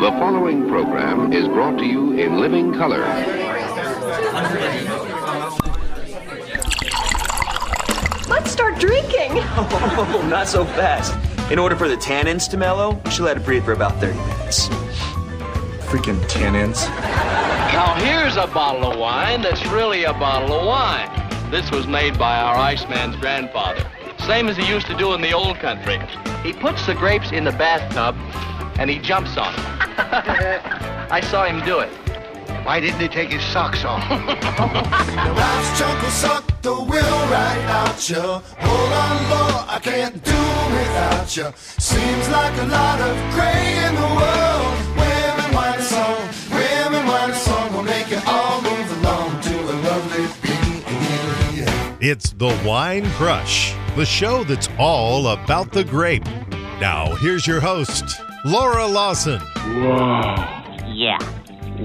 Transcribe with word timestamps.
The 0.00 0.12
following 0.12 0.66
program 0.66 1.30
is 1.30 1.46
brought 1.46 1.76
to 1.76 1.84
you 1.84 2.14
in 2.14 2.40
living 2.40 2.72
color. 2.72 3.00
Let's 8.26 8.50
start 8.50 8.78
drinking. 8.78 9.32
Oh, 9.92 10.26
not 10.30 10.48
so 10.48 10.64
fast. 10.64 11.12
In 11.52 11.58
order 11.58 11.76
for 11.76 11.86
the 11.86 11.98
tannins 11.98 12.48
to 12.48 12.56
mellow, 12.56 12.98
you 13.04 13.10
should 13.10 13.26
let 13.26 13.36
it 13.36 13.44
breathe 13.44 13.62
for 13.62 13.72
about 13.72 14.00
30 14.00 14.16
minutes. 14.16 14.68
Freaking 15.90 16.18
tannins. 16.30 16.88
Now 17.74 17.94
here's 17.96 18.36
a 18.36 18.46
bottle 18.46 18.90
of 18.90 18.98
wine 18.98 19.42
that's 19.42 19.66
really 19.66 20.04
a 20.04 20.14
bottle 20.14 20.60
of 20.60 20.66
wine. 20.66 21.50
This 21.50 21.70
was 21.70 21.86
made 21.86 22.18
by 22.18 22.40
our 22.40 22.56
Iceman's 22.56 23.16
grandfather. 23.16 23.86
Same 24.20 24.48
as 24.48 24.56
he 24.56 24.66
used 24.66 24.86
to 24.86 24.96
do 24.96 25.12
in 25.12 25.20
the 25.20 25.34
old 25.34 25.58
country. 25.58 26.00
He 26.42 26.54
puts 26.54 26.86
the 26.86 26.94
grapes 26.94 27.32
in 27.32 27.44
the 27.44 27.52
bathtub 27.52 28.16
and 28.78 28.88
he 28.88 28.98
jumps 28.98 29.36
on 29.36 29.54
them. 29.54 29.79
I 31.10 31.20
saw 31.20 31.44
him 31.44 31.64
do 31.64 31.80
it. 31.80 31.90
Why 32.64 32.80
didn't 32.80 33.00
he 33.00 33.08
take 33.08 33.30
his 33.30 33.42
socks 33.42 33.84
off? 33.84 34.08
Life's 34.10 35.78
chunk 35.78 36.02
will 36.02 36.10
suck 36.10 36.62
the 36.62 36.74
will 36.74 37.20
right 37.28 37.64
out 37.68 38.08
you. 38.08 38.16
Hold 38.16 38.92
on, 39.04 39.16
boy, 39.28 39.74
I 39.74 39.78
can't 39.82 40.22
do 40.24 40.40
without 40.72 41.36
you. 41.36 41.52
Seems 41.56 42.28
like 42.30 42.56
a 42.60 42.66
lot 42.66 43.00
of 43.00 43.16
gray 43.34 43.76
in 43.86 43.94
the 43.94 44.10
world. 44.20 44.72
Women 44.96 45.54
whine 45.54 45.82
song, 45.82 46.20
women 46.50 47.06
whine 47.06 47.34
song 47.34 47.72
will 47.74 47.82
make 47.82 48.10
you 48.10 48.20
all 48.26 48.62
move 48.62 49.02
along 49.02 49.40
to 49.42 49.54
a 49.54 49.74
lovely 49.88 50.26
beat. 50.42 50.60
It's 52.02 52.32
the 52.32 52.58
Wine 52.64 53.04
Crush, 53.10 53.74
the 53.96 54.06
show 54.06 54.44
that's 54.44 54.70
all 54.78 55.28
about 55.28 55.72
the 55.72 55.84
grape. 55.84 56.24
Now, 56.80 57.14
here's 57.16 57.46
your 57.46 57.60
host, 57.60 58.04
Laura 58.46 58.86
Lawson. 58.86 59.38
Yeah. 60.88 61.18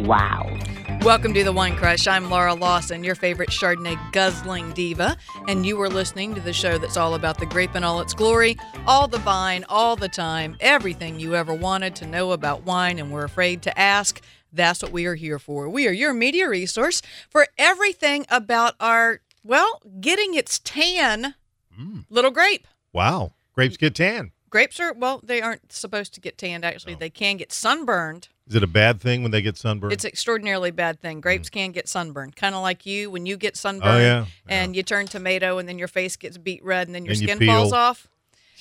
Wow. 0.06 0.58
Welcome 1.02 1.34
to 1.34 1.44
the 1.44 1.52
Wine 1.52 1.76
Crush. 1.76 2.08
I'm 2.08 2.30
Laura 2.30 2.54
Lawson, 2.54 3.04
your 3.04 3.16
favorite 3.16 3.50
Chardonnay 3.50 3.98
guzzling 4.14 4.72
diva, 4.72 5.18
and 5.50 5.66
you 5.66 5.80
are 5.82 5.90
listening 5.90 6.34
to 6.34 6.40
the 6.40 6.54
show 6.54 6.78
that's 6.78 6.96
all 6.96 7.16
about 7.16 7.40
the 7.40 7.46
grape 7.46 7.76
in 7.76 7.84
all 7.84 8.00
its 8.00 8.14
glory, 8.14 8.56
all 8.88 9.10
the 9.10 9.18
vine, 9.18 9.66
all 9.68 9.98
the 9.98 10.08
time, 10.08 10.56
everything 10.62 11.20
you 11.20 11.36
ever 11.36 11.54
wanted 11.54 11.94
to 11.98 12.08
know 12.08 12.32
about 12.32 12.64
wine 12.64 13.00
and 13.00 13.12
were 13.12 13.26
afraid 13.26 13.62
to 13.64 13.78
ask. 13.78 14.24
That's 14.54 14.82
what 14.82 14.94
we 14.94 15.06
are 15.08 15.16
here 15.16 15.40
for. 15.40 15.68
We 15.68 15.90
are 15.90 15.92
your 15.94 16.14
media 16.14 16.48
resource 16.48 17.02
for 17.30 17.48
everything 17.58 18.26
about 18.30 18.76
our, 18.80 19.20
well, 19.44 19.82
getting 20.00 20.36
its 20.36 20.60
tan 20.60 21.36
mm. 21.78 22.06
little 22.10 22.32
grape. 22.32 22.66
Wow, 22.94 23.34
grapes 23.54 23.76
get 23.76 23.96
tan. 23.96 24.32
Grapes 24.56 24.80
are, 24.80 24.94
well, 24.94 25.20
they 25.22 25.42
aren't 25.42 25.74
supposed 25.74 26.14
to 26.14 26.22
get 26.22 26.38
tanned, 26.38 26.64
actually. 26.64 26.94
Oh. 26.94 26.98
They 26.98 27.10
can 27.10 27.36
get 27.36 27.52
sunburned. 27.52 28.30
Is 28.48 28.56
it 28.56 28.64
a 28.64 28.68
bad 28.68 29.02
thing 29.02 29.22
when 29.22 29.32
they 29.32 29.42
get 29.42 29.58
sunburned? 29.58 29.92
It's 29.92 30.06
an 30.06 30.08
extraordinarily 30.08 30.72
bad 30.72 31.02
thing. 31.02 31.18
Hmm. 31.18 31.24
Grapes 31.24 31.50
can 31.50 31.74
get 31.74 31.90
sunburned, 31.90 32.38
kind 32.38 32.56
of 32.56 32.62
like 32.62 32.86
you 32.86 33.12
when 33.12 33.26
you 33.26 33.36
get 33.36 33.56
oh, 33.56 33.60
sunburned 33.60 33.96
Oh, 33.96 34.00
yeah, 34.00 34.26
and 34.48 34.74
you 34.74 34.82
turn 34.82 35.08
tomato 35.08 35.58
and 35.58 35.68
then 35.68 35.78
your 35.78 35.90
face 35.90 36.16
gets 36.16 36.38
beet 36.38 36.64
red 36.64 36.88
and 36.88 36.96
then 36.96 37.04
your 37.04 37.12
And 37.12 37.22
skin 37.22 37.38
peel. 37.38 37.54
falls 37.54 37.74
off. 37.74 38.08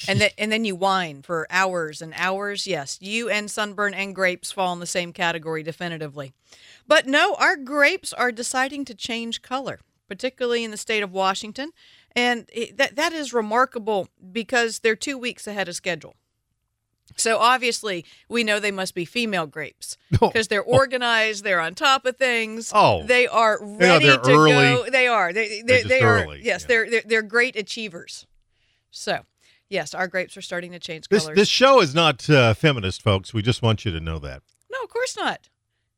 And 0.09 0.21
then 0.21 0.31
and 0.37 0.51
then 0.51 0.65
you 0.65 0.75
whine 0.75 1.23
for 1.23 1.47
hours 1.49 2.03
and 2.03 2.13
hours. 2.17 2.67
Yes, 2.67 2.99
you 3.01 3.31
and 3.31 3.49
sunburn 3.49 3.95
and 3.95 4.17
grapes 4.17 4.51
fall 4.51 4.73
in 4.73 4.81
the 4.81 4.87
same 4.87 5.13
category 5.13 5.63
definitively. 5.63 6.33
But 6.89 7.07
no, 7.07 7.37
our 7.37 7.55
grapes 7.55 8.13
are 8.13 8.33
deciding 8.33 8.85
to 8.87 8.97
change 8.97 9.43
color, 9.43 9.79
particularly 10.09 10.65
in 10.65 10.73
the 10.73 10.77
state 10.77 11.05
of 11.05 11.13
Washington, 11.13 11.71
and 12.17 12.47
that 12.77 12.97
that 12.97 13.13
is 13.13 13.33
remarkable 13.33 14.09
because 14.33 14.81
they're 14.81 14.97
2 14.97 15.19
weeks 15.19 15.47
ahead 15.47 15.69
of 15.69 15.75
schedule. 15.77 16.15
So 17.17 17.39
obviously, 17.39 18.05
we 18.29 18.43
know 18.45 18.59
they 18.59 18.71
must 18.71 18.95
be 18.95 19.05
female 19.05 19.47
grapes 19.47 19.97
because 20.11 20.49
they're 20.49 20.63
organized. 20.63 21.45
They're 21.45 21.61
on 21.61 21.75
top 21.75 22.07
of 22.07 22.17
things. 22.17 22.73
Oh. 22.75 23.05
they 23.05 23.27
are 23.27 23.59
ready 23.63 24.07
they're 24.07 24.17
to 24.19 24.31
early. 24.31 24.53
go. 24.53 24.87
They 24.91 25.07
are. 25.07 25.33
They 25.33 25.63
They're 25.63 25.65
they, 25.67 25.77
just 25.83 25.89
they 25.89 26.01
are. 26.01 26.25
early, 26.25 26.41
Yes, 26.43 26.63
yeah. 26.63 26.67
they're, 26.69 26.91
they're 26.91 27.03
they're 27.07 27.23
great 27.23 27.57
achievers. 27.57 28.27
So, 28.91 29.21
yes, 29.69 29.95
our 29.95 30.09
grapes 30.09 30.37
are 30.37 30.43
starting 30.43 30.73
to 30.73 30.79
change 30.79 31.09
this 31.09 31.25
colors. 31.25 31.37
this 31.37 31.49
show 31.49 31.81
is 31.81 31.95
not 31.95 32.29
uh, 32.31 32.55
feminist, 32.55 33.03
folks. 33.03 33.35
We 33.35 33.43
just 33.43 33.61
want 33.63 33.85
you 33.85 33.93
to 33.93 34.01
know 34.01 34.19
that. 34.21 34.43
no, 34.73 34.79
of 34.83 34.89
course 34.89 35.17
not. 35.17 35.51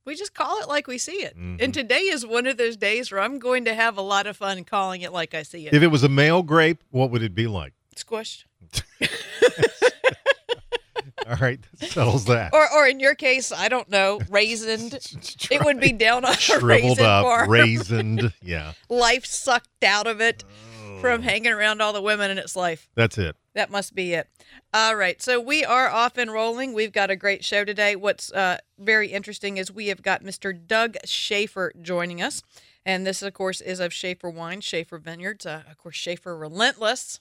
We 0.06 0.14
just 0.14 0.34
call 0.34 0.60
it 0.62 0.68
like 0.68 0.86
we 0.86 0.98
see 0.98 1.22
it. 1.24 1.36
Mm-hmm. 1.36 1.56
And 1.60 1.74
today 1.74 2.02
is 2.02 2.24
one 2.24 2.46
of 2.46 2.56
those 2.56 2.76
days 2.76 3.10
where 3.10 3.20
I'm 3.20 3.38
going 3.40 3.64
to 3.64 3.74
have 3.74 3.98
a 3.98 4.02
lot 4.02 4.26
of 4.28 4.36
fun 4.36 4.62
calling 4.64 5.02
it 5.02 5.12
like 5.12 5.34
I 5.34 5.42
see 5.42 5.66
it. 5.66 5.74
If 5.74 5.82
it 5.82 5.88
was 5.88 6.04
a 6.04 6.08
male 6.08 6.42
grape, 6.44 6.82
what 6.90 7.10
would 7.10 7.22
it 7.22 7.34
be 7.34 7.46
like? 7.48 7.72
Squished. 7.96 8.44
All 11.28 11.34
right, 11.40 11.58
that 11.80 11.90
settles 11.90 12.26
that. 12.26 12.54
Or, 12.54 12.72
or 12.72 12.86
in 12.86 13.00
your 13.00 13.16
case, 13.16 13.50
I 13.50 13.68
don't 13.68 13.88
know, 13.90 14.18
raisined. 14.30 15.50
it 15.50 15.64
would 15.64 15.80
be 15.80 15.90
down 15.90 16.24
on 16.24 16.34
Shriveled 16.34 16.62
raisin 16.68 17.04
up, 17.04 17.24
farm. 17.24 17.48
raisined. 17.48 18.32
Yeah, 18.42 18.74
life 18.88 19.26
sucked 19.26 19.82
out 19.82 20.06
of 20.06 20.20
it 20.20 20.44
Oh. 20.88 21.00
from 21.00 21.22
hanging 21.22 21.50
around 21.52 21.82
all 21.82 21.92
the 21.92 22.00
women 22.00 22.30
in 22.30 22.38
its 22.38 22.54
life. 22.54 22.88
that's 22.94 23.18
it. 23.18 23.34
That 23.54 23.70
must 23.72 23.92
be 23.94 24.12
it. 24.14 24.28
All 24.74 24.96
right. 24.96 25.22
So 25.22 25.40
we 25.40 25.64
are 25.64 25.88
off 25.88 26.18
and 26.18 26.30
rolling. 26.30 26.72
We've 26.72 26.92
got 26.92 27.10
a 27.10 27.16
great 27.16 27.44
show 27.44 27.64
today. 27.64 27.96
What's 27.96 28.30
uh, 28.32 28.58
very 28.78 29.08
interesting 29.08 29.56
is 29.56 29.72
we 29.72 29.86
have 29.88 30.02
got 30.02 30.22
Mr. 30.22 30.52
Doug 30.66 30.96
Shafer 31.04 31.72
joining 31.80 32.20
us. 32.20 32.42
And 32.84 33.06
this, 33.06 33.22
of 33.22 33.32
course, 33.32 33.60
is 33.60 33.80
of 33.80 33.92
Shafer 33.92 34.30
Wine, 34.30 34.60
Shafer 34.60 34.98
Vineyards. 34.98 35.46
Uh, 35.46 35.62
of 35.68 35.78
course, 35.78 35.96
Shafer 35.96 36.36
Relentless, 36.36 37.20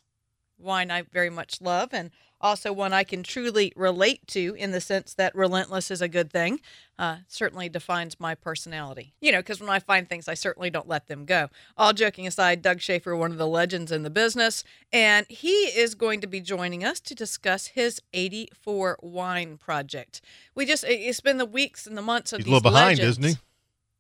wine 0.58 0.92
I 0.92 1.04
very 1.04 1.30
much 1.30 1.62
love, 1.62 1.90
and 1.94 2.12
also 2.42 2.72
one 2.72 2.94
I 2.94 3.04
can 3.04 3.24
truly 3.24 3.72
relate 3.76 4.26
to 4.28 4.56
in 4.58 4.72
the 4.72 4.82
sense 4.82 5.14
that 5.16 5.34
relentless 5.36 5.90
is 5.90 6.02
a 6.02 6.08
good 6.08 6.32
thing. 6.32 6.60
Uh, 7.00 7.18
certainly 7.28 7.68
defines 7.70 8.20
my 8.20 8.36
personality. 8.36 9.14
You 9.20 9.32
know, 9.32 9.40
because 9.40 9.60
when 9.60 9.70
I 9.70 9.80
find 9.80 10.08
things, 10.08 10.28
I 10.28 10.34
certainly 10.34 10.70
don't 10.70 10.88
let 10.88 11.08
them 11.08 11.26
go. 11.26 11.50
All 11.78 11.92
joking 11.94 12.26
aside, 12.28 12.62
Doug 12.62 12.82
Shafer, 12.82 13.16
one 13.16 13.32
of 13.32 13.38
the 13.38 13.48
legends 13.48 13.92
in 13.92 14.04
the 14.04 14.10
business, 14.10 14.64
and 14.94 15.26
he 15.30 15.50
is 15.50 15.96
going 15.96 16.22
to 16.22 16.28
be 16.28 16.40
joining 16.40 16.84
us 16.84 17.00
to 17.02 17.16
discuss 17.16 17.68
his 17.68 18.02
84 18.14 19.00
wine 19.02 19.58
project. 19.58 20.22
We 20.56 20.66
just, 20.66 20.84
it- 20.84 21.00
it's 21.02 21.22
been 21.22 21.38
the 21.38 21.46
weeks 21.46 21.88
and 21.88 21.98
the 21.98 22.02
months 22.02 22.32
of 22.34 22.40
He's 22.40 22.48
a 22.48 22.50
little 22.50 22.62
behind, 22.72 23.00
legends. 23.00 23.18
isn't 23.20 23.24
he? 23.36 23.42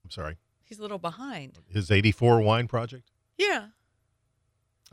I'm 0.04 0.12
sorry. 0.12 0.38
He's 0.64 0.80
a 0.80 0.82
little 0.82 0.98
behind. 1.00 1.60
His 1.70 1.92
'84 1.92 2.42
wine 2.42 2.68
project. 2.68 3.12
Yeah. 3.38 3.68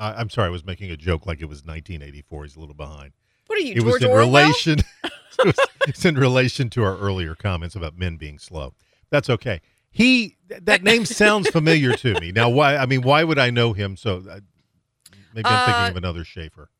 I, 0.02 0.14
I'm 0.20 0.30
sorry, 0.30 0.48
I 0.48 0.50
was 0.50 0.64
making 0.64 0.90
a 0.90 0.96
joke 0.96 1.26
like 1.26 1.40
it 1.40 1.46
was 1.46 1.58
1984. 1.64 2.44
He's 2.44 2.56
a 2.56 2.60
little 2.60 2.74
behind. 2.74 3.12
What 3.46 3.58
are 3.58 3.62
you, 3.62 3.72
it 3.72 3.80
George 3.80 3.92
was 3.94 4.02
in 4.02 4.10
Orwell? 4.10 4.26
relation 4.26 4.78
it 5.04 5.46
was- 5.46 5.58
it's 5.88 6.04
in 6.04 6.16
relation 6.16 6.70
to 6.70 6.82
our 6.84 6.96
earlier 6.98 7.34
comments 7.34 7.74
about 7.74 7.96
men 7.98 8.16
being 8.16 8.38
slow 8.38 8.74
that's 9.10 9.28
okay 9.28 9.60
he 9.90 10.36
th- 10.48 10.60
that 10.64 10.82
name 10.82 11.04
sounds 11.04 11.48
familiar 11.50 11.92
to 11.96 12.18
me 12.20 12.30
now 12.32 12.48
why 12.48 12.76
i 12.76 12.86
mean 12.86 13.02
why 13.02 13.24
would 13.24 13.38
i 13.38 13.50
know 13.50 13.72
him 13.72 13.96
so 13.96 14.22
uh, 14.30 14.38
maybe 15.34 15.46
i'm 15.48 15.66
thinking 15.66 15.84
Uh, 15.84 15.88
of 15.90 15.96
another 15.96 16.24
schaefer 16.24 16.70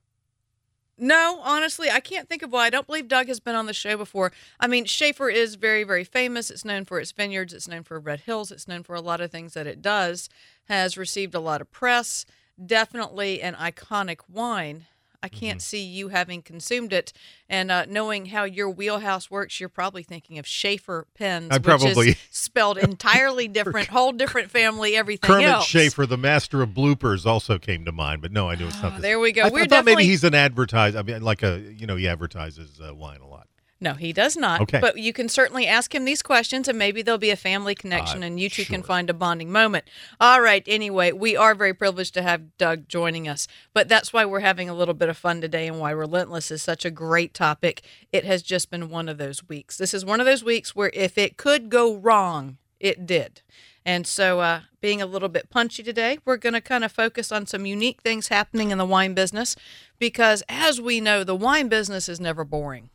No, 0.98 1.40
honestly, 1.42 1.90
I 1.90 1.98
can't 2.00 2.28
think 2.28 2.42
of 2.42 2.52
why. 2.52 2.66
I 2.66 2.70
don't 2.70 2.86
believe 2.86 3.08
Doug 3.08 3.26
has 3.26 3.40
been 3.40 3.56
on 3.56 3.66
the 3.66 3.72
show 3.74 3.96
before. 3.96 4.30
I 4.60 4.66
mean, 4.68 4.84
Shafer 4.84 5.28
is 5.30 5.56
very, 5.56 5.82
very 5.84 6.04
famous. 6.04 6.48
It's 6.50 6.64
known 6.64 6.84
for 6.84 7.00
its 7.00 7.10
vineyards. 7.10 7.52
It's 7.52 7.66
known 7.66 7.82
for 7.82 7.98
Red 7.98 8.20
Hills. 8.20 8.52
It's 8.52 8.68
known 8.68 8.84
for 8.84 8.94
a 8.94 9.00
lot 9.00 9.20
of 9.20 9.30
things 9.32 9.54
that 9.54 9.66
it 9.66 9.82
does. 9.82 10.28
Has 10.66 10.96
received 10.96 11.34
a 11.34 11.40
lot 11.40 11.60
of 11.60 11.72
press. 11.72 12.24
Definitely 12.64 13.40
an 13.42 13.54
iconic 13.54 14.18
wine. 14.28 14.86
I 15.24 15.28
can't 15.28 15.58
Mm-hmm. 15.58 15.60
see 15.60 15.82
you 15.84 16.08
having 16.08 16.42
consumed 16.42 16.92
it, 16.92 17.12
and 17.48 17.70
uh, 17.70 17.84
knowing 17.88 18.26
how 18.26 18.42
your 18.42 18.68
wheelhouse 18.68 19.30
works, 19.30 19.60
you're 19.60 19.68
probably 19.68 20.02
thinking 20.02 20.36
of 20.40 20.48
Schaefer 20.48 21.06
pens, 21.14 21.46
I 21.52 21.58
which 21.58 21.62
probably- 21.62 22.08
is 22.08 22.16
spelled 22.32 22.76
entirely 22.76 23.46
different, 23.46 23.86
whole 23.90 24.10
different 24.10 24.50
family, 24.50 24.96
everything 24.96 25.28
kermit 25.30 25.46
else. 25.48 25.66
schaefer 25.68 26.06
the 26.06 26.16
master 26.18 26.60
of 26.60 26.70
bloopers 26.70 27.24
also 27.24 27.56
came 27.60 27.84
to 27.84 27.92
mind 27.92 28.20
but 28.20 28.32
no 28.32 28.50
i 28.50 28.56
knew 28.56 28.66
it's 28.66 28.82
not 28.82 28.92
Oh, 28.92 28.94
this. 28.96 29.02
there 29.02 29.20
we 29.20 29.30
go. 29.30 29.42
i, 29.42 29.46
I 29.46 29.64
thought 29.66 29.84
maybe 29.84 30.02
he's 30.04 30.24
an 30.24 30.34
advertiser. 30.34 30.98
i 30.98 31.02
mean 31.02 31.22
like 31.22 31.44
a 31.44 31.60
you 31.76 31.86
know 31.86 31.94
he 31.94 32.08
advertises 32.08 32.80
uh, 32.84 32.92
wine 32.92 33.20
a 33.20 33.26
lot 33.28 33.46
No, 33.82 33.94
he 33.94 34.12
does 34.12 34.36
not. 34.36 34.60
Okay. 34.60 34.78
But 34.78 34.96
you 34.96 35.12
can 35.12 35.28
certainly 35.28 35.66
ask 35.66 35.92
him 35.92 36.04
these 36.04 36.22
questions, 36.22 36.68
and 36.68 36.78
maybe 36.78 37.02
there'll 37.02 37.18
be 37.18 37.30
a 37.30 37.36
family 37.36 37.74
connection, 37.74 38.22
Uh, 38.22 38.26
and 38.26 38.38
you 38.38 38.48
two 38.48 38.64
can 38.64 38.84
find 38.84 39.10
a 39.10 39.14
bonding 39.14 39.50
moment. 39.50 39.86
All 40.20 40.40
right. 40.40 40.62
Anyway, 40.68 41.10
we 41.10 41.36
are 41.36 41.56
very 41.56 41.74
privileged 41.74 42.14
to 42.14 42.22
have 42.22 42.56
Doug 42.58 42.88
joining 42.88 43.26
us, 43.26 43.48
but 43.74 43.88
that's 43.88 44.12
why 44.12 44.24
we're 44.24 44.38
having 44.38 44.68
a 44.68 44.74
little 44.74 44.94
bit 44.94 45.08
of 45.08 45.16
fun 45.18 45.40
today, 45.40 45.66
and 45.66 45.80
why 45.80 45.90
relentless 45.90 46.52
is 46.52 46.62
such 46.62 46.84
a 46.84 46.92
great 46.92 47.34
topic. 47.34 47.82
It 48.12 48.24
has 48.24 48.42
just 48.42 48.70
been 48.70 48.88
one 48.88 49.08
of 49.08 49.18
those 49.18 49.48
weeks. 49.48 49.76
This 49.76 49.92
is 49.92 50.04
one 50.04 50.20
of 50.20 50.26
those 50.26 50.44
weeks 50.44 50.76
where 50.76 50.92
if 50.94 51.18
it 51.18 51.36
could 51.36 51.68
go 51.68 51.96
wrong, 51.96 52.58
it 52.78 53.04
did. 53.04 53.42
And 53.84 54.06
so, 54.06 54.38
uh, 54.38 54.60
being 54.80 55.02
a 55.02 55.06
little 55.06 55.28
bit 55.28 55.50
punchy 55.50 55.82
today, 55.82 56.20
we're 56.24 56.36
going 56.36 56.52
to 56.52 56.60
kind 56.60 56.84
of 56.84 56.92
focus 56.92 57.32
on 57.32 57.46
some 57.46 57.66
unique 57.66 58.00
things 58.00 58.28
happening 58.28 58.70
in 58.70 58.78
the 58.78 58.86
wine 58.86 59.12
business 59.12 59.56
because, 59.98 60.44
as 60.48 60.80
we 60.80 61.00
know, 61.00 61.24
the 61.24 61.34
wine 61.34 61.66
business 61.66 62.08
is 62.08 62.20
never 62.20 62.44
boring. 62.44 62.90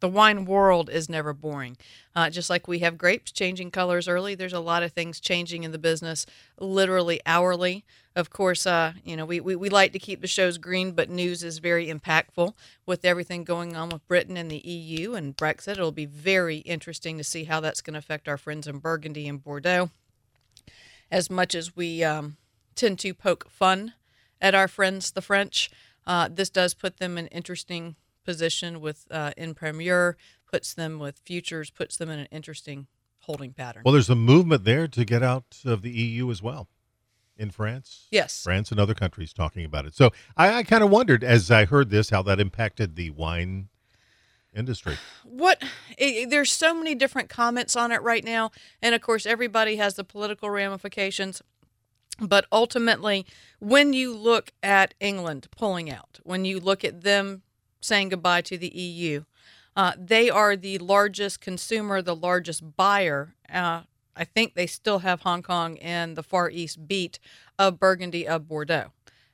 The 0.00 0.08
wine 0.08 0.44
world 0.44 0.90
is 0.90 1.08
never 1.08 1.32
boring. 1.32 1.76
Uh, 2.14 2.30
just 2.30 2.50
like 2.50 2.68
we 2.68 2.80
have 2.80 2.98
grapes 2.98 3.32
changing 3.32 3.70
colors 3.70 4.08
early, 4.08 4.34
there's 4.34 4.52
a 4.52 4.60
lot 4.60 4.82
of 4.82 4.92
things 4.92 5.20
changing 5.20 5.64
in 5.64 5.72
the 5.72 5.78
business 5.78 6.26
literally 6.58 7.20
hourly. 7.24 7.84
Of 8.14 8.30
course, 8.30 8.66
uh, 8.66 8.94
you 9.04 9.16
know, 9.16 9.26
we, 9.26 9.40
we, 9.40 9.56
we 9.56 9.68
like 9.68 9.92
to 9.92 9.98
keep 9.98 10.20
the 10.20 10.26
shows 10.26 10.58
green, 10.58 10.92
but 10.92 11.10
news 11.10 11.42
is 11.42 11.58
very 11.58 11.88
impactful 11.88 12.54
with 12.86 13.04
everything 13.04 13.44
going 13.44 13.76
on 13.76 13.90
with 13.90 14.06
Britain 14.08 14.36
and 14.36 14.50
the 14.50 14.66
EU 14.66 15.14
and 15.14 15.36
Brexit. 15.36 15.72
It'll 15.72 15.92
be 15.92 16.06
very 16.06 16.58
interesting 16.58 17.18
to 17.18 17.24
see 17.24 17.44
how 17.44 17.60
that's 17.60 17.82
going 17.82 17.94
to 17.94 17.98
affect 17.98 18.28
our 18.28 18.38
friends 18.38 18.66
in 18.66 18.78
Burgundy 18.78 19.28
and 19.28 19.42
Bordeaux. 19.42 19.90
As 21.10 21.30
much 21.30 21.54
as 21.54 21.76
we 21.76 22.02
um, 22.02 22.36
tend 22.74 22.98
to 23.00 23.14
poke 23.14 23.50
fun 23.50 23.92
at 24.40 24.54
our 24.54 24.68
friends, 24.68 25.10
the 25.10 25.22
French, 25.22 25.70
uh, 26.06 26.28
this 26.32 26.50
does 26.50 26.74
put 26.74 26.98
them 26.98 27.18
in 27.18 27.26
interesting 27.28 27.96
position 28.26 28.80
with 28.80 29.06
uh, 29.10 29.30
en 29.38 29.54
primeur, 29.54 30.16
puts 30.50 30.74
them 30.74 30.98
with 30.98 31.20
futures, 31.24 31.70
puts 31.70 31.96
them 31.96 32.10
in 32.10 32.18
an 32.18 32.28
interesting 32.30 32.88
holding 33.20 33.52
pattern. 33.52 33.82
Well, 33.84 33.92
there's 33.92 34.10
a 34.10 34.14
movement 34.14 34.64
there 34.64 34.86
to 34.88 35.04
get 35.04 35.22
out 35.22 35.60
of 35.64 35.82
the 35.82 35.90
EU 35.90 36.30
as 36.30 36.42
well 36.42 36.68
in 37.36 37.50
France. 37.50 38.06
Yes. 38.10 38.42
France 38.42 38.70
and 38.70 38.80
other 38.80 38.94
countries 38.94 39.32
talking 39.32 39.64
about 39.64 39.86
it. 39.86 39.94
So 39.94 40.10
I, 40.36 40.58
I 40.58 40.62
kind 40.62 40.82
of 40.82 40.90
wondered 40.90 41.22
as 41.24 41.50
I 41.50 41.64
heard 41.64 41.90
this 41.90 42.10
how 42.10 42.22
that 42.22 42.40
impacted 42.40 42.96
the 42.96 43.10
wine 43.10 43.68
industry. 44.54 44.96
What 45.24 45.62
it, 45.98 46.30
there's 46.30 46.52
so 46.52 46.74
many 46.74 46.94
different 46.94 47.28
comments 47.28 47.76
on 47.76 47.92
it 47.92 48.02
right 48.02 48.24
now, 48.24 48.50
and 48.80 48.94
of 48.94 49.00
course 49.02 49.26
everybody 49.26 49.76
has 49.76 49.94
the 49.94 50.04
political 50.04 50.50
ramifications. 50.50 51.42
But 52.18 52.46
ultimately, 52.50 53.26
when 53.58 53.92
you 53.92 54.16
look 54.16 54.52
at 54.62 54.94
England 55.00 55.48
pulling 55.50 55.90
out, 55.90 56.18
when 56.22 56.46
you 56.46 56.58
look 56.58 56.82
at 56.82 57.02
them 57.02 57.42
saying 57.80 58.10
goodbye 58.10 58.42
to 58.42 58.58
the 58.58 58.68
EU. 58.68 59.24
Uh, 59.74 59.92
they 59.98 60.30
are 60.30 60.56
the 60.56 60.78
largest 60.78 61.40
consumer, 61.40 62.00
the 62.00 62.16
largest 62.16 62.76
buyer. 62.76 63.34
Uh, 63.52 63.82
I 64.16 64.24
think 64.24 64.54
they 64.54 64.66
still 64.66 65.00
have 65.00 65.20
Hong 65.20 65.42
Kong 65.42 65.78
and 65.78 66.16
the 66.16 66.22
Far 66.22 66.50
East 66.50 66.88
beat 66.88 67.18
of 67.58 67.78
Burgundy 67.78 68.26
of 68.26 68.48
Bordeaux. 68.48 68.92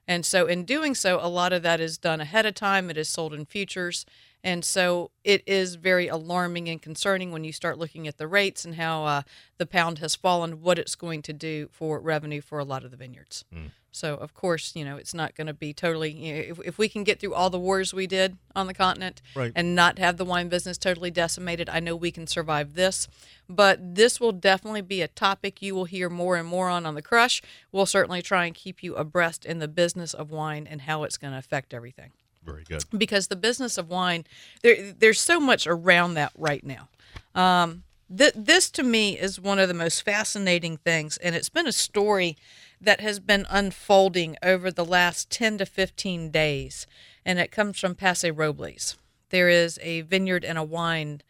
And 0.08 0.26
so, 0.26 0.46
in 0.46 0.64
doing 0.64 0.96
so, 0.96 1.20
a 1.22 1.28
lot 1.28 1.52
of 1.52 1.62
that 1.62 1.80
is 1.80 1.96
done 1.96 2.20
ahead 2.20 2.44
of 2.44 2.54
time. 2.54 2.90
It 2.90 2.96
is 2.96 3.08
sold 3.08 3.32
in 3.32 3.46
futures. 3.46 4.04
And 4.44 4.64
so 4.64 5.10
it 5.22 5.42
is 5.46 5.76
very 5.76 6.08
alarming 6.08 6.68
and 6.68 6.82
concerning 6.82 7.30
when 7.30 7.44
you 7.44 7.52
start 7.52 7.78
looking 7.78 8.08
at 8.08 8.18
the 8.18 8.26
rates 8.26 8.64
and 8.64 8.74
how 8.74 9.04
uh, 9.04 9.22
the 9.58 9.66
pound 9.66 9.98
has 9.98 10.16
fallen, 10.16 10.62
what 10.62 10.78
it's 10.78 10.96
going 10.96 11.22
to 11.22 11.32
do 11.32 11.68
for 11.70 12.00
revenue 12.00 12.40
for 12.40 12.58
a 12.58 12.64
lot 12.64 12.84
of 12.84 12.90
the 12.90 12.96
vineyards. 12.96 13.44
Mm. 13.54 13.70
So, 13.92 14.14
of 14.14 14.32
course, 14.32 14.74
you 14.74 14.86
know, 14.86 14.96
it's 14.96 15.12
not 15.12 15.34
going 15.34 15.46
to 15.46 15.54
be 15.54 15.74
totally, 15.74 16.10
you 16.10 16.32
know, 16.32 16.40
if, 16.40 16.60
if 16.64 16.78
we 16.78 16.88
can 16.88 17.04
get 17.04 17.20
through 17.20 17.34
all 17.34 17.50
the 17.50 17.58
wars 17.58 17.92
we 17.92 18.06
did 18.06 18.38
on 18.56 18.66
the 18.66 18.72
continent 18.72 19.20
right. 19.36 19.52
and 19.54 19.74
not 19.74 19.98
have 19.98 20.16
the 20.16 20.24
wine 20.24 20.48
business 20.48 20.78
totally 20.78 21.10
decimated, 21.10 21.68
I 21.68 21.78
know 21.78 21.94
we 21.94 22.10
can 22.10 22.26
survive 22.26 22.74
this. 22.74 23.06
But 23.50 23.94
this 23.94 24.18
will 24.18 24.32
definitely 24.32 24.80
be 24.80 25.02
a 25.02 25.08
topic 25.08 25.60
you 25.60 25.74
will 25.74 25.84
hear 25.84 26.08
more 26.08 26.36
and 26.36 26.48
more 26.48 26.70
on 26.70 26.86
on 26.86 26.94
the 26.94 27.02
Crush. 27.02 27.42
We'll 27.70 27.84
certainly 27.84 28.22
try 28.22 28.46
and 28.46 28.54
keep 28.54 28.82
you 28.82 28.94
abreast 28.94 29.44
in 29.44 29.58
the 29.58 29.68
business 29.68 30.14
of 30.14 30.30
wine 30.30 30.66
and 30.68 30.82
how 30.82 31.02
it's 31.02 31.18
going 31.18 31.32
to 31.32 31.38
affect 31.38 31.74
everything. 31.74 32.12
Very 32.44 32.64
good. 32.64 32.84
Because 32.96 33.28
the 33.28 33.36
business 33.36 33.76
of 33.76 33.90
wine, 33.90 34.24
there, 34.62 34.92
there's 34.98 35.20
so 35.20 35.38
much 35.38 35.66
around 35.66 36.14
that 36.14 36.32
right 36.36 36.64
now. 36.64 36.88
Um, 37.34 37.84
th- 38.16 38.34
this 38.34 38.70
to 38.70 38.82
me 38.82 39.18
is 39.18 39.38
one 39.38 39.58
of 39.58 39.68
the 39.68 39.74
most 39.74 40.02
fascinating 40.02 40.78
things, 40.78 41.18
and 41.18 41.34
it's 41.34 41.50
been 41.50 41.66
a 41.66 41.72
story 41.72 42.36
that 42.82 43.00
has 43.00 43.20
been 43.20 43.46
unfolding 43.48 44.36
over 44.42 44.70
the 44.70 44.84
last 44.84 45.30
10 45.30 45.58
to 45.58 45.66
15 45.66 46.30
days, 46.30 46.86
and 47.24 47.38
it 47.38 47.52
comes 47.52 47.78
from 47.78 47.94
Paso 47.94 48.32
Robles. 48.32 48.96
There 49.30 49.48
is 49.48 49.78
a 49.82 50.02
vineyard 50.02 50.44
and 50.44 50.58
a 50.58 50.64
wine 50.64 51.22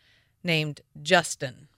named 0.43 0.81
Justin, 1.01 1.69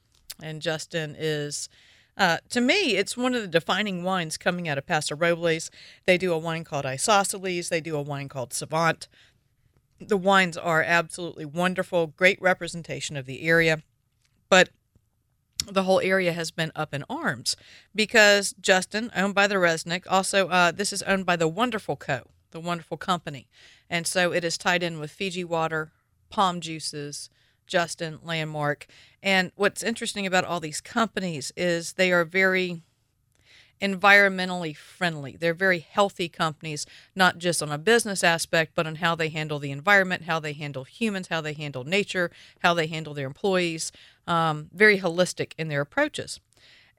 and 0.41 0.63
Justin 0.63 1.17
is. 1.19 1.69
Uh, 2.17 2.39
to 2.49 2.61
me, 2.61 2.97
it's 2.97 3.17
one 3.17 3.35
of 3.35 3.43
the 3.43 3.49
defining 3.49 4.05
wines 4.05 4.37
coming 4.37 4.69
out 4.69 4.79
of 4.79 4.87
Paso 4.87 5.17
Robles. 5.17 5.69
They 6.07 6.17
do 6.17 6.33
a 6.33 6.39
wine 6.39 6.63
called 6.63 6.87
Isosceles. 6.87 7.69
They 7.69 7.81
do 7.81 7.97
a 7.97 8.03
wine 8.03 8.29
called 8.29 8.53
Savant. 8.53 9.09
The 10.01 10.17
wines 10.17 10.57
are 10.57 10.83
absolutely 10.83 11.45
wonderful, 11.45 12.07
great 12.07 12.41
representation 12.41 13.17
of 13.17 13.27
the 13.27 13.43
area. 13.43 13.83
But 14.49 14.69
the 15.67 15.85
whole 15.85 16.01
area 16.01 16.33
has 16.33 16.51
been 16.51 16.73
up 16.75 16.95
in 16.95 17.05
arms 17.09 17.57
because 17.95 18.55
Justin, 18.61 19.11
owned 19.15 19.35
by 19.35 19.47
the 19.47 19.57
Resnick, 19.57 20.05
also 20.09 20.49
uh, 20.49 20.71
this 20.71 20.93
is 20.93 21.03
owned 21.03 21.27
by 21.27 21.37
the 21.37 21.49
Wonderful 21.49 21.97
Co., 21.97 22.23
the 22.51 22.61
Wonderful 22.61 22.97
Company, 22.97 23.49
and 23.89 24.07
so 24.07 24.33
it 24.33 24.45
is 24.45 24.59
tied 24.59 24.83
in 24.83 24.99
with 24.99 25.11
Fiji 25.11 25.45
Water, 25.45 25.93
POM 26.31 26.61
Juices, 26.61 27.31
Justin, 27.67 28.19
Landmark, 28.23 28.87
and 29.23 29.53
what's 29.57 29.83
interesting 29.83 30.27
about 30.27 30.45
all 30.45 30.61
these 30.61 30.81
companies 30.81 31.53
is 31.57 31.95
they 31.95 32.13
are 32.13 32.25
very 32.25 32.83
environmentally 33.81 34.77
friendly. 34.77 35.37
They're 35.37 35.55
very 35.55 35.81
healthy 35.81 36.29
companies, 36.29 36.87
not 37.15 37.39
just 37.39 37.63
on 37.63 37.71
a 37.71 37.79
business 37.79 38.25
aspect, 38.25 38.73
but 38.75 38.87
on 38.87 38.97
how 38.97 39.15
they 39.15 39.29
handle 39.29 39.59
the 39.59 39.71
environment, 39.71 40.25
how 40.25 40.41
they 40.41 40.53
handle 40.53 40.85
humans, 40.85 41.29
how 41.29 41.41
they 41.41 41.53
handle 41.53 41.85
nature, 41.85 42.31
how 42.61 42.75
they 42.75 42.87
handle 42.87 43.15
their 43.15 43.27
employees. 43.27 43.93
Um, 44.27 44.71
very 44.73 45.01
holistic 45.01 45.53
in 45.59 45.69
their 45.69 45.83
approaches. 45.83 46.41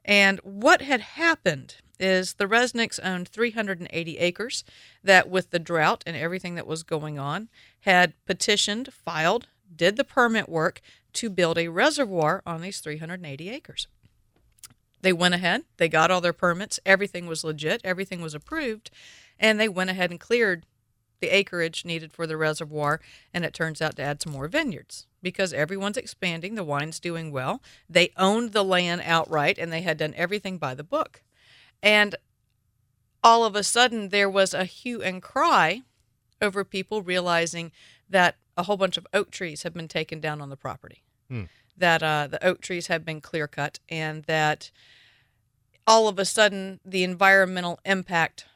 And 0.04 0.38
what 0.44 0.82
had 0.82 1.00
happened 1.00 1.76
is 1.98 2.34
the 2.34 2.46
Resnicks 2.46 3.00
owned 3.02 3.28
380 3.28 4.18
acres 4.18 4.64
that, 5.02 5.28
with 5.28 5.50
the 5.50 5.58
drought 5.58 6.04
and 6.06 6.16
everything 6.16 6.54
that 6.54 6.66
was 6.66 6.82
going 6.82 7.18
on, 7.18 7.48
had 7.80 8.12
petitioned, 8.26 8.92
filed, 8.92 9.48
did 9.74 9.96
the 9.96 10.04
permit 10.04 10.48
work 10.48 10.80
to 11.14 11.30
build 11.30 11.58
a 11.58 11.68
reservoir 11.68 12.42
on 12.46 12.60
these 12.60 12.80
380 12.80 13.48
acres. 13.50 13.88
They 15.06 15.12
went 15.12 15.34
ahead, 15.34 15.62
they 15.76 15.88
got 15.88 16.10
all 16.10 16.20
their 16.20 16.32
permits, 16.32 16.80
everything 16.84 17.28
was 17.28 17.44
legit, 17.44 17.80
everything 17.84 18.20
was 18.22 18.34
approved, 18.34 18.90
and 19.38 19.60
they 19.60 19.68
went 19.68 19.88
ahead 19.88 20.10
and 20.10 20.18
cleared 20.18 20.66
the 21.20 21.28
acreage 21.28 21.84
needed 21.84 22.12
for 22.12 22.26
the 22.26 22.36
reservoir, 22.36 23.00
and 23.32 23.44
it 23.44 23.54
turns 23.54 23.80
out 23.80 23.94
to 23.94 24.02
add 24.02 24.20
some 24.20 24.32
more 24.32 24.48
vineyards 24.48 25.06
because 25.22 25.52
everyone's 25.52 25.96
expanding, 25.96 26.56
the 26.56 26.64
wine's 26.64 26.98
doing 26.98 27.30
well. 27.30 27.62
They 27.88 28.10
owned 28.16 28.50
the 28.50 28.64
land 28.64 29.00
outright 29.04 29.58
and 29.58 29.72
they 29.72 29.82
had 29.82 29.98
done 29.98 30.12
everything 30.16 30.58
by 30.58 30.74
the 30.74 30.82
book. 30.82 31.22
And 31.80 32.16
all 33.22 33.44
of 33.44 33.54
a 33.54 33.62
sudden, 33.62 34.08
there 34.08 34.28
was 34.28 34.54
a 34.54 34.64
hue 34.64 35.02
and 35.02 35.22
cry 35.22 35.82
over 36.42 36.64
people 36.64 37.02
realizing 37.02 37.70
that 38.10 38.38
a 38.56 38.64
whole 38.64 38.76
bunch 38.76 38.96
of 38.96 39.06
oak 39.14 39.30
trees 39.30 39.62
had 39.62 39.72
been 39.72 39.86
taken 39.86 40.18
down 40.18 40.40
on 40.40 40.50
the 40.50 40.56
property, 40.56 41.04
hmm. 41.28 41.44
That 41.76 42.02
uh, 42.02 42.26
the 42.26 42.44
oak 42.44 42.60
trees 42.60 42.86
had 42.86 43.04
been 43.04 43.20
clear 43.20 43.46
cut, 43.46 43.78
and 43.88 44.24
that 44.24 44.70
all 45.86 46.08
of 46.08 46.18
a 46.18 46.24
sudden 46.24 46.80
the 46.84 47.04
environmental 47.04 47.78
impact 47.84 48.46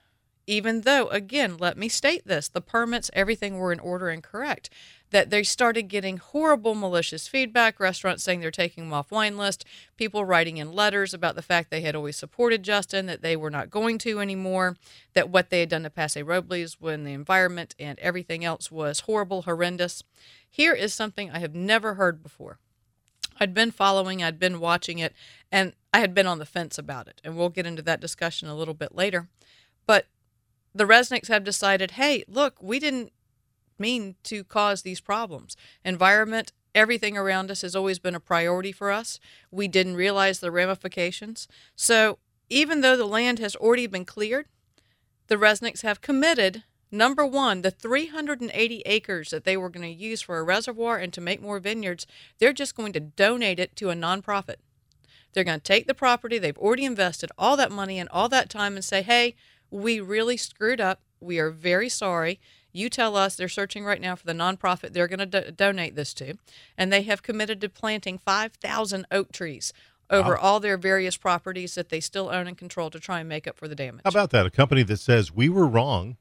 even 0.51 0.81
though, 0.81 1.07
again, 1.09 1.57
let 1.59 1.79
me 1.79 1.89
state 1.89 2.27
this 2.27 2.49
the 2.49 2.61
permits, 2.61 3.09
everything 3.13 3.57
were 3.57 3.73
in 3.73 3.79
order 3.79 4.09
and 4.09 4.21
correct, 4.21 4.69
that 5.11 5.31
they 5.31 5.45
started 5.45 5.85
getting 5.85 6.17
horrible 6.17 6.75
malicious 6.75 7.29
feedback, 7.29 7.79
restaurants 7.79 8.25
saying 8.25 8.41
they're 8.41 8.51
taking 8.51 8.85
them 8.85 8.93
off 8.93 9.13
wine 9.13 9.39
list, 9.39 9.65
people 9.97 10.25
writing 10.25 10.57
in 10.57 10.73
letters 10.73 11.15
about 11.15 11.37
the 11.37 11.43
fact 11.43 11.71
they 11.71 11.83
had 11.83 11.95
always 11.95 12.17
supported 12.17 12.65
Justin, 12.65 13.07
that 13.07 13.23
they 13.23 13.37
were 13.37 13.50
not 13.50 13.71
going 13.71 13.97
to 13.99 14.19
anymore, 14.19 14.77
that 15.15 15.31
what 15.31 15.50
they 15.50 15.61
had 15.61 15.69
done 15.69 15.85
to 15.85 15.91
Paso 15.91 16.23
Robles 16.25 16.81
when 16.81 17.05
the 17.05 17.12
environment 17.12 17.77
and 17.79 17.97
everything 18.00 18.45
else 18.45 18.73
was 18.73 19.00
horrible, 19.00 19.43
horrendous. 19.43 20.03
Here 20.50 20.75
is 20.75 20.93
something 20.93 21.31
I 21.31 21.39
have 21.39 21.55
never 21.55 21.95
heard 21.95 22.25
before. 22.25 22.59
I'd 23.40 23.54
been 23.54 23.70
following, 23.70 24.23
I'd 24.23 24.38
been 24.38 24.61
watching 24.61 24.99
it, 24.99 25.14
and 25.50 25.73
I 25.94 26.00
had 26.00 26.14
been 26.14 26.26
on 26.26 26.38
the 26.38 26.47
fence 26.47 26.76
about 26.76 27.09
it. 27.09 27.20
And 27.25 27.37
we'll 27.37 27.49
get 27.49 27.66
into 27.66 27.82
that 27.82 28.00
discussion 28.00 28.49
a 28.49 28.54
little 28.54 28.75
bit 28.75 28.94
later. 28.94 29.28
But 29.87 30.06
the 30.75 30.85
Resnicks 30.85 31.28
have 31.28 31.42
decided, 31.42 31.92
hey, 31.92 32.23
look, 32.28 32.62
we 32.62 32.78
didn't 32.78 33.12
mean 33.78 34.16
to 34.25 34.44
cause 34.44 34.82
these 34.82 35.00
problems. 35.00 35.56
Environment, 35.85 36.52
everything 36.75 37.16
around 37.16 37.50
us 37.50 37.62
has 37.62 37.75
always 37.75 37.99
been 37.99 38.14
a 38.14 38.20
priority 38.20 38.73
for 38.73 38.90
us. 38.90 39.18
We 39.50 39.68
didn't 39.68 39.97
realize 39.97 40.40
the 40.40 40.50
ramifications. 40.50 41.49
So 41.75 42.18
even 42.50 42.82
though 42.82 42.97
the 42.97 43.06
land 43.06 43.38
has 43.38 43.56
already 43.56 43.87
been 43.87 44.04
cleared, 44.04 44.47
the 45.28 45.37
Resnicks 45.37 45.82
have 45.82 46.00
committed 46.00 46.64
number 46.90 47.25
one, 47.26 47.62
the 47.62 47.70
380 47.70 48.82
acres 48.87 49.30
that 49.30 49.44
they 49.44 49.56
were 49.56 49.70
going 49.70 49.87
to 49.87 50.02
use 50.02 50.23
for 50.23 50.38
a 50.38 50.42
reservoir 50.42 50.99
and 50.99 51.12
to 51.12 51.20
make 51.20 51.42
more 51.42 51.59
vineyards, 51.59 52.06
they're 52.38 52.52
just 52.52 52.75
going 52.75 52.92
to 52.92 53.00
donate 53.00 53.61
it 53.61 53.76
to 53.76 53.90
a 53.90 53.94
nonprofit. 53.94 54.56
They're 55.32 55.44
going 55.44 55.61
to 55.61 55.64
take 55.64 55.87
the 55.87 55.94
property, 55.94 56.38
they've 56.38 56.59
already 56.59 56.85
invested 56.85 57.30
all 57.38 57.56
that 57.56 57.70
money 57.70 57.99
and 57.99 58.09
all 58.11 58.28
that 58.30 58.50
time, 58.50 58.75
and 58.75 58.85
say, 58.85 59.02
hey, 59.02 59.37
we 59.70 60.00
really 60.00 60.37
screwed 60.37 60.80
up. 60.80 61.00
We 61.20 61.38
are 61.38 61.50
very 61.50 61.88
sorry. 61.88 62.40
You 62.73 62.88
tell 62.88 63.16
us 63.16 63.37
they're 63.37 63.49
searching 63.49 63.85
right 63.85 64.00
now 64.00 64.14
for 64.14 64.26
the 64.26 64.32
nonprofit 64.32 64.92
they're 64.92 65.09
going 65.09 65.30
to 65.30 65.42
do- 65.42 65.50
donate 65.50 65.97
this 65.97 66.14
to, 66.14 66.35
and 66.76 66.92
they 66.92 67.02
have 67.02 67.23
committed 67.23 67.61
to 67.61 67.68
planting 67.68 68.18
5,000 68.18 69.06
oak 69.11 69.32
trees 69.32 69.73
over 70.09 70.32
wow. 70.32 70.38
all 70.40 70.61
their 70.61 70.76
various 70.76 71.16
properties 71.16 71.75
that 71.76 71.88
they 71.88 72.00
still 72.00 72.28
own 72.28 72.47
and 72.47 72.59
control 72.59 72.90
to 72.90 72.99
try 72.99 73.20
and 73.20 73.28
make 73.28 73.47
up 73.47 73.56
for 73.56 73.68
the 73.68 73.75
damage. 73.75 74.02
How 74.04 74.11
about 74.11 74.30
that? 74.30 74.47
A 74.47 74.50
company 74.50 74.82
that 74.82 74.99
says 74.99 75.32
we 75.32 75.49
were 75.49 75.66
wrong, 75.66 76.16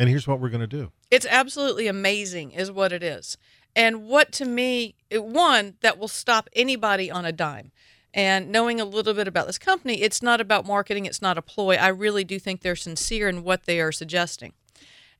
and 0.00 0.08
here's 0.08 0.26
what 0.26 0.40
we're 0.40 0.48
going 0.48 0.60
to 0.62 0.66
do. 0.66 0.90
It's 1.10 1.26
absolutely 1.30 1.86
amazing, 1.86 2.50
is 2.52 2.72
what 2.72 2.92
it 2.92 3.02
is. 3.02 3.36
and 3.76 4.08
what 4.08 4.32
to 4.32 4.44
me, 4.44 4.96
it- 5.10 5.22
one 5.24 5.76
that 5.80 5.96
will 5.96 6.08
stop 6.08 6.48
anybody 6.56 7.08
on 7.08 7.24
a 7.24 7.30
dime. 7.30 7.70
And 8.12 8.50
knowing 8.50 8.80
a 8.80 8.84
little 8.84 9.14
bit 9.14 9.28
about 9.28 9.46
this 9.46 9.58
company, 9.58 10.02
it's 10.02 10.20
not 10.20 10.40
about 10.40 10.66
marketing, 10.66 11.06
it's 11.06 11.22
not 11.22 11.38
a 11.38 11.42
ploy. 11.42 11.76
I 11.76 11.86
really 11.86 12.24
do 12.24 12.40
think 12.40 12.62
they're 12.62 12.74
sincere 12.74 13.28
in 13.28 13.44
what 13.44 13.66
they 13.66 13.78
are 13.80 13.92
suggesting. 13.92 14.54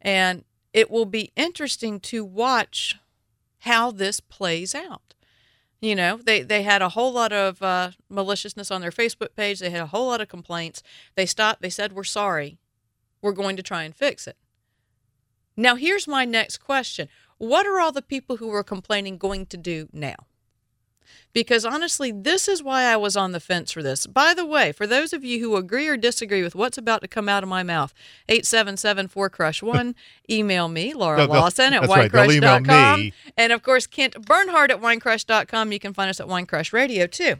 And 0.01 0.45
it 0.73 0.91
will 0.91 1.05
be 1.05 1.31
interesting 1.37 2.01
to 2.01 2.25
watch 2.25 2.97
how 3.61 3.93
this 3.93 4.19
plays 4.19 4.75
out. 4.75 5.15
You 5.81 5.95
know, 5.95 6.17
they, 6.17 6.43
they 6.43 6.65
had 6.65 6.83
a 6.83 6.89
whole 6.91 7.13
lot 7.13 7.33
of 7.33 7.63
uh, 7.63 7.93
maliciousness 8.09 8.73
on 8.73 8.81
their 8.81 8.91
Facebook 8.91 9.37
page. 9.37 9.61
They 9.61 9.71
had 9.71 9.83
a 9.83 9.87
whole 9.87 10.09
lot 10.09 10.21
of 10.21 10.29
complaints. 10.29 10.83
They 11.15 11.25
stopped. 11.27 11.63
They 11.63 11.71
said, 11.71 11.93
We're 11.93 12.03
sorry. 12.05 12.59
We're 13.23 13.33
going 13.33 13.57
to 13.57 13.63
try 13.63 13.85
and 13.85 13.95
fix 13.95 14.27
it. 14.27 14.37
Now, 15.57 15.77
here's 15.77 16.09
my 16.09 16.25
next 16.25 16.59
question 16.59 17.09
What 17.39 17.67
are 17.67 17.81
all 17.81 17.93
the 17.93 18.03
people 18.03 18.37
who 18.37 18.49
were 18.49 18.65
complaining 18.65 19.19
going 19.19 19.47
to 19.47 19.57
do 19.57 19.89
now? 19.93 20.17
Because 21.33 21.65
honestly, 21.65 22.11
this 22.11 22.49
is 22.49 22.63
why 22.63 22.85
I 22.85 22.97
was 22.97 23.17
on 23.17 23.33
the 23.33 23.41
fence 23.41 23.71
for 23.71 23.83
this. 23.83 24.07
By 24.07 24.35
the 24.35 24.45
way, 24.45 24.73
for 24.73 24.87
those 24.87 25.13
of 25.13 25.25
you 25.25 25.39
who 25.39 25.57
agree 25.57 25.87
or 25.87 25.97
disagree 25.97 26.43
with 26.43 26.57
what's 26.57 26.77
about 26.77 27.03
to 27.03 27.09
come 27.09 27.29
out 27.29 27.45
of 27.45 27.49
my 27.49 27.63
mouth, 27.63 27.95
877 28.29 29.09
crush 29.31 29.63
one 29.63 29.95
email 30.31 30.69
me, 30.69 30.93
Laura 30.93 31.19
No, 31.19 31.33
Lawson 31.33 31.73
at 31.73 31.83
that's 31.83 31.93
right, 31.93 32.11
they'll 32.11 32.31
email 32.31 32.59
winecrush.com. 32.59 33.01
me. 33.01 33.13
And 33.37 33.53
of 33.53 33.63
course, 33.63 33.87
Kent 33.87 34.27
Bernhardt 34.27 34.73
at 34.73 34.81
winecrush.com. 34.81 35.73
You 35.73 35.79
can 35.79 35.95
find 35.95 36.11
us 36.11 36.21
at 36.21 36.27
Winecrush 36.27 36.73
Radio 36.73 37.07
too. 37.07 37.37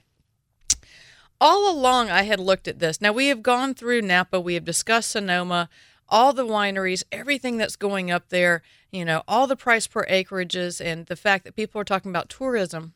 All 1.41 1.71
along, 1.71 2.11
I 2.11 2.23
had 2.23 2.39
looked 2.39 2.69
at 2.69 2.81
this. 2.81 3.01
Now, 3.01 3.13
we 3.13 3.29
have 3.29 3.43
gone 3.43 3.75
through 3.75 4.03
Napa, 4.03 4.39
we 4.39 4.55
have 4.55 4.65
discussed 4.65 5.11
Sonoma, 5.11 5.71
all 6.11 6.33
the 6.33 6.47
wineries, 6.47 7.05
everything 7.13 7.57
that's 7.57 7.77
going 7.77 8.11
up 8.11 8.29
there, 8.29 8.63
you 8.91 9.05
know, 9.05 9.23
all 9.29 9.47
the 9.47 9.57
price 9.57 9.87
per 9.87 10.05
acreages, 10.07 10.85
and 10.85 11.07
the 11.07 11.17
fact 11.17 11.45
that 11.45 11.57
people 11.57 11.81
are 11.81 11.85
talking 11.85 12.11
about 12.11 12.29
tourism. 12.29 12.95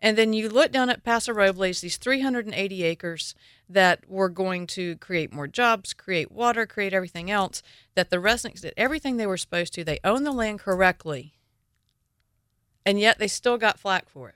And 0.00 0.18
then 0.18 0.32
you 0.32 0.48
look 0.48 0.72
down 0.72 0.90
at 0.90 1.04
Paso 1.04 1.32
Robles, 1.32 1.80
these 1.80 1.96
380 1.96 2.82
acres 2.82 3.34
that 3.68 4.08
were 4.08 4.28
going 4.28 4.66
to 4.68 4.96
create 4.96 5.32
more 5.32 5.46
jobs, 5.46 5.94
create 5.94 6.30
water, 6.30 6.66
create 6.66 6.92
everything 6.92 7.30
else, 7.30 7.62
that 7.94 8.10
the 8.10 8.20
residents 8.20 8.60
did 8.60 8.74
everything 8.76 9.16
they 9.16 9.26
were 9.26 9.38
supposed 9.38 9.72
to. 9.74 9.84
They 9.84 9.98
own 10.04 10.24
the 10.24 10.32
land 10.32 10.60
correctly, 10.60 11.34
and 12.84 13.00
yet 13.00 13.18
they 13.18 13.28
still 13.28 13.56
got 13.56 13.78
flack 13.78 14.08
for 14.08 14.28
it. 14.28 14.34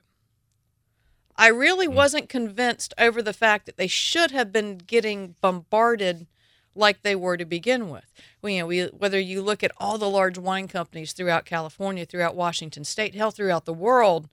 I 1.36 1.48
really 1.48 1.86
hmm. 1.86 1.94
wasn't 1.94 2.28
convinced 2.28 2.92
over 2.98 3.22
the 3.22 3.32
fact 3.32 3.66
that 3.66 3.76
they 3.76 3.86
should 3.86 4.30
have 4.30 4.52
been 4.52 4.78
getting 4.78 5.36
bombarded 5.40 6.26
like 6.74 7.02
they 7.02 7.16
were 7.16 7.36
to 7.36 7.44
begin 7.44 7.90
with. 7.90 8.12
Well, 8.40 8.50
you 8.50 8.60
know, 8.60 8.66
we, 8.66 8.82
whether 8.86 9.18
you 9.18 9.42
look 9.42 9.62
at 9.62 9.72
all 9.78 9.98
the 9.98 10.08
large 10.08 10.38
wine 10.38 10.68
companies 10.68 11.12
throughout 11.12 11.44
California, 11.44 12.06
throughout 12.06 12.36
Washington 12.36 12.84
State, 12.84 13.14
hell, 13.14 13.30
throughout 13.30 13.64
the 13.64 13.74
world, 13.74 14.28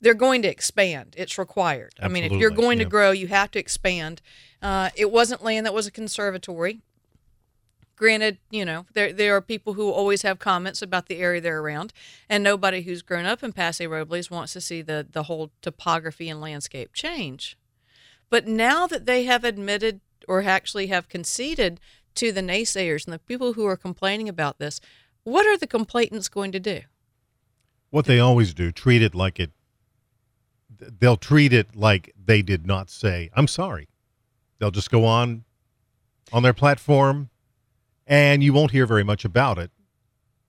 they're 0.00 0.14
going 0.14 0.42
to 0.42 0.48
expand. 0.48 1.14
It's 1.16 1.38
required. 1.38 1.94
I 2.02 2.08
mean, 2.08 2.24
if 2.24 2.32
you're 2.32 2.50
Absolutely, 2.50 2.62
going 2.62 2.78
to 2.80 2.84
grow, 2.86 3.10
you 3.12 3.28
have 3.28 3.50
to 3.52 3.58
expand. 3.58 4.20
Uh, 4.60 4.90
it 4.96 5.10
wasn't 5.10 5.44
land 5.44 5.64
that 5.64 5.74
was 5.74 5.86
a 5.86 5.92
conservatory. 5.92 6.80
Granted, 7.94 8.38
you 8.50 8.64
know, 8.64 8.86
there 8.94 9.12
there 9.12 9.36
are 9.36 9.40
people 9.40 9.74
who 9.74 9.90
always 9.90 10.22
have 10.22 10.40
comments 10.40 10.82
about 10.82 11.06
the 11.06 11.18
area 11.18 11.40
they're 11.40 11.60
around, 11.60 11.92
and 12.28 12.42
nobody 12.42 12.82
who's 12.82 13.00
grown 13.00 13.26
up 13.26 13.44
in 13.44 13.52
Paso 13.52 13.86
Robles 13.86 14.28
wants 14.28 14.54
to 14.54 14.60
see 14.60 14.82
the 14.82 15.06
the 15.08 15.24
whole 15.24 15.52
topography 15.60 16.28
and 16.28 16.40
landscape 16.40 16.92
change. 16.94 17.56
But 18.28 18.48
now 18.48 18.88
that 18.88 19.06
they 19.06 19.24
have 19.24 19.44
admitted 19.44 20.00
or 20.28 20.42
actually 20.42 20.88
have 20.88 21.08
conceded 21.08 21.80
to 22.14 22.32
the 22.32 22.40
naysayers 22.40 23.06
and 23.06 23.12
the 23.12 23.18
people 23.18 23.54
who 23.54 23.66
are 23.66 23.76
complaining 23.76 24.28
about 24.28 24.58
this, 24.58 24.80
what 25.24 25.46
are 25.46 25.56
the 25.56 25.66
complainants 25.66 26.28
going 26.28 26.52
to 26.52 26.60
do? 26.60 26.82
What 27.90 28.06
they 28.06 28.18
always 28.18 28.54
do, 28.54 28.72
treat 28.72 29.02
it 29.02 29.14
like 29.14 29.38
it. 29.38 29.50
They'll 30.78 31.16
treat 31.16 31.52
it 31.52 31.76
like 31.76 32.12
they 32.22 32.42
did 32.42 32.66
not 32.66 32.90
say, 32.90 33.30
"I'm 33.34 33.46
sorry." 33.46 33.88
They'll 34.58 34.70
just 34.70 34.90
go 34.90 35.04
on 35.04 35.44
on 36.32 36.42
their 36.42 36.54
platform, 36.54 37.30
and 38.06 38.42
you 38.42 38.52
won't 38.52 38.70
hear 38.70 38.86
very 38.86 39.04
much 39.04 39.24
about 39.24 39.58
it. 39.58 39.70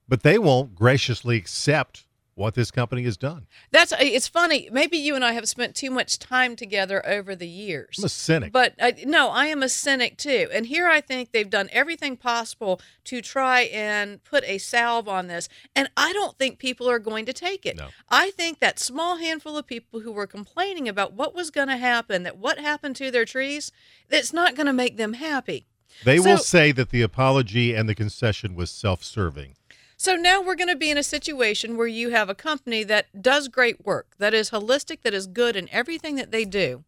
But 0.07 0.23
they 0.23 0.39
won't 0.39 0.75
graciously 0.75 1.37
accept 1.37 2.05
what 2.35 2.55
this 2.55 2.71
company 2.71 3.03
has 3.03 3.17
done. 3.17 3.47
That's 3.71 3.93
it's 3.99 4.27
funny. 4.27 4.69
Maybe 4.71 4.97
you 4.97 5.15
and 5.15 5.23
I 5.23 5.33
have 5.33 5.47
spent 5.47 5.75
too 5.75 5.91
much 5.91 6.17
time 6.19 6.55
together 6.55 7.05
over 7.05 7.35
the 7.35 7.47
years. 7.47 7.95
I'm 7.99 8.05
a 8.05 8.09
cynic. 8.09 8.51
But 8.51 8.73
uh, 8.79 8.91
no, 9.05 9.29
I 9.29 9.47
am 9.47 9.61
a 9.61 9.69
cynic 9.69 10.17
too. 10.17 10.49
And 10.51 10.65
here 10.65 10.87
I 10.87 11.01
think 11.01 11.31
they've 11.31 11.49
done 11.49 11.69
everything 11.71 12.17
possible 12.17 12.81
to 13.05 13.21
try 13.21 13.61
and 13.61 14.23
put 14.23 14.43
a 14.45 14.57
salve 14.57 15.07
on 15.07 15.27
this. 15.27 15.47
And 15.75 15.89
I 15.95 16.11
don't 16.13 16.37
think 16.37 16.57
people 16.57 16.89
are 16.89 16.99
going 16.99 17.25
to 17.25 17.33
take 17.33 17.65
it. 17.65 17.77
No. 17.77 17.87
I 18.09 18.31
think 18.31 18.59
that 18.59 18.79
small 18.79 19.17
handful 19.17 19.57
of 19.57 19.67
people 19.67 19.99
who 19.99 20.11
were 20.11 20.27
complaining 20.27 20.89
about 20.89 21.13
what 21.13 21.35
was 21.35 21.51
going 21.51 21.67
to 21.67 21.77
happen, 21.77 22.23
that 22.23 22.37
what 22.37 22.57
happened 22.59 22.95
to 22.97 23.11
their 23.11 23.25
trees, 23.25 23.71
that's 24.09 24.33
not 24.33 24.55
going 24.55 24.67
to 24.67 24.73
make 24.73 24.97
them 24.97 25.13
happy. 25.13 25.67
They 26.03 26.19
will 26.19 26.39
say 26.39 26.71
that 26.71 26.89
the 26.89 27.03
apology 27.03 27.75
and 27.75 27.87
the 27.87 27.93
concession 27.93 28.55
was 28.55 28.71
self-serving. 28.71 29.55
So 30.03 30.17
now 30.17 30.41
we're 30.41 30.55
going 30.55 30.67
to 30.67 30.75
be 30.75 30.91
in 30.91 30.97
a 30.97 31.01
situation 31.01 31.77
where 31.77 31.87
you 31.87 32.09
have 32.09 32.27
a 32.27 32.35
company 32.35 32.83
that 32.83 33.21
does 33.21 33.47
great 33.47 33.85
work, 33.85 34.07
that 34.17 34.33
is 34.33 34.49
holistic, 34.49 35.01
that 35.03 35.13
is 35.13 35.27
good 35.27 35.55
in 35.55 35.69
everything 35.71 36.17
that 36.17 36.29
they 36.29 36.43
do, 36.43 36.83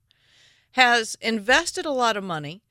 has 0.71 1.15
invested 1.21 1.85
a 1.85 1.91
lot 1.91 2.17
of 2.17 2.25
money, 2.25 2.61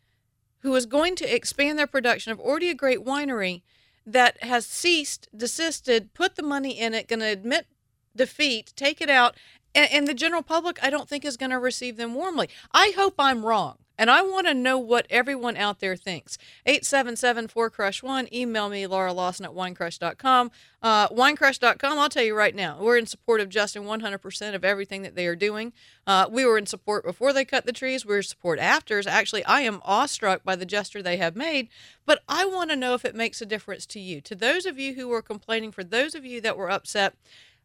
who 0.59 0.75
is 0.75 0.85
going 0.85 1.17
to 1.17 1.35
expand 1.35 1.79
their 1.79 1.87
production 1.87 2.31
of 2.31 2.39
already 2.39 2.69
a 2.69 2.75
great 2.75 3.03
winery 3.07 3.63
that 4.05 4.43
has 4.43 4.67
ceased, 4.67 5.31
desisted, 5.35 6.13
put 6.13 6.37
the 6.37 6.43
money 6.43 6.79
in 6.79 6.93
it, 6.93 7.09
going 7.09 7.21
to 7.21 7.27
admit 7.27 7.67
defeat, 8.15 8.75
take 8.77 9.01
it 9.01 9.09
out, 9.09 9.35
and, 9.75 9.91
and 9.91 10.07
the 10.07 10.13
general 10.13 10.43
public, 10.43 10.79
I 10.83 10.91
don't 10.91 11.09
think, 11.09 11.25
is 11.25 11.39
going 11.39 11.53
to 11.53 11.59
receive 11.59 11.97
them 11.97 12.15
warmly. 12.15 12.51
I 12.71 12.93
hope 12.95 13.15
I'm 13.19 13.47
wrong. 13.47 13.79
And 13.97 14.11
I 14.11 14.23
want 14.23 14.47
to 14.47 14.55
know 14.55 14.79
what 14.79 15.07
everyone 15.09 15.57
out 15.57 15.81
there 15.81 15.97
thinks. 15.97 16.37
877 16.67 17.49
4Crush 17.49 18.03
1. 18.03 18.35
Email 18.35 18.69
me, 18.69 18.87
Laura 18.87 19.13
Lawson 19.13 19.45
at 19.45 19.53
winecrush.com. 19.53 20.51
Uh, 20.83 21.09
winecrush.com, 21.09 21.99
I'll 21.99 22.09
tell 22.09 22.25
you 22.25 22.37
right 22.37 22.55
now, 22.55 22.79
we're 22.81 22.99
in 22.99 23.07
support 23.07 23.41
of 23.41 23.49
Justin 23.49 23.85
100% 23.85 24.55
of 24.55 24.65
everything 24.65 25.03
that 25.03 25.15
they 25.15 25.27
are 25.27 25.37
doing. 25.37 25.73
Uh, 26.07 26.27
we 26.31 26.45
were 26.45 26.59
in 26.59 26.67
support 26.67 27.05
before 27.05 27.33
they 27.33 27.45
cut 27.45 27.65
the 27.65 27.73
trees. 27.73 28.05
We're 28.05 28.19
in 28.19 28.23
support 28.25 28.59
after. 28.59 29.03
Actually, 29.09 29.45
I 29.45 29.63
am 29.63 29.81
awestruck 29.85 30.45
by 30.45 30.57
the 30.57 30.67
gesture 30.67 31.03
they 31.03 31.17
have 31.17 31.37
made, 31.37 31.69
but 32.05 32.23
I 32.29 32.45
want 32.45 32.71
to 32.71 32.77
know 32.77 32.95
if 32.95 33.05
it 33.05 33.15
makes 33.15 33.41
a 33.41 33.47
difference 33.47 33.87
to 33.87 34.01
you. 34.01 34.21
To 34.23 34.35
those 34.35 34.67
of 34.67 34.79
you 34.79 34.95
who 34.95 35.09
were 35.09 35.23
complaining, 35.23 35.73
for 35.73 35.85
those 35.85 36.15
of 36.15 36.27
you 36.27 36.41
that 36.43 36.59
were 36.59 36.71
upset, 36.71 37.15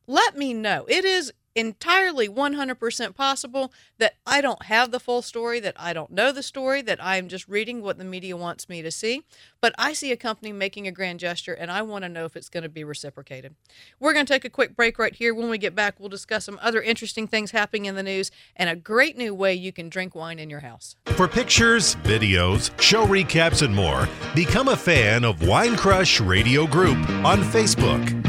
let 0.07 0.37
me 0.37 0.53
know. 0.53 0.85
It 0.87 1.03
is 1.03 1.33
entirely 1.59 2.29
100% 2.29 3.15
possible 3.15 3.71
that 3.97 4.15
I 4.25 4.41
don't 4.41 4.63
have 4.63 4.91
the 4.91 4.99
full 4.99 5.21
story, 5.21 5.59
that 5.59 5.75
I 5.77 5.93
don't 5.93 6.11
know 6.11 6.31
the 6.31 6.41
story, 6.41 6.81
that 6.83 7.03
I'm 7.03 7.27
just 7.27 7.47
reading 7.47 7.81
what 7.81 7.97
the 7.97 8.05
media 8.05 8.37
wants 8.37 8.69
me 8.69 8.81
to 8.81 8.91
see. 8.91 9.23
But 9.61 9.75
I 9.77 9.93
see 9.93 10.11
a 10.11 10.17
company 10.17 10.53
making 10.53 10.87
a 10.87 10.91
grand 10.91 11.19
gesture 11.19 11.53
and 11.53 11.69
I 11.69 11.81
want 11.81 12.03
to 12.03 12.09
know 12.09 12.25
if 12.25 12.35
it's 12.35 12.49
going 12.49 12.63
to 12.63 12.69
be 12.69 12.83
reciprocated. 12.83 13.55
We're 13.99 14.13
going 14.13 14.25
to 14.25 14.33
take 14.33 14.45
a 14.45 14.49
quick 14.49 14.75
break 14.75 14.97
right 14.97 15.13
here. 15.13 15.33
When 15.33 15.49
we 15.49 15.57
get 15.57 15.75
back, 15.75 15.99
we'll 15.99 16.09
discuss 16.09 16.45
some 16.45 16.59
other 16.61 16.81
interesting 16.81 17.27
things 17.27 17.51
happening 17.51 17.85
in 17.85 17.95
the 17.95 18.03
news 18.03 18.31
and 18.55 18.69
a 18.69 18.75
great 18.75 19.17
new 19.17 19.33
way 19.33 19.53
you 19.53 19.73
can 19.73 19.89
drink 19.89 20.15
wine 20.15 20.39
in 20.39 20.49
your 20.49 20.61
house. 20.61 20.95
For 21.07 21.27
pictures, 21.27 21.95
videos, 21.97 22.71
show 22.79 23.05
recaps, 23.05 23.61
and 23.61 23.75
more, 23.75 24.07
become 24.33 24.69
a 24.69 24.77
fan 24.77 25.25
of 25.25 25.45
Wine 25.45 25.75
Crush 25.75 26.21
Radio 26.21 26.65
Group 26.65 26.97
on 27.25 27.39
Facebook. 27.39 28.28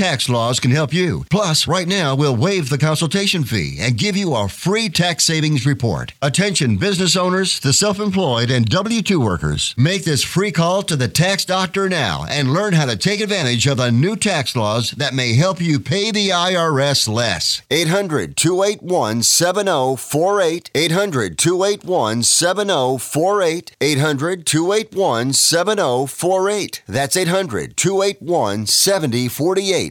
tax 0.00 0.30
laws 0.30 0.58
can 0.58 0.70
help 0.70 0.94
you. 0.94 1.26
Plus, 1.28 1.68
right 1.68 1.86
now, 1.86 2.14
we'll 2.14 2.34
waive 2.34 2.70
the 2.70 2.78
consultation 2.78 3.44
fee 3.44 3.76
and 3.78 3.98
give 3.98 4.16
you 4.16 4.34
a 4.34 4.48
free 4.48 4.88
tax 4.88 5.24
savings 5.24 5.66
report. 5.66 6.14
Attention 6.22 6.78
business 6.78 7.18
owners, 7.18 7.60
the 7.60 7.74
self 7.74 8.00
employed, 8.00 8.50
and 8.50 8.64
W 8.64 9.02
2 9.02 9.20
workers. 9.20 9.74
Make 9.76 10.04
this 10.04 10.24
free 10.24 10.52
call 10.52 10.82
to 10.84 10.96
the 10.96 11.06
tax 11.06 11.44
doctor 11.44 11.86
now 11.90 12.24
and 12.30 12.54
learn 12.54 12.72
how 12.72 12.86
to 12.86 12.96
take 12.96 13.20
advantage 13.20 13.66
of 13.66 13.76
the 13.76 13.92
new 13.92 14.16
tax 14.16 14.56
laws 14.56 14.92
that 14.92 15.12
may 15.12 15.34
help 15.34 15.60
you 15.60 15.78
pay 15.78 16.10
the 16.10 16.30
IRS 16.30 17.06
less. 17.06 17.60
800 17.70 18.38
281 18.38 19.22
7048. 19.22 20.70
800 20.74 21.36
281 21.36 22.22
7048. 22.22 23.76
800 23.82 24.46
281 24.46 25.34
7048. 25.34 26.82
That's 26.88 27.16
800 27.18 27.76
281 27.76 28.66
7048. 28.66 29.90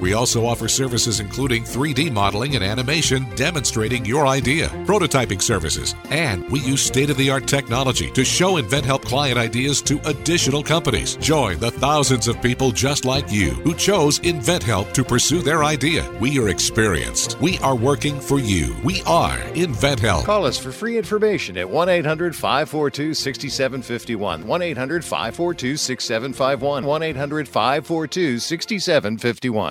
We 0.00 0.14
also 0.14 0.46
offer 0.46 0.68
services 0.68 1.20
including 1.20 1.64
3D 1.64 2.12
modeling 2.12 2.54
and 2.54 2.64
animation 2.64 3.26
demonstrating 3.34 4.04
your 4.04 4.26
idea, 4.26 4.68
prototyping 4.86 5.40
services, 5.40 5.94
and 6.10 6.48
we 6.50 6.60
use 6.60 6.82
state 6.82 7.10
of 7.10 7.16
the 7.16 7.30
art 7.30 7.46
technology 7.46 8.10
to 8.10 8.24
show 8.24 8.60
InventHelp 8.60 9.02
client 9.02 9.38
ideas 9.38 9.80
to 9.82 10.00
additional 10.08 10.62
companies. 10.62 11.16
Join 11.16 11.58
the 11.58 11.70
thousands 11.70 12.28
of 12.28 12.42
people 12.42 12.70
just 12.70 13.04
like 13.04 13.30
you 13.30 13.50
who 13.50 13.74
chose 13.74 14.18
InventHelp 14.20 14.92
to 14.92 15.04
pursue 15.04 15.40
their 15.40 15.64
idea. 15.64 16.10
We 16.20 16.38
are 16.38 16.48
experienced. 16.48 17.40
We 17.40 17.58
are 17.58 17.76
working 17.76 18.20
for 18.20 18.38
you. 18.38 18.74
We 18.84 19.02
are 19.02 19.38
InventHelp. 19.54 20.24
Call 20.24 20.46
us 20.46 20.58
for 20.58 20.72
free 20.72 20.98
information 20.98 21.56
at 21.56 21.68
1 21.68 21.88
800 21.88 22.36
542 22.36 23.14
6751. 23.14 24.46
1 24.46 24.62
800 24.62 25.04
542 25.04 25.76
6751. 25.76 26.84
1 26.84 27.02
800 27.02 27.48
542 27.48 28.38
6751. 28.38 29.61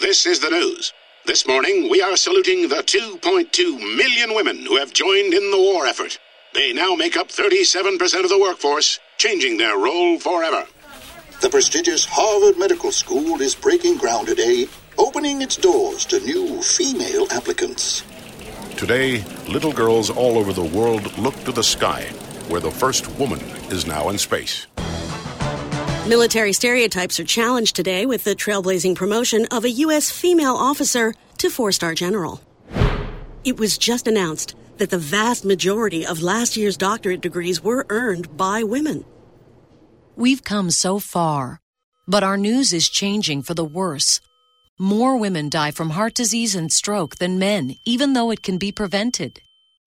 This 0.00 0.26
is 0.26 0.40
the 0.40 0.50
news. 0.50 0.92
This 1.24 1.46
morning, 1.46 1.88
we 1.88 2.02
are 2.02 2.16
saluting 2.16 2.68
the 2.68 2.82
2.2 2.82 3.96
million 3.96 4.34
women 4.34 4.66
who 4.66 4.76
have 4.76 4.92
joined 4.92 5.32
in 5.32 5.50
the 5.52 5.58
war 5.58 5.86
effort. 5.86 6.18
They 6.54 6.72
now 6.72 6.96
make 6.96 7.16
up 7.16 7.28
37% 7.28 8.24
of 8.24 8.28
the 8.28 8.38
workforce, 8.38 8.98
changing 9.18 9.56
their 9.56 9.78
role 9.78 10.18
forever. 10.18 10.66
The 11.40 11.48
prestigious 11.48 12.04
Harvard 12.04 12.58
Medical 12.58 12.90
School 12.90 13.40
is 13.40 13.54
breaking 13.54 13.98
ground 13.98 14.26
today, 14.26 14.66
opening 14.98 15.40
its 15.40 15.56
doors 15.56 16.04
to 16.06 16.18
new 16.20 16.60
female 16.60 17.28
applicants. 17.30 18.02
Today, 18.76 19.24
little 19.48 19.72
girls 19.72 20.10
all 20.10 20.36
over 20.36 20.52
the 20.52 20.64
world 20.64 21.16
look 21.16 21.36
to 21.44 21.52
the 21.52 21.62
sky, 21.62 22.02
where 22.48 22.60
the 22.60 22.70
first 22.70 23.08
woman 23.18 23.40
is 23.70 23.86
now 23.86 24.08
in 24.08 24.18
space. 24.18 24.66
Military 26.06 26.52
stereotypes 26.52 27.20
are 27.20 27.24
challenged 27.24 27.76
today 27.76 28.06
with 28.06 28.24
the 28.24 28.32
trailblazing 28.34 28.96
promotion 28.96 29.46
of 29.52 29.64
a 29.64 29.70
U.S. 29.86 30.10
female 30.10 30.56
officer 30.56 31.14
to 31.38 31.48
four 31.48 31.70
star 31.70 31.94
general. 31.94 32.40
It 33.44 33.56
was 33.56 33.78
just 33.78 34.08
announced 34.08 34.56
that 34.78 34.90
the 34.90 34.98
vast 34.98 35.44
majority 35.44 36.04
of 36.04 36.20
last 36.20 36.56
year's 36.56 36.76
doctorate 36.76 37.20
degrees 37.20 37.62
were 37.62 37.86
earned 37.88 38.36
by 38.36 38.64
women. 38.64 39.04
We've 40.16 40.42
come 40.42 40.72
so 40.72 40.98
far, 40.98 41.60
but 42.08 42.24
our 42.24 42.36
news 42.36 42.72
is 42.72 42.88
changing 42.88 43.42
for 43.42 43.54
the 43.54 43.64
worse. 43.64 44.20
More 44.80 45.16
women 45.16 45.48
die 45.48 45.70
from 45.70 45.90
heart 45.90 46.14
disease 46.14 46.56
and 46.56 46.72
stroke 46.72 47.18
than 47.18 47.38
men, 47.38 47.76
even 47.84 48.14
though 48.14 48.32
it 48.32 48.42
can 48.42 48.58
be 48.58 48.72
prevented. 48.72 49.40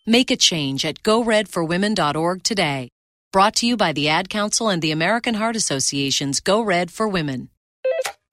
Make 0.06 0.32
a 0.32 0.38
change 0.38 0.86
at 0.86 1.04
goredforwomen.org 1.04 2.44
today. 2.44 2.95
Brought 3.36 3.56
to 3.56 3.66
you 3.66 3.76
by 3.76 3.92
the 3.92 4.08
Ad 4.08 4.30
Council 4.30 4.70
and 4.70 4.82
the 4.82 4.92
American 4.92 5.34
Heart 5.34 5.58
Association's 5.58 6.40
Go 6.40 6.62
Red 6.62 6.90
for 6.90 7.06
Women. 7.06 7.50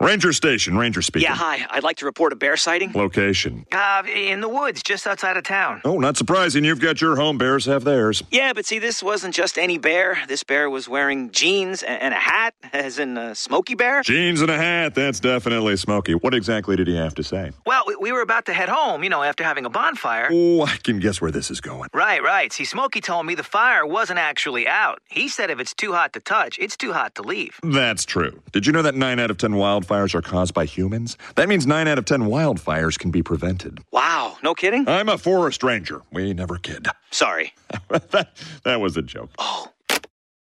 Ranger 0.03 0.33
Station, 0.33 0.77
Ranger 0.77 1.01
speaking. 1.01 1.29
Yeah, 1.29 1.37
hi. 1.37 1.65
I'd 1.71 1.85
like 1.85 1.99
to 1.99 2.07
report 2.07 2.33
a 2.33 2.37
bear 2.37 2.57
sighting. 2.57 2.91
Location. 2.93 3.65
Uh, 3.71 4.03
in 4.13 4.41
the 4.41 4.49
woods, 4.49 4.83
just 4.83 5.07
outside 5.07 5.37
of 5.37 5.45
town. 5.45 5.81
Oh, 5.85 6.01
not 6.01 6.17
surprising. 6.17 6.65
You've 6.65 6.81
got 6.81 7.01
your 7.01 7.15
home. 7.15 7.39
Bears 7.39 7.67
have 7.67 7.85
theirs. 7.85 8.21
Yeah, 8.33 8.53
but 8.53 8.67
see, 8.67 8.81
this 8.81 9.01
wasn't 9.01 9.33
just 9.33 9.57
any 9.59 9.79
bear. 9.79 10.19
This 10.27 10.43
bear 10.43 10.69
was 10.69 10.89
wearing 10.89 11.31
jeans 11.31 11.85
and, 11.85 12.03
and 12.03 12.15
a 12.15 12.17
hat, 12.17 12.53
as 12.73 12.99
in 12.99 13.17
a 13.17 13.37
Smokey 13.37 13.77
Bear. 13.77 14.03
Jeans 14.03 14.41
and 14.41 14.51
a 14.51 14.57
hat. 14.57 14.97
That's 14.97 15.21
definitely 15.21 15.77
Smoky. 15.77 16.15
What 16.15 16.35
exactly 16.35 16.75
did 16.75 16.89
he 16.89 16.97
have 16.97 17.15
to 17.15 17.23
say? 17.23 17.53
Well, 17.65 17.85
we, 17.87 17.95
we 17.95 18.11
were 18.11 18.23
about 18.23 18.47
to 18.47 18.53
head 18.53 18.69
home, 18.69 19.05
you 19.05 19.09
know, 19.09 19.23
after 19.23 19.45
having 19.45 19.67
a 19.67 19.71
bonfire. 19.71 20.29
Oh, 20.33 20.63
I 20.63 20.79
can 20.79 20.99
guess 20.99 21.21
where 21.21 21.31
this 21.31 21.49
is 21.49 21.61
going. 21.61 21.91
Right, 21.95 22.21
right. 22.25 22.53
See, 22.53 22.65
Smokey 22.65 23.01
told 23.03 23.27
me 23.27 23.37
the 23.37 23.45
fire 23.45 23.87
wasn't 23.87 24.19
actually 24.19 24.67
out. 24.67 25.01
He 25.09 25.29
said 25.29 25.49
if 25.49 25.61
it's 25.61 25.75
too 25.75 25.93
hot 25.93 26.13
to 26.15 26.21
touch, 26.21 26.59
it's 26.59 26.77
too 26.77 26.93
hot 26.93 27.15
to 27.15 27.23
leave. 27.23 27.61
That's 27.63 28.05
true. 28.05 28.43
Did 28.51 28.67
you 28.67 28.73
know 28.73 28.83
that 28.83 28.97
9 28.97 29.21
out 29.21 29.31
of 29.31 29.39
10 29.39 29.53
wildfires 29.53 29.92
are 29.93 30.23
caused 30.23 30.55
by 30.55 30.65
humans? 30.65 31.17
That 31.37 31.49
means 31.49 31.67
9 31.67 31.87
out 31.87 31.99
of 31.99 32.05
10 32.05 32.23
wildfires 32.23 32.99
can 32.99 33.11
be 33.11 33.23
prevented. 33.23 33.81
Wow, 33.93 34.37
no 34.43 34.55
kidding? 34.55 34.89
I'm 34.89 35.09
a 35.09 35.19
forest 35.19 35.63
ranger. 35.63 36.03
We 36.13 36.35
never 36.35 36.57
kid. 36.57 36.89
Sorry. 37.11 37.53
that, 37.89 38.31
that 38.65 38.81
was 38.81 38.97
a 38.97 39.03
joke. 39.03 39.31
Oh. 39.39 39.69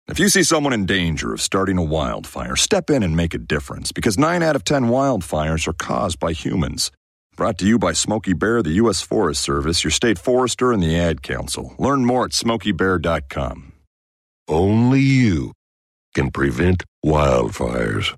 If 0.07 0.19
you 0.19 0.29
see 0.29 0.43
someone 0.43 0.73
in 0.73 0.85
danger 0.85 1.33
of 1.33 1.41
starting 1.41 1.77
a 1.77 1.83
wildfire, 1.83 2.55
step 2.55 2.89
in 2.89 3.03
and 3.03 3.15
make 3.15 3.33
a 3.33 3.37
difference 3.37 3.91
because 3.91 4.17
9 4.17 4.43
out 4.43 4.55
of 4.55 4.63
10 4.63 4.85
wildfires 4.85 5.67
are 5.67 5.73
caused 5.73 6.19
by 6.19 6.33
humans. 6.33 6.91
Brought 7.35 7.57
to 7.59 7.65
you 7.65 7.79
by 7.79 7.93
Smokey 7.93 8.33
Bear, 8.33 8.61
the 8.61 8.73
U.S. 8.73 9.01
Forest 9.01 9.41
Service, 9.41 9.83
your 9.83 9.89
state 9.89 10.19
forester, 10.19 10.71
and 10.71 10.83
the 10.83 10.95
Ad 10.95 11.23
Council. 11.23 11.73
Learn 11.79 12.05
more 12.05 12.25
at 12.25 12.31
smokeybear.com. 12.31 13.73
Only 14.47 14.99
you 14.99 15.53
can 16.13 16.29
prevent 16.29 16.83
wildfires. 17.03 18.13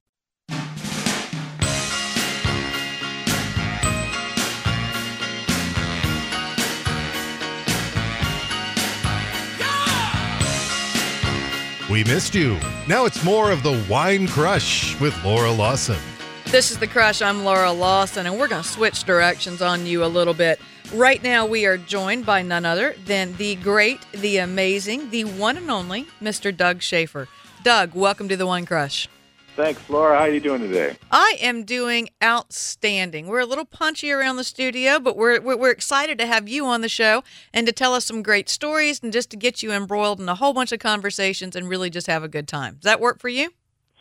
We 11.89 12.03
missed 12.03 12.33
you. 12.33 12.57
Now 12.87 13.05
it's 13.05 13.23
more 13.23 13.51
of 13.51 13.61
the 13.61 13.85
Wine 13.87 14.27
Crush 14.27 14.99
with 14.99 15.15
Laura 15.23 15.51
Lawson. 15.51 15.99
This 16.47 16.71
is 16.71 16.79
The 16.79 16.87
Crush. 16.87 17.21
I'm 17.21 17.43
Laura 17.43 17.71
Lawson, 17.71 18.25
and 18.25 18.39
we're 18.39 18.47
going 18.47 18.63
to 18.63 18.67
switch 18.67 19.03
directions 19.03 19.61
on 19.61 19.85
you 19.85 20.03
a 20.03 20.07
little 20.07 20.33
bit. 20.33 20.59
Right 20.95 21.21
now, 21.21 21.45
we 21.45 21.67
are 21.67 21.77
joined 21.77 22.25
by 22.25 22.41
none 22.41 22.65
other 22.65 22.95
than 23.05 23.35
the 23.35 23.53
great, 23.57 23.99
the 24.13 24.37
amazing, 24.37 25.11
the 25.11 25.25
one 25.25 25.57
and 25.57 25.69
only 25.69 26.07
Mr. 26.19 26.55
Doug 26.55 26.81
Shafer. 26.81 27.27
Doug, 27.63 27.93
welcome 27.93 28.27
to 28.29 28.37
The 28.37 28.47
Wine 28.47 28.65
Crush. 28.65 29.07
Thanks, 29.55 29.89
Laura. 29.89 30.17
How 30.17 30.23
are 30.23 30.29
you 30.29 30.41
doing 30.41 30.59
today? 30.59 30.97
I 31.11 31.37
am 31.39 31.63
doing 31.63 32.09
outstanding. 32.21 33.27
We're 33.27 33.39
a 33.39 33.45
little 33.45 33.63
punchy 33.63 34.11
around 34.11 34.35
the 34.35 34.43
studio, 34.43 34.99
but 34.99 35.15
we're, 35.15 35.39
we're, 35.39 35.55
we're 35.55 35.71
excited 35.71 36.17
to 36.17 36.25
have 36.25 36.49
you 36.49 36.65
on 36.65 36.81
the 36.81 36.89
show 36.89 37.23
and 37.53 37.65
to 37.65 37.71
tell 37.71 37.93
us 37.93 38.03
some 38.03 38.21
great 38.21 38.49
stories 38.49 38.99
and 39.01 39.13
just 39.13 39.29
to 39.29 39.37
get 39.37 39.63
you 39.63 39.71
embroiled 39.71 40.19
in 40.19 40.27
a 40.27 40.35
whole 40.35 40.51
bunch 40.51 40.73
of 40.73 40.79
conversations 40.79 41.55
and 41.55 41.69
really 41.69 41.89
just 41.89 42.07
have 42.07 42.21
a 42.21 42.27
good 42.27 42.49
time. 42.49 42.73
Does 42.73 42.83
that 42.83 42.99
work 42.99 43.19
for 43.19 43.29
you? 43.29 43.53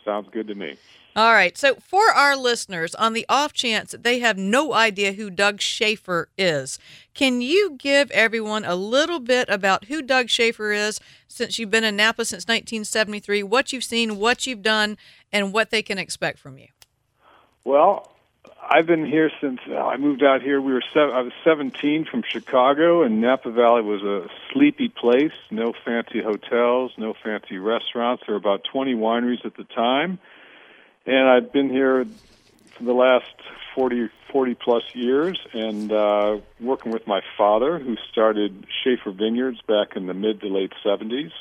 Sounds 0.03 0.27
good 0.29 0.47
to 0.47 0.55
me. 0.55 0.77
All 1.15 1.31
right. 1.31 1.57
So, 1.57 1.75
for 1.75 2.09
our 2.09 2.35
listeners, 2.35 2.93
on 2.93 3.13
the 3.13 3.25
off 3.29 3.53
chance 3.53 3.91
that 3.91 4.03
they 4.03 4.19
have 4.19 4.37
no 4.37 4.73
idea 4.73 5.13
who 5.13 5.29
Doug 5.29 5.61
Shafer 5.61 6.27
is, 6.37 6.77
can 7.13 7.41
you 7.41 7.77
give 7.79 8.11
everyone 8.11 8.65
a 8.65 8.75
little 8.75 9.21
bit 9.21 9.47
about 9.47 9.85
who 9.85 10.01
Doug 10.01 10.29
Shafer 10.29 10.73
is 10.73 10.99
since 11.29 11.57
you've 11.57 11.71
been 11.71 11.85
in 11.85 11.95
Napa 11.95 12.25
since 12.25 12.43
1973, 12.43 13.43
what 13.43 13.71
you've 13.71 13.85
seen, 13.85 14.17
what 14.17 14.45
you've 14.45 14.61
done, 14.61 14.97
and 15.31 15.53
what 15.53 15.69
they 15.69 15.81
can 15.81 15.97
expect 15.97 16.37
from 16.37 16.57
you? 16.57 16.67
Well, 17.63 18.11
I've 18.61 18.85
been 18.85 19.05
here 19.05 19.31
since 19.39 19.61
uh, 19.69 19.77
I 19.77 19.95
moved 19.95 20.21
out 20.21 20.41
here. 20.41 20.59
We 20.59 20.73
were 20.73 20.83
seven, 20.93 21.15
I 21.15 21.21
was 21.21 21.33
17 21.45 22.05
from 22.11 22.23
Chicago, 22.27 23.03
and 23.03 23.21
Napa 23.21 23.51
Valley 23.51 23.83
was 23.83 24.03
a 24.03 24.27
sleepy 24.51 24.89
place. 24.89 25.31
No 25.49 25.71
fancy 25.85 26.21
hotels, 26.21 26.91
no 26.97 27.13
fancy 27.23 27.57
restaurants. 27.57 28.23
There 28.27 28.33
were 28.33 28.39
about 28.39 28.65
20 28.69 28.95
wineries 28.95 29.45
at 29.45 29.55
the 29.55 29.63
time 29.63 30.19
and 31.05 31.29
I've 31.29 31.51
been 31.51 31.69
here 31.69 32.05
for 32.77 32.83
the 32.83 32.93
last 32.93 33.25
40, 33.75 34.09
40 34.31 34.55
plus 34.55 34.83
years 34.93 35.39
and 35.53 35.91
uh, 35.91 36.37
working 36.59 36.91
with 36.91 37.05
my 37.07 37.21
father, 37.37 37.77
who 37.77 37.95
started 38.11 38.65
Shafer 38.83 39.11
Vineyards 39.11 39.61
back 39.67 39.95
in 39.95 40.07
the 40.07 40.13
mid 40.13 40.41
to 40.41 40.47
late 40.47 40.73
70s. 40.83 41.31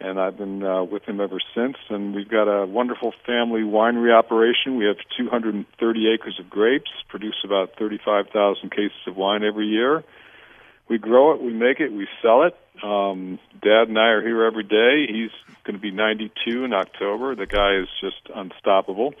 And 0.00 0.20
I've 0.20 0.36
been 0.36 0.62
uh, 0.62 0.82
with 0.84 1.04
him 1.04 1.20
ever 1.20 1.38
since. 1.54 1.76
And 1.88 2.14
we've 2.14 2.28
got 2.28 2.44
a 2.44 2.66
wonderful 2.66 3.14
family 3.24 3.62
winery 3.62 4.12
operation. 4.12 4.76
We 4.76 4.86
have 4.86 4.96
230 5.16 6.12
acres 6.12 6.38
of 6.40 6.50
grapes, 6.50 6.90
produce 7.08 7.36
about 7.44 7.78
35,000 7.78 8.70
cases 8.70 8.92
of 9.06 9.16
wine 9.16 9.44
every 9.44 9.66
year. 9.66 10.04
We 10.88 10.98
grow 10.98 11.32
it, 11.32 11.40
we 11.40 11.52
make 11.52 11.80
it, 11.80 11.92
we 11.92 12.06
sell 12.20 12.42
it. 12.42 12.54
Um, 12.82 13.38
Dad 13.62 13.88
and 13.88 13.98
I 13.98 14.08
are 14.08 14.20
here 14.20 14.44
every 14.44 14.64
day. 14.64 15.06
He's 15.10 15.30
going 15.64 15.74
to 15.74 15.80
be 15.80 15.90
92 15.90 16.64
in 16.64 16.72
October. 16.72 17.34
The 17.34 17.46
guy 17.46 17.76
is 17.76 17.88
just 18.00 18.28
unstoppable. 18.34 19.14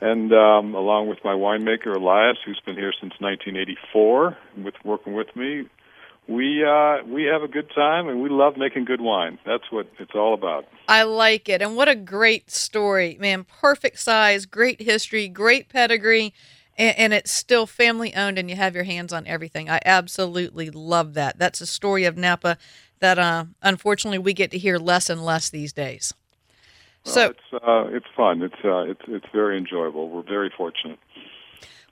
And 0.00 0.32
um, 0.32 0.74
along 0.74 1.08
with 1.08 1.18
my 1.24 1.32
winemaker 1.32 1.96
Elias, 1.96 2.36
who's 2.44 2.60
been 2.66 2.76
here 2.76 2.92
since 2.92 3.14
1984, 3.18 4.36
with 4.58 4.74
working 4.84 5.14
with 5.14 5.34
me, 5.34 5.66
we 6.28 6.64
uh, 6.64 7.04
we 7.06 7.24
have 7.24 7.42
a 7.42 7.48
good 7.48 7.70
time 7.74 8.08
and 8.08 8.20
we 8.20 8.28
love 8.28 8.56
making 8.56 8.84
good 8.84 9.00
wine. 9.00 9.38
That's 9.46 9.70
what 9.70 9.86
it's 9.98 10.14
all 10.14 10.34
about. 10.34 10.66
I 10.88 11.04
like 11.04 11.48
it. 11.48 11.62
And 11.62 11.76
what 11.76 11.88
a 11.88 11.94
great 11.94 12.50
story, 12.50 13.16
man. 13.20 13.44
Perfect 13.44 14.00
size, 14.00 14.44
great 14.44 14.82
history, 14.82 15.28
great 15.28 15.68
pedigree, 15.68 16.34
and, 16.78 16.98
and, 16.98 17.12
it's 17.12 17.30
still 17.30 17.66
family 17.66 18.14
owned 18.14 18.38
and 18.38 18.50
you 18.50 18.56
have 18.56 18.74
your 18.74 18.84
hands 18.84 19.12
on 19.12 19.26
everything. 19.26 19.68
I 19.70 19.80
absolutely 19.84 20.70
love 20.70 21.14
that. 21.14 21.38
That's 21.38 21.60
a 21.60 21.66
story 21.66 22.04
of 22.04 22.16
Napa 22.16 22.58
that 23.00 23.18
uh, 23.18 23.46
unfortunately 23.62 24.18
we 24.18 24.32
get 24.32 24.50
to 24.52 24.58
hear 24.58 24.78
less 24.78 25.10
and 25.10 25.24
less 25.24 25.50
these 25.50 25.72
days. 25.72 26.14
Well, 27.04 27.14
so 27.14 27.30
it's 27.30 27.64
uh, 27.64 27.84
it's 27.88 28.06
fun. 28.16 28.42
It's 28.42 28.64
uh, 28.64 28.82
it's 28.82 29.02
it's 29.08 29.26
very 29.32 29.58
enjoyable. 29.58 30.08
We're 30.08 30.22
very 30.22 30.52
fortunate. 30.56 30.98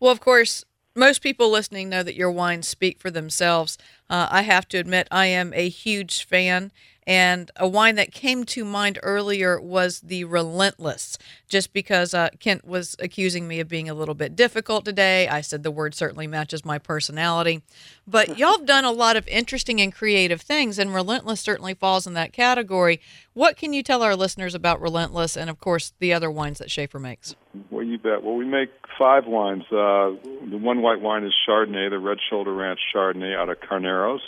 Well, 0.00 0.10
of 0.10 0.20
course, 0.20 0.64
most 0.94 1.22
people 1.22 1.50
listening 1.50 1.88
know 1.88 2.02
that 2.02 2.16
your 2.16 2.30
wines 2.30 2.68
speak 2.68 3.00
for 3.00 3.10
themselves. 3.10 3.78
Uh, 4.08 4.28
I 4.30 4.42
have 4.42 4.68
to 4.68 4.78
admit, 4.78 5.08
I 5.10 5.26
am 5.26 5.52
a 5.54 5.68
huge 5.68 6.24
fan. 6.24 6.72
And 7.06 7.50
a 7.56 7.68
wine 7.68 7.96
that 7.96 8.12
came 8.12 8.44
to 8.44 8.64
mind 8.64 8.98
earlier 9.02 9.60
was 9.60 10.00
the 10.00 10.24
Relentless, 10.24 11.18
just 11.48 11.72
because 11.72 12.14
uh, 12.14 12.30
Kent 12.40 12.64
was 12.64 12.96
accusing 12.98 13.46
me 13.46 13.60
of 13.60 13.68
being 13.68 13.90
a 13.90 13.94
little 13.94 14.14
bit 14.14 14.34
difficult 14.34 14.86
today. 14.86 15.28
I 15.28 15.42
said 15.42 15.62
the 15.62 15.70
word 15.70 15.94
certainly 15.94 16.26
matches 16.26 16.64
my 16.64 16.78
personality. 16.78 17.62
But 18.06 18.38
y'all 18.38 18.56
have 18.58 18.66
done 18.66 18.84
a 18.84 18.92
lot 18.92 19.16
of 19.16 19.28
interesting 19.28 19.82
and 19.82 19.94
creative 19.94 20.40
things, 20.40 20.78
and 20.78 20.94
Relentless 20.94 21.40
certainly 21.40 21.74
falls 21.74 22.06
in 22.06 22.14
that 22.14 22.32
category. 22.32 23.00
What 23.34 23.56
can 23.58 23.74
you 23.74 23.82
tell 23.82 24.02
our 24.02 24.16
listeners 24.16 24.54
about 24.54 24.80
Relentless 24.80 25.36
and, 25.36 25.50
of 25.50 25.58
course, 25.60 25.92
the 25.98 26.14
other 26.14 26.30
wines 26.30 26.58
that 26.58 26.70
Shafer 26.70 26.98
makes? 26.98 27.34
Well, 27.70 27.84
you 27.84 27.98
bet. 27.98 28.22
Well, 28.22 28.36
we 28.36 28.46
make 28.46 28.70
five 28.98 29.26
wines. 29.26 29.64
Uh, 29.70 30.16
the 30.48 30.58
one 30.58 30.80
white 30.80 31.02
wine 31.02 31.24
is 31.24 31.34
Chardonnay, 31.46 31.90
the 31.90 31.98
Red 31.98 32.18
Shoulder 32.30 32.54
Ranch 32.54 32.80
Chardonnay 32.94 33.36
out 33.36 33.50
of 33.50 33.58
Carneros. 33.60 34.20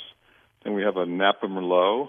Then 0.62 0.74
we 0.74 0.82
have 0.82 0.96
a 0.96 1.06
Napa 1.06 1.46
Merlot 1.46 2.08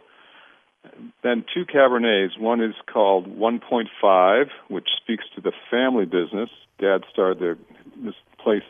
then 1.24 1.46
two 1.54 1.66
Cabernets. 1.66 2.40
One 2.40 2.62
is 2.62 2.76
called 2.92 3.28
1.5, 3.28 4.46
which 4.70 4.88
speaks 5.02 5.26
to 5.36 5.42
the 5.42 5.52
family 5.70 6.06
business. 6.06 6.50
Dad 6.80 7.04
started 7.12 7.40
their, 7.40 7.58
this 8.04 8.16
place 8.40 8.63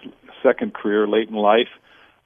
second 0.44 0.74
career 0.74 1.08
late 1.08 1.30
in 1.30 1.36
life. 1.36 1.68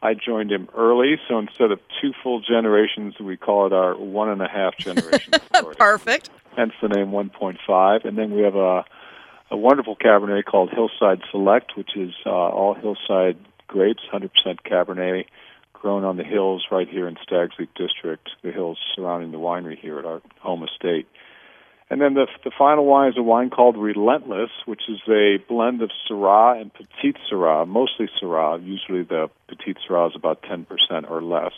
I 0.04 0.14
joined 0.16 0.52
him 0.52 0.68
early, 0.76 1.18
so 1.28 1.38
instead 1.38 1.72
of 1.72 1.80
two 2.02 2.12
full 2.24 2.42
generations, 2.42 3.16
we 3.20 3.38
call 3.38 3.68
it 3.68 3.74
our 3.74 3.96
one 3.96 4.30
and 4.30 4.42
a 4.42 4.48
half 4.48 4.76
generation 4.78 5.34
story. 5.54 5.76
Perfect. 5.78 6.30
Hence 6.58 6.74
the 6.82 6.88
name 6.88 7.12
1.5. 7.12 8.06
And 8.06 8.18
then 8.18 8.32
we 8.32 8.42
have 8.42 8.56
a, 8.56 8.84
a 9.52 9.58
wonderful 9.58 9.96
Cabernet 9.96 10.46
called 10.46 10.72
Hillside 10.72 11.22
Select, 11.30 11.78
which 11.78 11.96
is 11.96 12.14
uh, 12.26 12.30
all 12.30 12.74
hillside 12.74 13.38
grapes, 13.68 14.02
100% 14.12 14.30
Cabernet 14.66 15.26
grown 15.82 16.04
on 16.04 16.16
the 16.16 16.24
hills 16.24 16.66
right 16.72 16.88
here 16.88 17.08
in 17.08 17.18
Stags 17.24 17.54
Leap 17.58 17.72
District, 17.74 18.30
the 18.44 18.52
hills 18.52 18.78
surrounding 18.96 19.32
the 19.32 19.40
winery 19.40 19.78
here 19.78 19.98
at 19.98 20.06
our 20.06 20.22
home 20.40 20.64
estate. 20.64 21.08
And 21.90 22.00
then 22.00 22.14
the 22.14 22.28
the 22.46 22.52
final 22.58 22.86
wine 22.86 23.10
is 23.10 23.18
a 23.18 23.24
wine 23.24 23.50
called 23.50 23.76
Relentless, 23.76 24.52
which 24.66 24.84
is 24.88 25.00
a 25.10 25.38
blend 25.50 25.82
of 25.82 25.90
Syrah 26.08 26.62
and 26.62 26.72
Petite 26.72 27.18
Syrah, 27.30 27.68
mostly 27.68 28.08
Syrah. 28.22 28.64
Usually 28.64 29.04
the 29.04 29.30
Petite 29.50 29.78
Syrah 29.90 30.10
is 30.10 30.16
about 30.16 30.44
10% 30.44 30.66
or 31.10 31.22
less. 31.22 31.52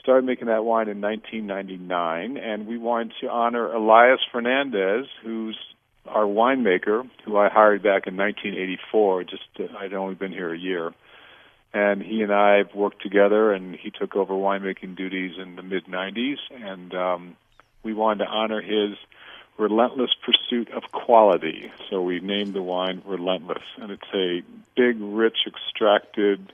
Started 0.00 0.24
making 0.24 0.46
that 0.46 0.64
wine 0.64 0.88
in 0.88 1.00
1999, 1.00 2.36
and 2.36 2.66
we 2.66 2.78
wanted 2.78 3.12
to 3.22 3.28
honor 3.28 3.72
Elias 3.72 4.20
Fernandez, 4.30 5.06
who's 5.24 5.58
our 6.06 6.24
winemaker, 6.24 7.08
who 7.24 7.36
I 7.36 7.48
hired 7.48 7.82
back 7.82 8.06
in 8.06 8.16
1984. 8.16 9.24
Just 9.24 9.42
uh, 9.58 9.64
I'd 9.78 9.94
only 9.94 10.14
been 10.14 10.32
here 10.32 10.54
a 10.54 10.58
year 10.58 10.92
and 11.72 12.02
he 12.02 12.22
and 12.22 12.32
I 12.32 12.58
have 12.58 12.74
worked 12.74 13.02
together, 13.02 13.52
and 13.52 13.74
he 13.74 13.90
took 13.90 14.16
over 14.16 14.34
winemaking 14.34 14.96
duties 14.96 15.36
in 15.38 15.56
the 15.56 15.62
mid 15.62 15.86
'90s, 15.86 16.38
and 16.50 16.94
um, 16.94 17.36
we 17.82 17.94
wanted 17.94 18.24
to 18.24 18.30
honor 18.30 18.60
his 18.60 18.96
relentless 19.58 20.10
pursuit 20.24 20.70
of 20.72 20.90
quality. 20.90 21.70
So 21.88 22.02
we 22.02 22.20
named 22.20 22.54
the 22.54 22.62
wine 22.62 23.02
Relentless, 23.04 23.62
and 23.76 23.92
it's 23.92 24.02
a 24.14 24.42
big, 24.74 24.96
rich, 25.00 25.38
extracted, 25.46 26.52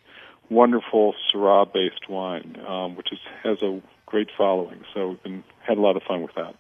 wonderful 0.51 1.15
Syrah-based 1.33 2.09
wine, 2.09 2.61
um, 2.67 2.97
which 2.97 3.13
is, 3.13 3.19
has 3.43 3.63
a 3.63 3.81
great 4.07 4.29
following. 4.37 4.85
So 4.93 5.11
we've 5.11 5.23
been, 5.23 5.45
had 5.61 5.79
a 5.79 5.81
lot 5.81 5.97
of 5.97 6.03
fun 6.03 6.23
with 6.23 6.35
that. 6.35 6.57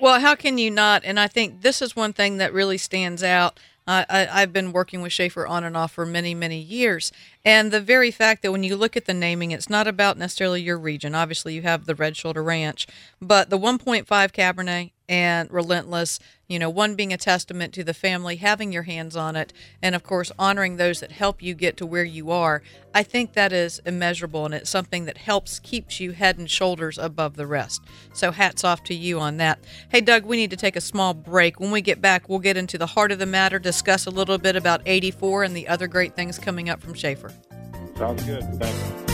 Well, 0.00 0.20
how 0.20 0.34
can 0.34 0.58
you 0.58 0.70
not? 0.70 1.04
And 1.04 1.18
I 1.18 1.28
think 1.28 1.62
this 1.62 1.80
is 1.80 1.94
one 1.94 2.12
thing 2.12 2.38
that 2.38 2.52
really 2.52 2.78
stands 2.78 3.22
out 3.22 3.58
I, 3.86 4.40
have 4.40 4.52
been 4.52 4.72
working 4.72 5.02
with 5.02 5.12
Shafer 5.12 5.46
on 5.46 5.62
and 5.62 5.76
off 5.76 5.92
for 5.92 6.06
many, 6.06 6.34
many 6.34 6.58
years. 6.58 7.12
And 7.44 7.70
the 7.70 7.80
very 7.80 8.10
fact 8.10 8.42
that 8.42 8.52
when 8.52 8.62
you 8.62 8.76
look 8.76 8.96
at 8.96 9.04
the 9.04 9.12
naming, 9.12 9.50
it's 9.50 9.68
not 9.68 9.86
about 9.86 10.16
necessarily 10.16 10.62
your 10.62 10.78
region. 10.78 11.14
Obviously, 11.14 11.54
you 11.54 11.62
have 11.62 11.84
the 11.84 11.94
Red 11.94 12.16
Shoulder 12.16 12.42
Ranch, 12.42 12.86
but 13.20 13.50
the 13.50 13.58
1.5 13.58 14.06
Cabernet 14.06 14.90
and 15.08 15.50
Relentless, 15.50 16.18
you 16.48 16.58
know, 16.58 16.70
one 16.70 16.94
being 16.94 17.12
a 17.12 17.16
testament 17.16 17.72
to 17.74 17.84
the 17.84 17.94
family, 17.94 18.36
having 18.36 18.72
your 18.72 18.84
hands 18.84 19.16
on 19.16 19.36
it, 19.36 19.52
and 19.82 19.94
of 19.94 20.02
course, 20.02 20.30
honoring 20.38 20.76
those 20.76 21.00
that 21.00 21.12
help 21.12 21.42
you 21.42 21.54
get 21.54 21.76
to 21.78 21.86
where 21.86 22.04
you 22.04 22.30
are. 22.30 22.62
I 22.94 23.02
think 23.02 23.32
that 23.32 23.52
is 23.52 23.80
immeasurable 23.84 24.44
and 24.44 24.54
it's 24.54 24.70
something 24.70 25.04
that 25.06 25.18
helps 25.18 25.58
keeps 25.58 26.00
you 26.00 26.12
head 26.12 26.38
and 26.38 26.50
shoulders 26.50 26.98
above 26.98 27.36
the 27.36 27.46
rest. 27.46 27.82
So, 28.12 28.30
hats 28.30 28.64
off 28.64 28.84
to 28.84 28.94
you 28.94 29.20
on 29.20 29.36
that. 29.38 29.58
Hey, 29.88 30.00
Doug, 30.00 30.24
we 30.24 30.36
need 30.36 30.50
to 30.50 30.56
take 30.56 30.76
a 30.76 30.80
small 30.80 31.14
break. 31.14 31.60
When 31.60 31.70
we 31.70 31.80
get 31.80 32.00
back, 32.00 32.28
we'll 32.28 32.38
get 32.38 32.56
into 32.56 32.78
the 32.78 32.86
heart 32.86 33.12
of 33.12 33.18
the 33.18 33.26
matter, 33.26 33.58
discuss 33.58 34.06
a 34.06 34.10
little 34.10 34.38
bit 34.38 34.56
about 34.56 34.82
84 34.86 35.44
and 35.44 35.56
the 35.56 35.68
other 35.68 35.86
great 35.86 36.14
things 36.14 36.38
coming 36.38 36.68
up 36.68 36.80
from 36.80 36.94
Shafer. 36.94 37.32
Sounds 37.96 38.22
good. 38.24 38.42
Thanks. 38.60 39.13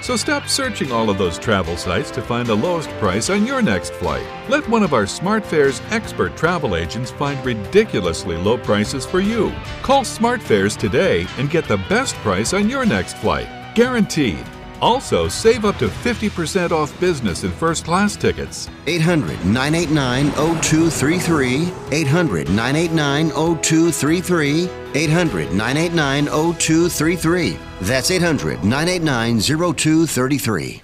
So 0.00 0.16
stop 0.16 0.48
searching 0.48 0.92
all 0.92 1.08
of 1.08 1.18
those 1.18 1.38
travel 1.38 1.76
sites 1.76 2.10
to 2.12 2.22
find 2.22 2.46
the 2.46 2.54
lowest 2.54 2.90
price 3.00 3.30
on 3.30 3.46
your 3.46 3.62
next 3.62 3.92
flight. 3.94 4.26
Let 4.48 4.68
one 4.68 4.82
of 4.82 4.92
our 4.92 5.04
SmartFares 5.04 5.80
expert 5.90 6.36
travel 6.36 6.76
agents 6.76 7.10
find 7.10 7.44
ridiculously 7.44 8.36
low 8.36 8.58
prices 8.58 9.06
for 9.06 9.20
you. 9.20 9.52
Call 9.82 10.02
SmartFares 10.02 10.76
today 10.76 11.26
and 11.38 11.50
get 11.50 11.66
the 11.66 11.78
best 11.88 12.14
price 12.16 12.52
on 12.52 12.68
your 12.68 12.84
next 12.84 13.16
flight. 13.16 13.48
Guaranteed. 13.74 14.44
Also, 14.80 15.28
save 15.28 15.64
up 15.64 15.78
to 15.78 15.88
50% 15.88 16.70
off 16.70 16.98
business 17.00 17.42
and 17.44 17.54
first 17.54 17.84
class 17.86 18.16
tickets. 18.16 18.68
800 18.86 19.44
989 19.46 20.30
0233. 20.60 21.72
800 21.90 22.50
989 22.50 23.30
0233. 23.30 24.68
800 24.94 25.52
989 25.52 26.26
0233. 26.26 27.58
That's 27.84 28.10
800 28.10 28.64
989 28.64 29.40
0233. 29.40 30.80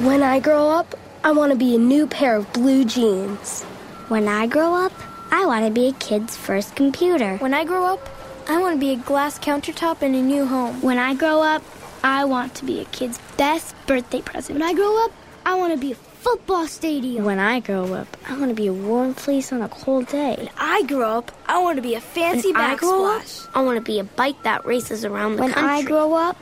When 0.00 0.22
I 0.22 0.40
grow 0.40 0.68
up, 0.68 0.94
I 1.24 1.32
want 1.32 1.52
to 1.52 1.58
be 1.58 1.74
a 1.74 1.78
new 1.78 2.06
pair 2.06 2.36
of 2.36 2.52
blue 2.52 2.84
jeans. 2.84 3.62
When 4.08 4.28
I 4.28 4.46
grow 4.46 4.74
up, 4.74 4.92
I 5.30 5.46
want 5.46 5.64
to 5.64 5.70
be 5.70 5.88
a 5.88 5.92
kid's 5.94 6.36
first 6.36 6.76
computer. 6.76 7.38
When 7.38 7.54
I 7.54 7.64
grow 7.64 7.86
up, 7.86 8.06
I 8.48 8.58
want 8.60 8.74
to 8.76 8.80
be 8.80 8.92
a 8.92 8.96
glass 8.96 9.38
countertop 9.38 10.02
in 10.02 10.14
a 10.14 10.22
new 10.22 10.46
home. 10.46 10.80
When 10.82 10.98
I 10.98 11.14
grow 11.14 11.42
up, 11.42 11.62
I 12.02 12.24
want 12.24 12.54
to 12.56 12.64
be 12.64 12.80
a 12.80 12.84
kid's 12.86 13.18
best 13.36 13.74
birthday 13.86 14.20
present. 14.20 14.58
When 14.58 14.68
I 14.68 14.74
grow 14.74 15.04
up, 15.04 15.12
I 15.46 15.54
want 15.54 15.72
to 15.72 15.78
be 15.78 15.92
a 15.92 15.94
football 15.94 16.66
stadium. 16.66 17.24
When 17.24 17.38
I 17.38 17.60
grow 17.60 17.94
up, 17.94 18.16
I 18.28 18.36
want 18.38 18.50
to 18.50 18.54
be 18.54 18.66
a 18.66 18.72
warm 18.72 19.14
place 19.14 19.52
on 19.52 19.62
a 19.62 19.68
cold 19.68 20.08
day. 20.08 20.34
When 20.36 20.50
I 20.56 20.82
grow 20.82 21.18
up, 21.18 21.32
I 21.46 21.58
want 21.58 21.76
to 21.76 21.82
be 21.82 21.94
a 21.94 22.00
fancy 22.00 22.52
when 22.52 22.60
backsplash. 22.60 23.48
I, 23.54 23.60
I 23.60 23.62
want 23.64 23.76
to 23.76 23.82
be 23.82 23.98
a 23.98 24.04
bike 24.04 24.42
that 24.42 24.64
races 24.66 25.04
around 25.04 25.36
the 25.36 25.42
when 25.42 25.52
country. 25.52 25.68
When 25.68 25.78
I 25.78 25.82
grow 25.82 26.14
up, 26.14 26.36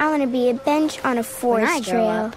I 0.00 0.08
want 0.10 0.22
to 0.22 0.28
be 0.28 0.50
a 0.50 0.54
bench 0.54 1.02
on 1.04 1.18
a 1.18 1.22
forest 1.22 1.72
I 1.72 1.80
grow 1.80 1.92
trail. 1.92 2.08
up, 2.08 2.36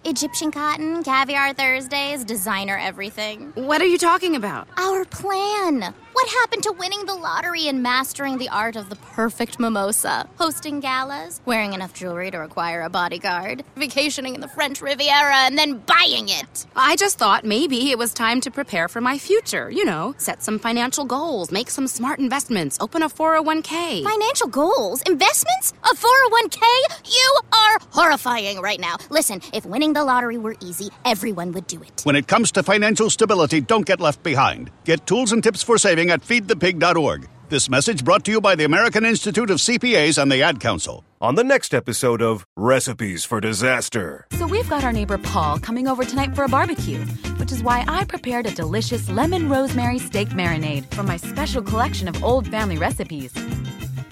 Egyptian 0.03 0.51
cotton, 0.51 1.03
caviar 1.03 1.53
Thursdays, 1.53 2.23
designer 2.25 2.75
everything. 2.75 3.51
What 3.53 3.81
are 3.81 3.85
you 3.85 3.99
talking 3.99 4.35
about? 4.35 4.67
Our 4.77 5.05
plan. 5.05 5.93
What 6.13 6.27
happened 6.29 6.63
to 6.63 6.73
winning 6.73 7.05
the 7.05 7.15
lottery 7.15 7.67
and 7.67 7.81
mastering 7.81 8.37
the 8.37 8.49
art 8.49 8.75
of 8.75 8.89
the 8.89 8.97
perfect 8.97 9.59
mimosa? 9.59 10.27
Hosting 10.37 10.81
galas, 10.81 11.39
wearing 11.45 11.73
enough 11.73 11.93
jewelry 11.93 12.29
to 12.31 12.37
require 12.39 12.81
a 12.81 12.89
bodyguard, 12.89 13.63
vacationing 13.75 14.35
in 14.35 14.41
the 14.41 14.47
French 14.49 14.81
Riviera, 14.81 15.35
and 15.45 15.57
then 15.57 15.77
buying 15.77 16.27
it. 16.27 16.65
I 16.75 16.95
just 16.97 17.17
thought 17.17 17.45
maybe 17.45 17.91
it 17.91 17.97
was 17.97 18.13
time 18.13 18.41
to 18.41 18.51
prepare 18.51 18.89
for 18.89 18.99
my 18.99 19.17
future. 19.17 19.71
You 19.71 19.85
know, 19.85 20.13
set 20.17 20.43
some 20.43 20.59
financial 20.59 21.05
goals, 21.05 21.51
make 21.51 21.69
some 21.69 21.87
smart 21.87 22.19
investments, 22.19 22.77
open 22.81 23.03
a 23.03 23.09
401k. 23.09 24.03
Financial 24.03 24.47
goals? 24.47 25.01
Investments? 25.03 25.73
A 25.83 25.95
401k? 25.95 26.61
You 27.05 27.39
are 27.53 27.79
horrifying 27.91 28.59
right 28.59 28.79
now. 28.79 28.97
Listen, 29.09 29.41
if 29.53 29.65
winning 29.91 30.07
the 30.07 30.13
lottery 30.13 30.37
were 30.37 30.55
easy, 30.61 30.89
everyone 31.05 31.51
would 31.53 31.67
do 31.67 31.81
it. 31.81 32.01
When 32.03 32.15
it 32.15 32.27
comes 32.27 32.51
to 32.53 32.63
financial 32.63 33.09
stability, 33.09 33.61
don't 33.61 33.85
get 33.85 33.99
left 33.99 34.23
behind. 34.23 34.69
Get 34.85 35.05
tools 35.05 35.31
and 35.31 35.43
tips 35.43 35.63
for 35.63 35.77
saving 35.77 36.11
at 36.11 36.21
feedthepig.org. 36.21 37.27
This 37.49 37.69
message 37.69 38.05
brought 38.05 38.23
to 38.25 38.31
you 38.31 38.39
by 38.39 38.55
the 38.55 38.63
American 38.63 39.05
Institute 39.05 39.51
of 39.51 39.57
CPAs 39.57 40.17
and 40.17 40.31
the 40.31 40.41
Ad 40.41 40.59
Council. 40.61 41.03
On 41.19 41.35
the 41.35 41.43
next 41.43 41.73
episode 41.73 42.21
of 42.21 42.45
Recipes 42.55 43.25
for 43.25 43.41
Disaster. 43.41 44.25
So 44.31 44.47
we've 44.47 44.69
got 44.69 44.83
our 44.83 44.93
neighbor 44.93 45.17
Paul 45.17 45.59
coming 45.59 45.87
over 45.87 46.05
tonight 46.05 46.33
for 46.33 46.45
a 46.45 46.47
barbecue, 46.47 46.99
which 47.37 47.51
is 47.51 47.61
why 47.61 47.83
I 47.87 48.05
prepared 48.05 48.45
a 48.47 48.55
delicious 48.55 49.09
lemon 49.09 49.49
rosemary 49.49 49.99
steak 49.99 50.29
marinade 50.29 50.85
from 50.93 51.07
my 51.07 51.17
special 51.17 51.61
collection 51.61 52.07
of 52.07 52.23
old 52.23 52.47
family 52.47 52.77
recipes. 52.77 53.33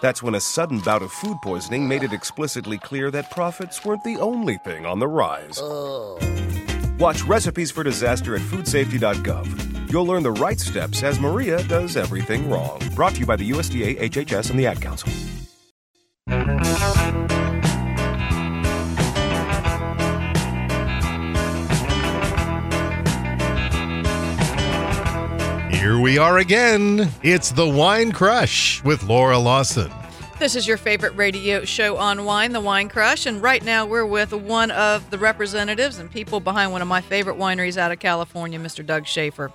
That's 0.00 0.22
when 0.22 0.34
a 0.34 0.40
sudden 0.40 0.80
bout 0.80 1.02
of 1.02 1.10
food 1.12 1.38
poisoning 1.42 1.88
made 1.88 2.02
it 2.02 2.12
explicitly 2.12 2.78
clear 2.78 3.10
that 3.10 3.30
profits 3.30 3.84
weren't 3.84 4.04
the 4.04 4.16
only 4.18 4.56
thing 4.58 4.86
on 4.86 4.98
the 4.98 5.08
rise. 5.08 5.60
Watch 6.98 7.22
Recipes 7.22 7.70
for 7.70 7.82
Disaster 7.82 8.34
at 8.34 8.42
foodsafety.gov. 8.42 9.90
You'll 9.90 10.06
learn 10.06 10.22
the 10.22 10.32
right 10.32 10.60
steps 10.60 11.02
as 11.02 11.18
Maria 11.18 11.62
does 11.64 11.96
everything 11.96 12.48
wrong. 12.50 12.80
Brought 12.94 13.14
to 13.14 13.20
you 13.20 13.26
by 13.26 13.36
the 13.36 13.50
USDA, 13.50 14.00
HHS, 14.00 14.50
and 14.50 14.58
the 14.58 14.66
Ad 14.66 14.80
Council. 14.82 15.10
Here 25.88 25.98
we 25.98 26.18
are 26.18 26.36
again. 26.36 27.10
It's 27.22 27.50
the 27.50 27.66
Wine 27.66 28.12
Crush 28.12 28.84
with 28.84 29.02
Laura 29.04 29.38
Lawson. 29.38 29.90
This 30.38 30.54
is 30.54 30.68
your 30.68 30.76
favorite 30.76 31.16
radio 31.16 31.64
show 31.64 31.96
on 31.96 32.26
wine, 32.26 32.52
The 32.52 32.60
Wine 32.60 32.90
Crush, 32.90 33.24
and 33.24 33.40
right 33.40 33.64
now 33.64 33.86
we're 33.86 34.04
with 34.04 34.34
one 34.34 34.70
of 34.70 35.10
the 35.10 35.16
representatives 35.16 35.98
and 35.98 36.10
people 36.10 36.40
behind 36.40 36.72
one 36.72 36.82
of 36.82 36.88
my 36.88 37.00
favorite 37.00 37.38
wineries 37.38 37.78
out 37.78 37.90
of 37.90 38.00
California, 38.00 38.58
Mr. 38.58 38.84
Doug 38.84 39.06
Shafer. 39.06 39.50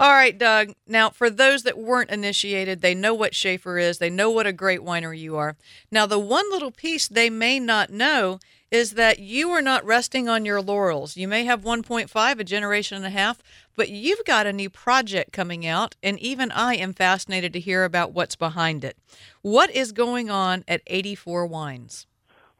All 0.00 0.10
right, 0.10 0.36
Doug. 0.36 0.72
Now, 0.88 1.08
for 1.08 1.30
those 1.30 1.62
that 1.62 1.78
weren't 1.78 2.10
initiated, 2.10 2.80
they 2.80 2.92
know 2.92 3.14
what 3.14 3.36
Shafer 3.36 3.78
is. 3.78 3.98
They 3.98 4.10
know 4.10 4.28
what 4.28 4.48
a 4.48 4.52
great 4.52 4.80
winery 4.80 5.20
you 5.20 5.36
are. 5.36 5.56
Now, 5.92 6.04
the 6.04 6.18
one 6.18 6.50
little 6.50 6.72
piece 6.72 7.06
they 7.06 7.30
may 7.30 7.60
not 7.60 7.90
know 7.90 8.40
is 8.70 8.92
that 8.92 9.18
you 9.18 9.50
are 9.50 9.62
not 9.62 9.84
resting 9.84 10.28
on 10.28 10.44
your 10.44 10.60
laurels. 10.60 11.16
You 11.16 11.26
may 11.26 11.44
have 11.44 11.62
1.5, 11.62 12.38
a 12.38 12.44
generation 12.44 12.96
and 12.96 13.06
a 13.06 13.10
half, 13.10 13.42
but 13.76 13.88
you've 13.88 14.24
got 14.24 14.46
a 14.46 14.52
new 14.52 14.70
project 14.70 15.32
coming 15.32 15.66
out, 15.66 15.96
and 16.02 16.18
even 16.20 16.52
I 16.52 16.76
am 16.76 16.92
fascinated 16.92 17.52
to 17.54 17.60
hear 17.60 17.84
about 17.84 18.12
what's 18.12 18.36
behind 18.36 18.84
it. 18.84 18.96
What 19.42 19.70
is 19.70 19.92
going 19.92 20.30
on 20.30 20.64
at 20.68 20.82
84 20.86 21.46
Wines? 21.46 22.06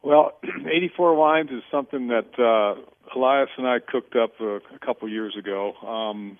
Well, 0.03 0.39
84 0.43 1.15
Wines 1.15 1.51
is 1.51 1.63
something 1.71 2.07
that 2.07 2.37
uh, 2.37 2.81
Elias 3.15 3.49
and 3.57 3.67
I 3.67 3.79
cooked 3.79 4.15
up 4.15 4.39
a, 4.41 4.55
a 4.57 4.79
couple 4.85 5.07
years 5.07 5.35
ago. 5.37 5.73
Um, 5.75 6.37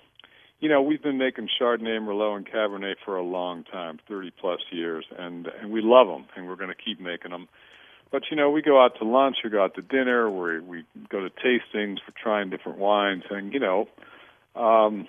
you 0.59 0.69
know, 0.69 0.81
we've 0.81 1.01
been 1.01 1.17
making 1.17 1.49
Chardonnay, 1.59 1.99
Merlot, 1.99 2.37
and 2.37 2.47
Cabernet 2.47 2.95
for 3.03 3.15
a 3.15 3.23
long 3.23 3.63
time, 3.63 3.99
30 4.07 4.31
plus 4.39 4.59
years, 4.71 5.05
and 5.17 5.47
and 5.47 5.71
we 5.71 5.81
love 5.81 6.07
them, 6.07 6.25
and 6.35 6.47
we're 6.47 6.55
going 6.55 6.69
to 6.69 6.75
keep 6.75 6.99
making 6.99 7.31
them. 7.31 7.47
But 8.11 8.23
you 8.29 8.35
know, 8.35 8.49
we 8.51 8.61
go 8.61 8.83
out 8.83 8.97
to 8.99 9.05
lunch, 9.05 9.37
we 9.43 9.49
go 9.49 9.63
out 9.63 9.75
to 9.75 9.81
dinner, 9.81 10.29
we 10.29 10.59
we 10.59 10.85
go 11.09 11.21
to 11.21 11.29
tastings 11.29 11.97
for 12.05 12.11
trying 12.21 12.49
different 12.49 12.77
wines, 12.77 13.23
and 13.29 13.53
you 13.53 13.59
know, 13.59 13.87
um, 14.55 15.07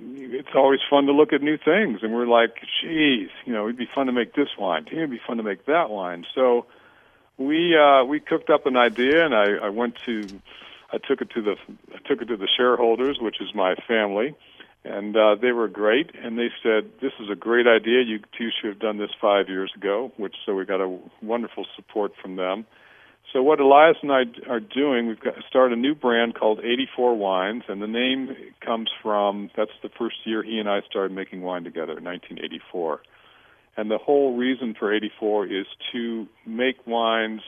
it's 0.00 0.48
always 0.54 0.80
fun 0.88 1.06
to 1.06 1.12
look 1.12 1.32
at 1.32 1.42
new 1.42 1.58
things, 1.58 2.00
and 2.02 2.14
we're 2.14 2.26
like, 2.26 2.54
geez, 2.80 3.28
you 3.44 3.52
know, 3.52 3.64
it'd 3.64 3.76
be 3.76 3.88
fun 3.94 4.06
to 4.06 4.12
make 4.12 4.34
this 4.34 4.48
wine, 4.58 4.86
it'd 4.90 5.10
be 5.10 5.20
fun 5.26 5.36
to 5.36 5.42
make 5.42 5.66
that 5.66 5.90
wine. 5.90 6.24
So 6.34 6.66
we 7.36 7.76
uh, 7.76 8.04
we 8.04 8.18
cooked 8.18 8.48
up 8.48 8.66
an 8.66 8.76
idea, 8.76 9.24
and 9.24 9.34
I, 9.34 9.66
I 9.66 9.68
went 9.68 9.94
to, 10.06 10.40
I 10.90 10.98
took 10.98 11.20
it 11.20 11.30
to 11.34 11.42
the 11.42 11.56
I 11.94 11.98
took 12.08 12.22
it 12.22 12.26
to 12.26 12.36
the 12.36 12.48
shareholders, 12.56 13.18
which 13.20 13.40
is 13.42 13.48
my 13.54 13.74
family, 13.86 14.34
and 14.88 15.16
uh, 15.16 15.36
they 15.40 15.52
were 15.52 15.68
great. 15.68 16.10
And 16.14 16.38
they 16.38 16.48
said, 16.62 16.90
"This 17.00 17.12
is 17.20 17.28
a 17.30 17.36
great 17.36 17.66
idea. 17.66 18.02
You 18.02 18.20
two 18.36 18.48
should 18.50 18.70
have 18.70 18.78
done 18.78 18.98
this 18.98 19.10
five 19.20 19.48
years 19.48 19.72
ago." 19.76 20.12
Which 20.16 20.34
so 20.44 20.54
we 20.54 20.64
got 20.64 20.80
a 20.80 20.98
wonderful 21.22 21.66
support 21.76 22.12
from 22.20 22.36
them. 22.36 22.66
So 23.32 23.42
what 23.42 23.60
Elias 23.60 23.98
and 24.02 24.10
I 24.10 24.22
are 24.48 24.60
doing, 24.60 25.06
we've 25.06 25.20
got 25.20 25.34
started 25.48 25.76
a 25.76 25.80
new 25.80 25.94
brand 25.94 26.34
called 26.34 26.60
84 26.60 27.14
Wines, 27.14 27.62
and 27.68 27.82
the 27.82 27.86
name 27.86 28.34
comes 28.64 28.88
from 29.02 29.50
that's 29.54 29.70
the 29.82 29.90
first 29.90 30.16
year 30.24 30.42
he 30.42 30.58
and 30.58 30.68
I 30.68 30.80
started 30.88 31.14
making 31.14 31.42
wine 31.42 31.62
together, 31.62 31.92
1984. 31.92 33.02
And 33.76 33.90
the 33.90 33.98
whole 33.98 34.36
reason 34.36 34.74
for 34.78 34.94
84 34.94 35.46
is 35.46 35.66
to 35.92 36.26
make 36.46 36.86
wines 36.86 37.42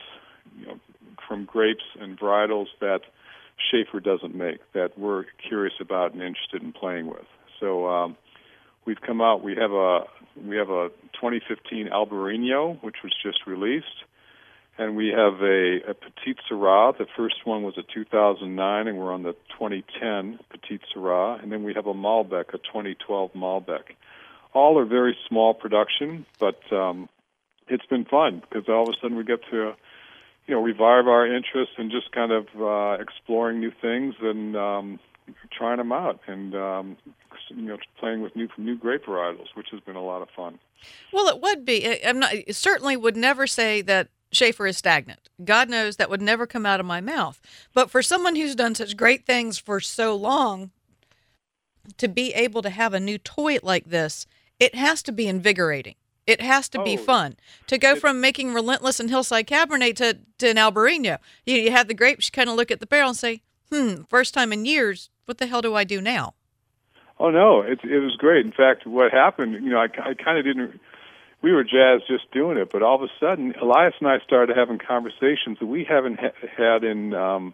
you 0.57 0.67
know, 0.67 0.79
from 1.27 1.45
grapes 1.45 1.83
and 1.99 2.17
varietals 2.17 2.67
that 2.79 3.01
Shafer 3.69 3.99
doesn't 3.99 4.35
make, 4.35 4.59
that 4.73 4.97
we're 4.97 5.25
curious 5.47 5.73
about 5.79 6.13
and 6.13 6.21
interested 6.21 6.63
in 6.63 6.73
playing 6.73 7.07
with. 7.07 7.25
So 7.59 7.87
um, 7.87 8.17
we've 8.85 9.01
come 9.01 9.21
out. 9.21 9.43
We 9.43 9.55
have 9.55 9.71
a 9.71 10.01
we 10.47 10.55
have 10.55 10.69
a 10.69 10.89
2015 11.13 11.89
Albarino, 11.89 12.81
which 12.81 12.97
was 13.03 13.13
just 13.21 13.45
released, 13.45 14.05
and 14.77 14.95
we 14.95 15.09
have 15.09 15.41
a, 15.41 15.79
a 15.89 15.93
Petite 15.93 16.39
Syrah. 16.49 16.97
The 16.97 17.05
first 17.17 17.45
one 17.45 17.63
was 17.63 17.77
a 17.77 17.83
2009, 17.93 18.87
and 18.87 18.97
we're 18.97 19.13
on 19.13 19.23
the 19.23 19.33
2010 19.59 20.39
Petite 20.49 20.81
Syrah, 20.95 21.43
and 21.43 21.51
then 21.51 21.63
we 21.63 21.73
have 21.73 21.85
a 21.85 21.93
Malbec, 21.93 22.49
a 22.49 22.57
2012 22.57 23.33
Malbec 23.33 23.95
all 24.53 24.77
are 24.77 24.85
very 24.85 25.17
small 25.27 25.53
production, 25.53 26.25
but 26.39 26.59
um, 26.71 27.09
it's 27.67 27.85
been 27.85 28.05
fun 28.05 28.41
because 28.41 28.67
all 28.67 28.83
of 28.83 28.89
a 28.89 28.93
sudden 29.01 29.17
we 29.17 29.23
get 29.23 29.39
to, 29.51 29.73
you 30.51 30.57
know, 30.57 30.63
revive 30.63 31.07
our 31.07 31.25
interest 31.25 31.71
in 31.77 31.89
just 31.89 32.11
kind 32.11 32.33
of 32.33 32.45
uh, 32.59 33.01
exploring 33.01 33.61
new 33.61 33.71
things 33.81 34.15
and 34.21 34.57
um, 34.57 34.99
trying 35.57 35.77
them 35.77 35.93
out, 35.93 36.19
and 36.27 36.53
um, 36.53 36.97
you 37.47 37.61
know, 37.61 37.77
playing 37.97 38.21
with 38.21 38.35
new 38.35 38.49
new 38.57 38.77
grape 38.77 39.05
varietals, 39.05 39.47
which 39.53 39.67
has 39.71 39.79
been 39.79 39.95
a 39.95 40.03
lot 40.03 40.21
of 40.21 40.27
fun. 40.35 40.59
Well, 41.13 41.29
it 41.29 41.41
would 41.41 41.63
be. 41.63 42.03
I'm 42.03 42.19
not 42.19 42.33
certainly 42.51 42.97
would 42.97 43.15
never 43.15 43.47
say 43.47 43.81
that 43.83 44.09
Shafer 44.33 44.67
is 44.67 44.77
stagnant. 44.77 45.29
God 45.41 45.69
knows 45.69 45.95
that 45.95 46.09
would 46.09 46.21
never 46.21 46.45
come 46.45 46.65
out 46.65 46.81
of 46.81 46.85
my 46.85 46.99
mouth. 46.99 47.39
But 47.73 47.89
for 47.89 48.01
someone 48.01 48.35
who's 48.35 48.53
done 48.53 48.75
such 48.75 48.97
great 48.97 49.25
things 49.25 49.57
for 49.57 49.79
so 49.79 50.13
long, 50.17 50.71
to 51.95 52.09
be 52.09 52.33
able 52.33 52.61
to 52.61 52.69
have 52.69 52.93
a 52.93 52.99
new 52.99 53.17
toy 53.17 53.59
like 53.63 53.85
this, 53.85 54.25
it 54.59 54.75
has 54.75 55.01
to 55.03 55.13
be 55.13 55.29
invigorating. 55.29 55.95
It 56.27 56.41
has 56.41 56.69
to 56.69 56.83
be 56.83 56.93
Oh, 56.97 57.01
fun 57.03 57.35
to 57.67 57.77
go 57.77 57.95
from 57.95 58.21
making 58.21 58.53
Relentless 58.53 58.99
and 58.99 59.09
Hillside 59.09 59.47
Cabernet 59.47 59.95
to, 59.97 60.19
to 60.37 60.49
an 60.49 60.55
Albarino. 60.57 61.17
You, 61.45 61.57
you 61.57 61.71
have 61.71 61.87
the 61.87 61.93
grapes, 61.93 62.27
you 62.27 62.31
kind 62.31 62.49
of 62.49 62.55
look 62.55 62.71
at 62.71 62.79
the 62.79 62.85
barrel 62.87 63.09
and 63.09 63.17
say, 63.17 63.41
hmm, 63.71 64.03
first 64.07 64.33
time 64.33 64.53
in 64.53 64.65
years, 64.65 65.09
what 65.25 65.39
the 65.39 65.47
hell 65.47 65.61
do 65.61 65.75
I 65.75 65.83
do 65.83 65.99
now? 66.01 66.35
Oh 67.19 67.29
no, 67.29 67.61
it 67.61 67.79
it 67.83 67.99
was 67.99 68.15
great. 68.17 68.45
In 68.45 68.51
fact, 68.51 68.87
what 68.87 69.11
happened, 69.11 69.53
you 69.53 69.69
know, 69.69 69.77
I, 69.79 69.85
I 69.85 70.13
kind 70.15 70.37
of 70.39 70.43
didn't. 70.45 70.79
We 71.43 71.51
were 71.51 71.63
jazzed 71.63 72.03
just 72.07 72.31
doing 72.31 72.57
it, 72.57 72.69
but 72.71 72.81
all 72.83 72.95
of 72.95 73.01
a 73.03 73.11
sudden, 73.19 73.53
Elias 73.61 73.93
and 73.99 74.07
I 74.07 74.19
started 74.19 74.55
having 74.55 74.77
conversations 74.79 75.57
that 75.59 75.65
we 75.65 75.83
haven't 75.83 76.19
ha- 76.19 76.47
had 76.55 76.83
in 76.83 77.13
um, 77.15 77.53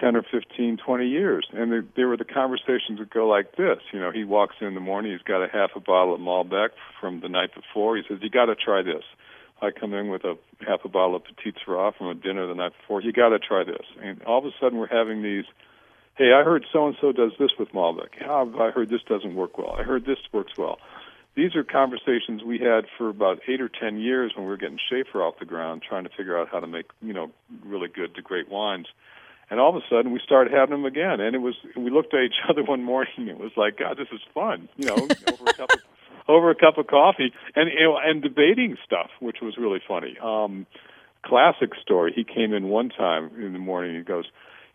ten 0.00 0.16
or 0.16 0.22
fifteen, 0.22 0.78
twenty 0.84 1.08
years, 1.08 1.46
and 1.52 1.72
they, 1.72 1.80
they 1.96 2.04
were 2.04 2.16
the 2.16 2.24
conversations 2.24 2.98
that 2.98 3.10
go 3.10 3.26
like 3.28 3.56
this. 3.56 3.78
You 3.92 4.00
know, 4.00 4.10
he 4.10 4.24
walks 4.24 4.56
in 4.60 4.68
in 4.68 4.74
the 4.74 4.80
morning, 4.80 5.12
he's 5.12 5.22
got 5.22 5.42
a 5.42 5.48
half 5.48 5.70
a 5.76 5.80
bottle 5.80 6.14
of 6.14 6.20
Malbec 6.20 6.70
from 7.00 7.20
the 7.20 7.28
night 7.28 7.50
before. 7.54 7.96
He 7.96 8.02
says, 8.08 8.18
"You 8.22 8.30
got 8.30 8.46
to 8.46 8.54
try 8.54 8.82
this." 8.82 9.04
I 9.60 9.70
come 9.70 9.94
in 9.94 10.08
with 10.08 10.24
a 10.24 10.34
half 10.66 10.80
a 10.84 10.88
bottle 10.88 11.14
of 11.14 11.22
Petit 11.22 11.54
Syrah 11.64 11.96
from 11.96 12.08
a 12.08 12.14
dinner 12.14 12.48
the 12.48 12.54
night 12.54 12.72
before. 12.80 13.00
You 13.00 13.12
got 13.12 13.28
to 13.28 13.38
try 13.38 13.62
this, 13.62 13.86
and 14.02 14.20
all 14.24 14.38
of 14.38 14.44
a 14.44 14.50
sudden, 14.60 14.78
we're 14.78 14.88
having 14.88 15.22
these 15.22 15.44
hey, 16.16 16.32
I 16.32 16.42
heard 16.42 16.64
so 16.72 16.86
and 16.86 16.96
so 17.00 17.12
does 17.12 17.32
this 17.38 17.50
with 17.58 17.70
Malbec. 17.70 18.22
I 18.22 18.70
heard 18.70 18.90
this 18.90 19.02
doesn't 19.08 19.34
work 19.34 19.58
well. 19.58 19.74
I 19.78 19.82
heard 19.82 20.04
this 20.04 20.18
works 20.32 20.52
well. 20.58 20.78
These 21.34 21.56
are 21.56 21.64
conversations 21.64 22.42
we 22.44 22.58
had 22.58 22.84
for 22.98 23.08
about 23.08 23.38
eight 23.48 23.60
or 23.60 23.70
ten 23.70 23.98
years 23.98 24.32
when 24.36 24.44
we 24.44 24.50
were 24.50 24.58
getting 24.58 24.78
Shafer 24.90 25.22
off 25.22 25.38
the 25.38 25.46
ground, 25.46 25.82
trying 25.86 26.04
to 26.04 26.10
figure 26.10 26.38
out 26.38 26.48
how 26.52 26.60
to 26.60 26.66
make 26.66 26.86
you 27.00 27.14
know 27.14 27.30
really 27.64 27.88
good 27.88 28.14
to 28.16 28.22
great 28.22 28.50
wines. 28.50 28.86
And 29.52 29.60
all 29.60 29.68
of 29.68 29.76
a 29.76 29.86
sudden, 29.90 30.12
we 30.12 30.20
started 30.24 30.50
having 30.50 30.70
them 30.70 30.86
again, 30.86 31.20
and 31.20 31.36
it 31.36 31.40
was. 31.42 31.54
We 31.76 31.90
looked 31.90 32.14
at 32.14 32.20
each 32.22 32.40
other 32.48 32.64
one 32.64 32.82
morning. 32.82 33.28
It 33.28 33.38
was 33.38 33.52
like, 33.54 33.76
God, 33.76 33.98
this 33.98 34.08
is 34.10 34.20
fun. 34.32 34.66
You 34.78 34.86
know, 34.86 34.94
over 35.28 35.44
a 35.46 35.52
cup 35.52 35.70
of 35.74 35.80
over 36.26 36.50
a 36.50 36.54
cup 36.54 36.78
of 36.78 36.86
coffee, 36.86 37.34
and 37.54 37.68
and 37.68 38.22
debating 38.22 38.78
stuff, 38.82 39.10
which 39.20 39.42
was 39.42 39.58
really 39.58 39.82
funny. 39.86 40.16
Um, 40.24 40.66
classic 41.22 41.72
story. 41.82 42.14
He 42.16 42.24
came 42.24 42.54
in 42.54 42.68
one 42.70 42.88
time 42.88 43.30
in 43.36 43.52
the 43.52 43.58
morning. 43.58 43.94
He 43.94 44.00
goes, 44.00 44.24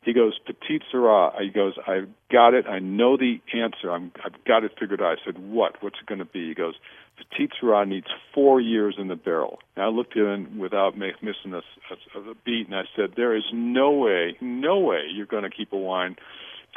he 0.03 0.13
goes, 0.13 0.37
Petit 0.45 0.81
Syrah. 0.93 1.41
He 1.41 1.49
goes, 1.49 1.73
I've 1.87 2.09
got 2.31 2.53
it. 2.53 2.67
I 2.67 2.77
know 2.77 3.17
the 3.17 3.41
answer. 3.55 3.91
I'm, 3.91 4.11
I've 4.23 4.43
got 4.45 4.63
it 4.63 4.73
figured 4.79 5.01
out. 5.01 5.17
I 5.19 5.25
said, 5.25 5.39
what? 5.39 5.81
What's 5.81 5.97
it 5.99 6.05
going 6.05 6.19
to 6.19 6.25
be? 6.25 6.49
He 6.49 6.53
goes, 6.53 6.75
Petit 7.17 7.49
Syrah 7.59 7.87
needs 7.87 8.07
four 8.33 8.61
years 8.61 8.95
in 8.97 9.07
the 9.07 9.15
barrel. 9.15 9.59
And 9.75 9.85
I 9.85 9.87
looked 9.89 10.15
at 10.15 10.25
him 10.25 10.59
without 10.59 10.97
missing 10.97 11.53
a, 11.53 11.57
a, 11.57 12.19
a 12.19 12.35
beat, 12.45 12.67
and 12.67 12.75
I 12.75 12.83
said, 12.95 13.13
there 13.15 13.35
is 13.35 13.43
no 13.51 13.91
way, 13.91 14.37
no 14.41 14.79
way 14.79 15.01
you're 15.11 15.25
going 15.25 15.43
to 15.43 15.49
keep 15.49 15.73
a 15.73 15.77
wine 15.77 16.15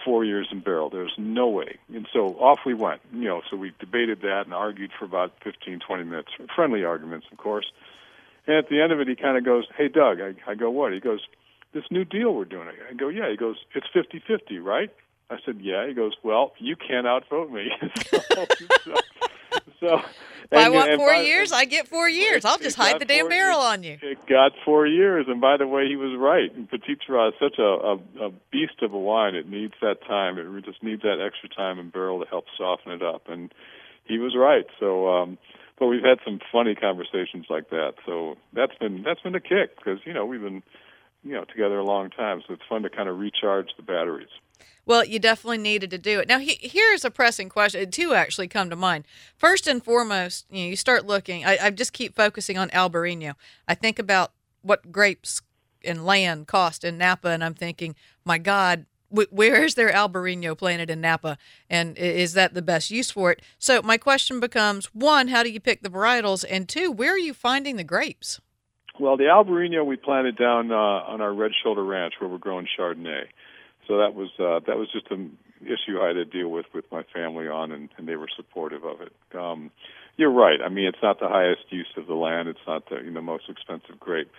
four 0.04 0.24
years 0.24 0.48
in 0.50 0.60
barrel. 0.60 0.90
There's 0.90 1.14
no 1.18 1.48
way. 1.48 1.78
And 1.92 2.06
so 2.12 2.28
off 2.38 2.60
we 2.64 2.74
went. 2.74 3.00
You 3.12 3.28
know, 3.28 3.42
so 3.50 3.56
we 3.56 3.72
debated 3.78 4.20
that 4.22 4.42
and 4.44 4.54
argued 4.54 4.92
for 4.98 5.04
about 5.04 5.32
15, 5.44 5.80
20 5.80 6.04
minutes. 6.04 6.28
Friendly 6.54 6.84
arguments, 6.84 7.26
of 7.30 7.38
course. 7.38 7.70
And 8.46 8.56
at 8.56 8.68
the 8.68 8.80
end 8.80 8.92
of 8.92 9.00
it, 9.00 9.08
he 9.08 9.16
kind 9.16 9.36
of 9.36 9.44
goes, 9.44 9.66
hey, 9.76 9.88
Doug. 9.88 10.20
I, 10.20 10.34
I 10.50 10.54
go, 10.54 10.70
what? 10.70 10.92
He 10.92 11.00
goes, 11.00 11.20
this 11.72 11.84
new 11.90 12.04
deal 12.04 12.34
we're 12.34 12.44
doing. 12.44 12.68
I 12.68 12.94
go, 12.94 13.08
yeah. 13.08 13.30
He 13.30 13.36
goes, 13.36 13.56
it's 13.74 13.86
fifty-fifty, 13.92 14.58
right? 14.58 14.90
I 15.30 15.36
said, 15.44 15.58
yeah. 15.60 15.86
He 15.86 15.94
goes, 15.94 16.12
well, 16.22 16.52
you 16.58 16.74
can't 16.76 17.06
outvote 17.06 17.50
me. 17.50 17.70
so, 18.10 18.46
so, 18.84 18.94
so 19.78 20.00
If 20.50 20.58
I 20.58 20.68
want 20.68 20.96
four 20.96 21.12
by- 21.12 21.20
years, 21.20 21.52
I 21.52 21.64
get 21.64 21.86
four 21.86 22.08
years. 22.08 22.44
I'll 22.44 22.58
just 22.58 22.76
hide 22.76 22.98
the 23.00 23.04
damn 23.04 23.28
barrel 23.28 23.60
on 23.60 23.84
you. 23.84 23.98
It 24.02 24.26
got 24.26 24.52
four 24.64 24.84
years, 24.84 25.26
and 25.28 25.40
by 25.40 25.56
the 25.56 25.66
way, 25.66 25.86
he 25.86 25.94
was 25.94 26.18
right. 26.18 26.52
And 26.54 26.68
Petit 26.68 26.96
Syrah 27.08 27.28
is 27.28 27.34
such 27.38 27.58
a, 27.58 27.62
a, 27.62 27.94
a 28.26 28.30
beast 28.50 28.82
of 28.82 28.92
a 28.92 28.98
wine. 28.98 29.36
It 29.36 29.48
needs 29.48 29.74
that 29.80 30.02
time. 30.06 30.38
It 30.38 30.64
just 30.64 30.82
needs 30.82 31.02
that 31.02 31.24
extra 31.24 31.48
time 31.48 31.78
in 31.78 31.90
barrel 31.90 32.18
to 32.20 32.26
help 32.28 32.46
soften 32.58 32.90
it 32.90 33.02
up. 33.02 33.28
And 33.28 33.54
he 34.04 34.18
was 34.18 34.34
right. 34.36 34.66
So, 34.80 35.08
um, 35.08 35.38
but 35.78 35.86
we've 35.86 36.02
had 36.02 36.18
some 36.24 36.40
funny 36.50 36.74
conversations 36.74 37.46
like 37.48 37.70
that. 37.70 37.94
So 38.04 38.36
that's 38.52 38.74
been 38.74 39.04
that's 39.04 39.20
been 39.20 39.36
a 39.36 39.40
kick 39.40 39.76
because 39.76 40.00
you 40.04 40.12
know 40.12 40.26
we've 40.26 40.42
been 40.42 40.64
you 41.22 41.32
know 41.32 41.44
together 41.44 41.78
a 41.78 41.84
long 41.84 42.10
time. 42.10 42.42
So 42.46 42.54
it's 42.54 42.62
fun 42.68 42.82
to 42.82 42.90
kind 42.90 43.08
of 43.08 43.18
recharge 43.20 43.68
the 43.76 43.84
batteries. 43.84 44.28
Well, 44.86 45.04
you 45.04 45.18
definitely 45.18 45.58
needed 45.58 45.90
to 45.90 45.98
do 45.98 46.20
it. 46.20 46.28
Now, 46.28 46.38
he, 46.38 46.58
here's 46.60 47.04
a 47.04 47.10
pressing 47.10 47.48
question. 47.48 47.90
Two 47.90 48.14
actually 48.14 48.48
come 48.48 48.70
to 48.70 48.76
mind. 48.76 49.04
First 49.36 49.66
and 49.66 49.84
foremost, 49.84 50.46
you 50.50 50.64
know, 50.64 50.70
you 50.70 50.76
start 50.76 51.06
looking. 51.06 51.44
I, 51.44 51.58
I 51.62 51.70
just 51.70 51.92
keep 51.92 52.16
focusing 52.16 52.58
on 52.58 52.70
Albarino. 52.70 53.34
I 53.68 53.74
think 53.74 53.98
about 53.98 54.32
what 54.62 54.90
grapes 54.90 55.42
and 55.84 56.04
land 56.04 56.46
cost 56.46 56.84
in 56.84 56.98
Napa, 56.98 57.28
and 57.28 57.44
I'm 57.44 57.54
thinking, 57.54 57.94
my 58.24 58.38
God, 58.38 58.86
wh- 59.08 59.32
where 59.32 59.62
is 59.64 59.74
there 59.74 59.92
Albarino 59.92 60.56
planted 60.56 60.90
in 60.90 61.00
Napa, 61.00 61.38
and 61.68 61.96
is 61.96 62.32
that 62.34 62.54
the 62.54 62.62
best 62.62 62.90
use 62.90 63.10
for 63.10 63.32
it? 63.32 63.42
So 63.58 63.82
my 63.82 63.96
question 63.96 64.40
becomes: 64.40 64.86
one, 64.86 65.28
how 65.28 65.42
do 65.42 65.50
you 65.50 65.60
pick 65.60 65.82
the 65.82 65.88
varietals, 65.88 66.44
and 66.48 66.68
two, 66.68 66.90
where 66.90 67.14
are 67.14 67.18
you 67.18 67.34
finding 67.34 67.76
the 67.76 67.84
grapes? 67.84 68.40
Well, 68.98 69.16
the 69.16 69.24
Albarino 69.24 69.86
we 69.86 69.96
planted 69.96 70.36
down 70.36 70.70
uh, 70.70 70.74
on 70.74 71.20
our 71.22 71.32
Red 71.32 71.52
Shoulder 71.62 71.84
Ranch 71.84 72.14
where 72.18 72.28
we're 72.28 72.38
growing 72.38 72.66
Chardonnay. 72.78 73.24
So 73.90 73.98
that 73.98 74.14
was 74.14 74.28
uh, 74.38 74.60
that 74.68 74.78
was 74.78 74.86
just 74.92 75.10
an 75.10 75.36
issue 75.60 76.00
I 76.00 76.08
had 76.08 76.12
to 76.12 76.24
deal 76.24 76.48
with 76.48 76.66
with 76.72 76.84
my 76.92 77.02
family 77.12 77.48
on, 77.48 77.72
and, 77.72 77.88
and 77.98 78.06
they 78.06 78.14
were 78.14 78.28
supportive 78.36 78.84
of 78.84 79.00
it. 79.00 79.12
Um, 79.36 79.72
you're 80.16 80.30
right. 80.30 80.60
I 80.64 80.68
mean, 80.68 80.86
it's 80.86 81.02
not 81.02 81.18
the 81.18 81.26
highest 81.26 81.62
use 81.70 81.90
of 81.96 82.06
the 82.06 82.14
land. 82.14 82.48
It's 82.48 82.60
not 82.68 82.88
the 82.88 82.98
you 83.04 83.10
know 83.10 83.20
most 83.20 83.48
expensive 83.48 83.98
grape, 83.98 84.30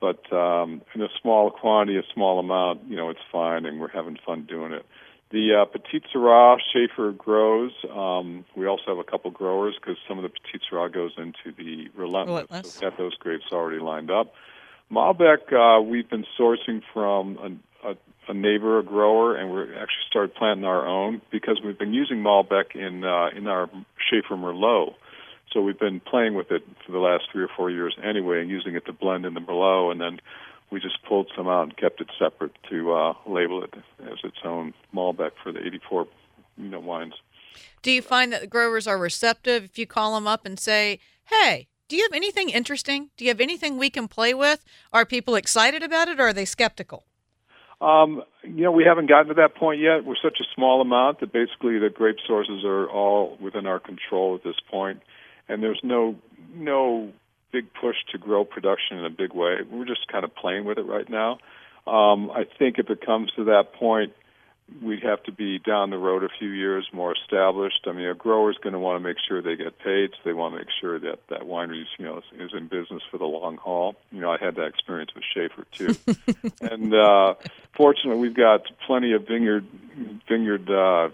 but 0.00 0.32
um, 0.32 0.82
in 0.94 1.02
a 1.02 1.08
small 1.20 1.50
quantity, 1.50 1.98
a 1.98 2.04
small 2.14 2.38
amount, 2.38 2.82
you 2.86 2.94
know, 2.94 3.10
it's 3.10 3.26
fine, 3.32 3.66
and 3.66 3.80
we're 3.80 3.88
having 3.88 4.18
fun 4.24 4.44
doing 4.44 4.72
it. 4.72 4.86
The 5.32 5.62
uh, 5.62 5.64
Petit 5.64 6.04
Syrah 6.14 6.58
Shafer 6.72 7.10
grows. 7.10 7.72
Um, 7.92 8.44
we 8.54 8.68
also 8.68 8.84
have 8.86 8.98
a 8.98 9.10
couple 9.10 9.32
growers 9.32 9.74
because 9.80 9.96
some 10.06 10.16
of 10.16 10.22
the 10.22 10.28
Petit 10.28 10.60
Syrah 10.70 10.94
goes 10.94 11.10
into 11.18 11.50
the 11.58 11.88
Relentless. 11.96 12.46
Relentless. 12.52 12.74
So 12.74 12.80
we 12.82 12.84
have 12.84 12.98
those 12.98 13.16
grapes 13.16 13.46
already 13.50 13.80
lined 13.80 14.12
up. 14.12 14.32
Malbec, 14.92 15.52
uh, 15.52 15.82
we've 15.82 16.08
been 16.08 16.26
sourcing 16.38 16.82
from 16.92 17.58
a, 17.82 17.88
a, 17.90 17.96
a 18.28 18.34
neighbor, 18.34 18.78
a 18.78 18.82
grower, 18.82 19.34
and 19.34 19.50
we're 19.50 19.72
actually 19.74 20.06
started 20.08 20.34
planting 20.34 20.64
our 20.64 20.86
own 20.86 21.20
because 21.30 21.60
we've 21.64 21.78
been 21.78 21.92
using 21.92 22.18
Malbec 22.18 22.74
in 22.74 23.04
uh, 23.04 23.28
in 23.36 23.46
our 23.46 23.68
Shafer 24.10 24.36
Merlot. 24.36 24.94
So 25.52 25.60
we've 25.60 25.78
been 25.78 26.00
playing 26.00 26.34
with 26.34 26.50
it 26.50 26.62
for 26.86 26.92
the 26.92 26.98
last 26.98 27.24
three 27.30 27.42
or 27.42 27.50
four 27.54 27.70
years 27.70 27.96
anyway, 28.02 28.40
and 28.40 28.48
using 28.48 28.74
it 28.74 28.86
to 28.86 28.92
blend 28.92 29.26
in 29.26 29.34
the 29.34 29.40
Merlot, 29.40 29.92
and 29.92 30.00
then 30.00 30.20
we 30.70 30.80
just 30.80 31.02
pulled 31.04 31.30
some 31.36 31.48
out 31.48 31.64
and 31.64 31.76
kept 31.76 32.00
it 32.00 32.08
separate 32.18 32.52
to 32.70 32.92
uh, 32.92 33.14
label 33.26 33.62
it 33.62 33.74
as 34.04 34.18
its 34.24 34.38
own 34.44 34.72
Malbec 34.94 35.32
for 35.42 35.52
the 35.52 35.60
84, 35.60 36.06
you 36.56 36.68
know, 36.68 36.80
wines. 36.80 37.14
Do 37.82 37.90
you 37.90 38.00
find 38.00 38.32
that 38.32 38.40
the 38.40 38.46
growers 38.46 38.86
are 38.86 38.96
receptive 38.96 39.64
if 39.64 39.78
you 39.78 39.86
call 39.86 40.14
them 40.14 40.26
up 40.26 40.46
and 40.46 40.58
say, 40.58 41.00
"Hey, 41.24 41.68
do 41.88 41.96
you 41.96 42.02
have 42.04 42.14
anything 42.14 42.48
interesting? 42.48 43.10
Do 43.16 43.24
you 43.24 43.30
have 43.30 43.40
anything 43.40 43.76
we 43.76 43.90
can 43.90 44.08
play 44.08 44.32
with?" 44.32 44.64
Are 44.92 45.04
people 45.04 45.34
excited 45.34 45.82
about 45.82 46.08
it, 46.08 46.18
or 46.18 46.28
are 46.28 46.32
they 46.32 46.46
skeptical? 46.46 47.04
Um, 47.82 48.22
you 48.44 48.62
know, 48.62 48.70
we 48.72 48.84
haven't 48.84 49.08
gotten 49.08 49.28
to 49.28 49.34
that 49.34 49.56
point 49.56 49.80
yet. 49.80 50.04
We're 50.04 50.14
such 50.22 50.38
a 50.40 50.44
small 50.54 50.80
amount 50.80 51.20
that 51.20 51.32
basically 51.32 51.78
the 51.80 51.90
grape 51.92 52.18
sources 52.26 52.64
are 52.64 52.88
all 52.88 53.36
within 53.40 53.66
our 53.66 53.80
control 53.80 54.36
at 54.36 54.44
this 54.44 54.54
point, 54.70 55.00
and 55.48 55.62
there's 55.62 55.80
no 55.82 56.14
no 56.54 57.12
big 57.50 57.66
push 57.74 57.96
to 58.12 58.18
grow 58.18 58.44
production 58.44 58.98
in 58.98 59.04
a 59.04 59.10
big 59.10 59.34
way. 59.34 59.56
We're 59.68 59.84
just 59.84 60.06
kind 60.08 60.24
of 60.24 60.34
playing 60.34 60.64
with 60.64 60.78
it 60.78 60.86
right 60.86 61.08
now. 61.08 61.38
Um, 61.86 62.30
I 62.30 62.44
think 62.58 62.78
if 62.78 62.88
it 62.88 63.04
comes 63.04 63.32
to 63.36 63.44
that 63.44 63.74
point, 63.74 64.12
we'd 64.80 65.02
have 65.02 65.22
to 65.24 65.32
be 65.32 65.58
down 65.58 65.90
the 65.90 65.98
road 65.98 66.22
a 66.24 66.28
few 66.38 66.48
years 66.48 66.88
more 66.92 67.14
established. 67.14 67.86
I 67.86 67.92
mean, 67.92 68.06
a 68.06 68.14
grower's 68.14 68.58
going 68.62 68.72
to 68.72 68.78
want 68.78 69.02
to 69.02 69.08
make 69.08 69.16
sure 69.26 69.42
they 69.42 69.56
get 69.56 69.78
paid, 69.78 70.10
so 70.10 70.18
they 70.24 70.32
want 70.32 70.54
to 70.54 70.58
make 70.58 70.68
sure 70.80 70.98
that 70.98 71.18
that 71.28 71.42
winery, 71.42 71.84
you 71.98 72.04
know, 72.04 72.18
is, 72.18 72.24
is 72.38 72.50
in 72.56 72.68
business 72.68 73.02
for 73.10 73.18
the 73.18 73.24
long 73.24 73.56
haul. 73.56 73.96
You 74.10 74.20
know, 74.20 74.30
I 74.30 74.38
had 74.38 74.56
that 74.56 74.66
experience 74.66 75.10
with 75.14 75.24
Shafer 75.34 75.66
too, 75.72 75.96
and 76.60 76.94
uh, 76.94 77.34
fortunately, 77.76 78.20
we've 78.20 78.34
got 78.34 78.62
plenty 78.86 79.12
of 79.12 79.26
vineyard 79.26 79.66
vineyard 80.28 80.70
uh, 80.70 81.10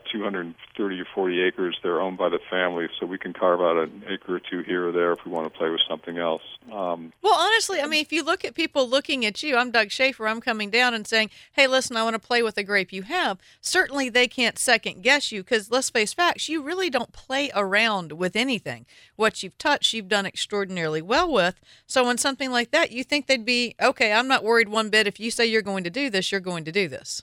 230 0.79 1.01
or 1.01 1.07
40 1.13 1.43
acres. 1.43 1.77
They're 1.83 2.01
owned 2.01 2.17
by 2.17 2.29
the 2.29 2.39
family, 2.49 2.87
so 2.99 3.07
we 3.07 3.19
can 3.19 3.33
carve 3.33 3.61
out 3.61 3.77
an 3.77 4.05
acre 4.09 4.37
or 4.37 4.41
two 4.41 4.63
here 4.63 4.89
or 4.89 4.93
there 4.93 5.13
if 5.13 5.19
we 5.27 5.33
want 5.33 5.53
to 5.53 5.59
play 5.59 5.69
with 5.69 5.81
something 5.89 6.19
else. 6.19 6.43
Um, 6.73 7.13
Well, 7.21 7.35
honestly, 7.35 7.81
I 7.81 7.87
mean, 7.87 8.01
if 8.01 8.13
you 8.13 8.23
look 8.23 8.45
at 8.45 8.55
people 8.55 8.89
looking 8.89 9.27
at 9.27 9.43
you, 9.43 9.57
I'm 9.57 9.73
Doug 9.73 9.91
Shafer. 9.91 10.29
I'm 10.29 10.41
coming 10.41 10.71
down 10.71 10.95
and 10.95 11.07
saying, 11.07 11.31
"Hey, 11.53 11.67
listen, 11.67 11.97
I 11.97 12.05
want 12.05 12.15
to 12.15 12.21
play 12.21 12.43
with 12.43 12.55
the 12.55 12.63
grape 12.63 12.93
you 12.93 13.03
have." 13.03 13.39
Certainly, 13.61 14.11
they 14.11 14.29
can't 14.29 14.59
second 14.59 15.03
guess 15.03 15.33
you 15.33 15.43
because 15.43 15.71
let's 15.71 15.91
face 15.91 16.15
facts, 16.15 16.49
you 16.49 16.63
really 16.63 16.91
don't 16.91 17.13
play 17.13 17.51
around 17.55 18.13
with 18.13 18.37
anything. 18.37 18.87
What 19.17 19.43
you've 19.43 19.59
touched, 19.59 19.93
you've 19.93 20.09
done 20.09 20.27
extraordinarily 20.27 21.03
well 21.03 21.31
with. 21.31 21.61
So, 21.87 22.07
when 22.07 22.19
something 22.19 22.53
like 22.53 22.71
that, 22.71 22.93
you 22.93 23.03
think 23.03 23.27
they'd 23.27 23.45
be 23.45 23.75
okay. 23.83 24.13
I'm 24.13 24.29
not 24.29 24.45
worried 24.45 24.69
one 24.69 24.91
bit. 24.91 25.09
If 25.09 25.19
you 25.19 25.33
say 25.33 25.45
you're 25.47 25.63
going 25.63 25.85
to 25.85 25.91
do 25.91 26.09
this, 26.09 26.31
you're 26.31 26.41
going 26.41 26.65
to 26.65 26.73
do 26.73 26.89
this. 26.89 27.23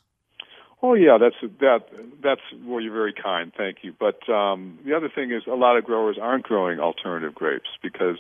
Oh 0.82 0.93
yeah, 0.93 1.17
that's 1.19 1.36
that. 1.59 1.88
That's 2.21 2.41
well, 2.63 2.82
you're 2.82 2.93
very 2.93 3.13
kind. 3.13 3.51
Thank 3.55 3.78
you. 3.84 3.93
But 3.97 4.28
um, 4.30 4.80
the 4.86 4.95
other 4.95 5.09
thing 5.09 5.32
is, 5.32 5.43
a 5.47 5.55
lot 5.55 5.78
of 5.78 5.84
growers 5.84 6.17
aren't 6.21 6.43
growing 6.43 6.80
alternative 6.80 7.34
grapes 7.34 7.69
because 7.82 8.17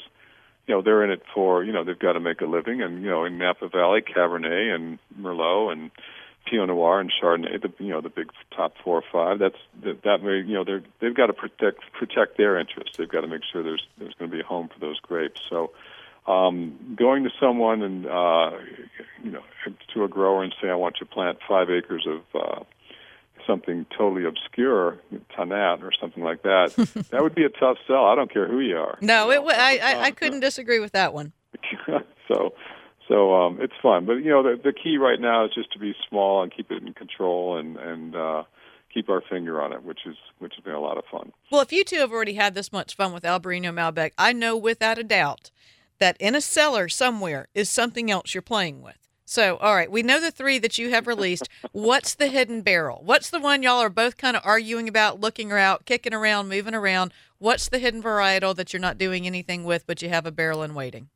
you 0.67 0.73
know 0.73 0.81
they're 0.81 1.03
in 1.03 1.11
it 1.11 1.21
for 1.33 1.63
you 1.63 1.73
know 1.73 1.83
they've 1.83 1.99
got 1.99 2.13
to 2.13 2.19
make 2.19 2.41
a 2.41 2.45
living, 2.45 2.81
and 2.81 3.03
you 3.03 3.09
know 3.09 3.25
in 3.25 3.37
Napa 3.37 3.67
Valley, 3.69 4.01
Cabernet 4.01 4.73
and 4.73 4.99
Merlot 5.19 5.73
and 5.73 5.91
Pinot 6.45 6.67
Noir 6.67 6.99
and 6.99 7.11
Chardonnay, 7.11 7.61
the 7.61 7.71
you 7.83 7.89
know 7.89 8.01
the 8.01 8.09
big 8.09 8.31
top 8.55 8.73
four 8.83 8.97
or 8.97 9.03
five. 9.11 9.39
That's 9.39 9.57
that, 9.83 10.03
that 10.03 10.23
way 10.23 10.37
you 10.37 10.53
know 10.53 10.63
they're 10.63 10.83
they've 11.01 11.15
got 11.15 11.27
to 11.27 11.33
protect 11.33 11.81
protect 11.93 12.37
their 12.37 12.57
interests. 12.59 12.97
They've 12.97 13.09
got 13.09 13.21
to 13.21 13.27
make 13.27 13.41
sure 13.51 13.63
there's 13.63 13.85
there's 13.97 14.13
going 14.15 14.31
to 14.31 14.35
be 14.35 14.41
a 14.41 14.45
home 14.45 14.69
for 14.69 14.79
those 14.79 14.99
grapes. 14.99 15.41
So 15.49 15.71
um, 16.27 16.95
going 16.97 17.23
to 17.23 17.29
someone 17.39 17.81
and 17.81 18.05
uh, 18.05 18.51
you 19.23 19.31
know 19.31 19.41
to 19.93 20.03
a 20.03 20.07
grower 20.07 20.43
and 20.43 20.53
say 20.61 20.69
I 20.69 20.75
want 20.75 20.97
you 20.99 21.05
to 21.07 21.11
plant 21.13 21.37
five 21.47 21.69
acres 21.69 22.07
of 22.07 22.21
uh, 22.41 22.63
something 23.45 23.85
totally 23.95 24.25
obscure, 24.25 24.97
Tannat 25.37 25.83
or 25.83 25.91
something 25.99 26.23
like 26.23 26.41
that, 26.43 26.73
that 27.11 27.21
would 27.21 27.35
be 27.35 27.43
a 27.43 27.49
tough 27.49 27.77
sell. 27.87 28.05
I 28.05 28.15
don't 28.15 28.31
care 28.31 28.47
who 28.47 28.59
you 28.59 28.77
are. 28.77 28.97
No, 29.01 29.29
it. 29.31 29.35
w- 29.35 29.55
I, 29.55 29.79
I 29.83 30.01
I 30.05 30.11
couldn't 30.11 30.39
disagree 30.39 30.79
with 30.79 30.93
that 30.93 31.13
one. 31.13 31.31
so 32.27 32.53
so 33.07 33.33
um 33.35 33.59
it's 33.61 33.73
fun 33.81 34.05
but 34.05 34.13
you 34.15 34.29
know 34.29 34.43
the 34.43 34.59
the 34.61 34.73
key 34.73 34.97
right 34.97 35.21
now 35.21 35.45
is 35.45 35.51
just 35.53 35.71
to 35.71 35.79
be 35.79 35.93
small 36.09 36.41
and 36.43 36.53
keep 36.53 36.71
it 36.71 36.81
in 36.83 36.91
control 36.93 37.57
and 37.57 37.77
and 37.77 38.15
uh 38.15 38.43
keep 38.93 39.09
our 39.09 39.21
finger 39.29 39.61
on 39.61 39.71
it 39.71 39.83
which 39.83 39.99
is 40.05 40.15
which 40.39 40.53
has 40.55 40.63
been 40.63 40.73
a 40.73 40.79
lot 40.79 40.97
of 40.97 41.03
fun 41.11 41.31
Well, 41.51 41.61
if 41.61 41.71
you 41.71 41.83
two 41.83 41.97
have 41.97 42.11
already 42.11 42.33
had 42.33 42.55
this 42.55 42.71
much 42.71 42.95
fun 42.95 43.13
with 43.13 43.23
Albarino 43.23 43.71
Malbec, 43.73 44.11
I 44.17 44.33
know 44.33 44.57
without 44.57 44.97
a 44.97 45.03
doubt 45.03 45.51
that 45.99 46.17
in 46.19 46.35
a 46.35 46.41
cellar 46.41 46.89
somewhere 46.89 47.47
is 47.53 47.69
something 47.69 48.11
else 48.11 48.33
you're 48.33 48.41
playing 48.41 48.81
with. 48.81 48.97
So, 49.25 49.57
all 49.57 49.75
right, 49.75 49.89
we 49.89 50.03
know 50.03 50.21
the 50.21 50.29
three 50.29 50.59
that 50.59 50.77
you 50.77 50.91
have 50.91 51.07
released. 51.07 51.49
What's 51.71 52.13
the 52.13 52.27
hidden 52.27 52.61
barrel? 52.61 53.01
What's 53.03 53.29
the 53.29 53.39
one 53.39 53.63
y'all 53.63 53.81
are 53.81 53.89
both 53.89 54.17
kind 54.17 54.37
of 54.37 54.43
arguing 54.45 54.87
about, 54.87 55.19
looking 55.19 55.51
around, 55.51 55.85
kicking 55.85 56.13
around, 56.13 56.47
moving 56.47 56.75
around? 56.75 57.11
What's 57.39 57.67
the 57.67 57.79
hidden 57.79 58.03
varietal 58.03 58.55
that 58.55 58.71
you're 58.71 58.79
not 58.79 58.99
doing 58.99 59.25
anything 59.25 59.63
with, 59.63 59.87
but 59.87 60.01
you 60.01 60.09
have 60.09 60.25
a 60.25 60.31
barrel 60.31 60.61
in 60.61 60.75
waiting? 60.75 61.09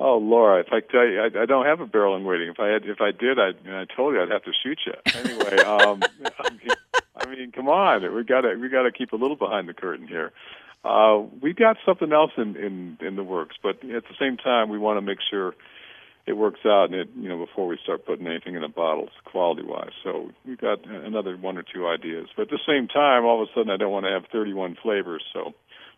oh 0.00 0.16
laura 0.16 0.60
if 0.60 0.68
i 0.72 0.80
tell 0.80 1.06
you 1.06 1.20
i, 1.20 1.42
I 1.42 1.46
don't 1.46 1.66
have 1.66 1.80
a 1.80 1.86
barrel 1.86 2.16
in 2.16 2.24
waiting 2.24 2.48
if 2.48 2.58
i 2.58 2.68
had 2.68 2.84
if 2.86 3.00
i 3.00 3.12
did 3.12 3.38
i 3.38 3.50
i 3.80 3.84
told 3.94 4.14
you 4.14 4.22
i'd 4.22 4.30
have 4.30 4.42
to 4.44 4.52
shoot 4.64 4.78
you 4.86 4.94
anyway 5.14 5.58
um 5.58 6.02
I 6.38 6.50
mean, 6.50 6.70
I 7.14 7.26
mean 7.26 7.52
come 7.52 7.68
on 7.68 8.02
we 8.14 8.24
got 8.24 8.40
to 8.40 8.54
we 8.56 8.68
got 8.68 8.82
to 8.82 8.92
keep 8.92 9.12
a 9.12 9.16
little 9.16 9.36
behind 9.36 9.68
the 9.68 9.74
curtain 9.74 10.08
here 10.08 10.32
uh 10.84 11.18
we've 11.42 11.56
got 11.56 11.76
something 11.84 12.12
else 12.12 12.30
in 12.36 12.56
in 12.56 12.98
in 13.06 13.16
the 13.16 13.24
works 13.24 13.56
but 13.62 13.76
at 13.84 14.04
the 14.04 14.14
same 14.18 14.36
time 14.36 14.68
we 14.68 14.78
want 14.78 14.96
to 14.96 15.02
make 15.02 15.18
sure 15.30 15.54
it 16.26 16.34
works 16.34 16.60
out 16.64 16.84
and 16.86 16.94
it 16.94 17.08
you 17.16 17.28
know 17.28 17.38
before 17.44 17.66
we 17.66 17.78
start 17.82 18.06
putting 18.06 18.26
anything 18.26 18.54
in 18.54 18.62
the 18.62 18.68
bottles 18.68 19.10
quality 19.24 19.62
wise 19.62 19.90
so 20.02 20.30
we've 20.46 20.60
got 20.60 20.84
another 20.86 21.36
one 21.36 21.58
or 21.58 21.62
two 21.62 21.86
ideas 21.86 22.28
but 22.36 22.42
at 22.42 22.50
the 22.50 22.60
same 22.66 22.88
time 22.88 23.24
all 23.24 23.42
of 23.42 23.48
a 23.48 23.52
sudden 23.54 23.70
i 23.70 23.76
don't 23.76 23.92
want 23.92 24.06
to 24.06 24.10
have 24.12 24.24
31 24.32 24.76
flavors 24.82 25.22
so 25.32 25.52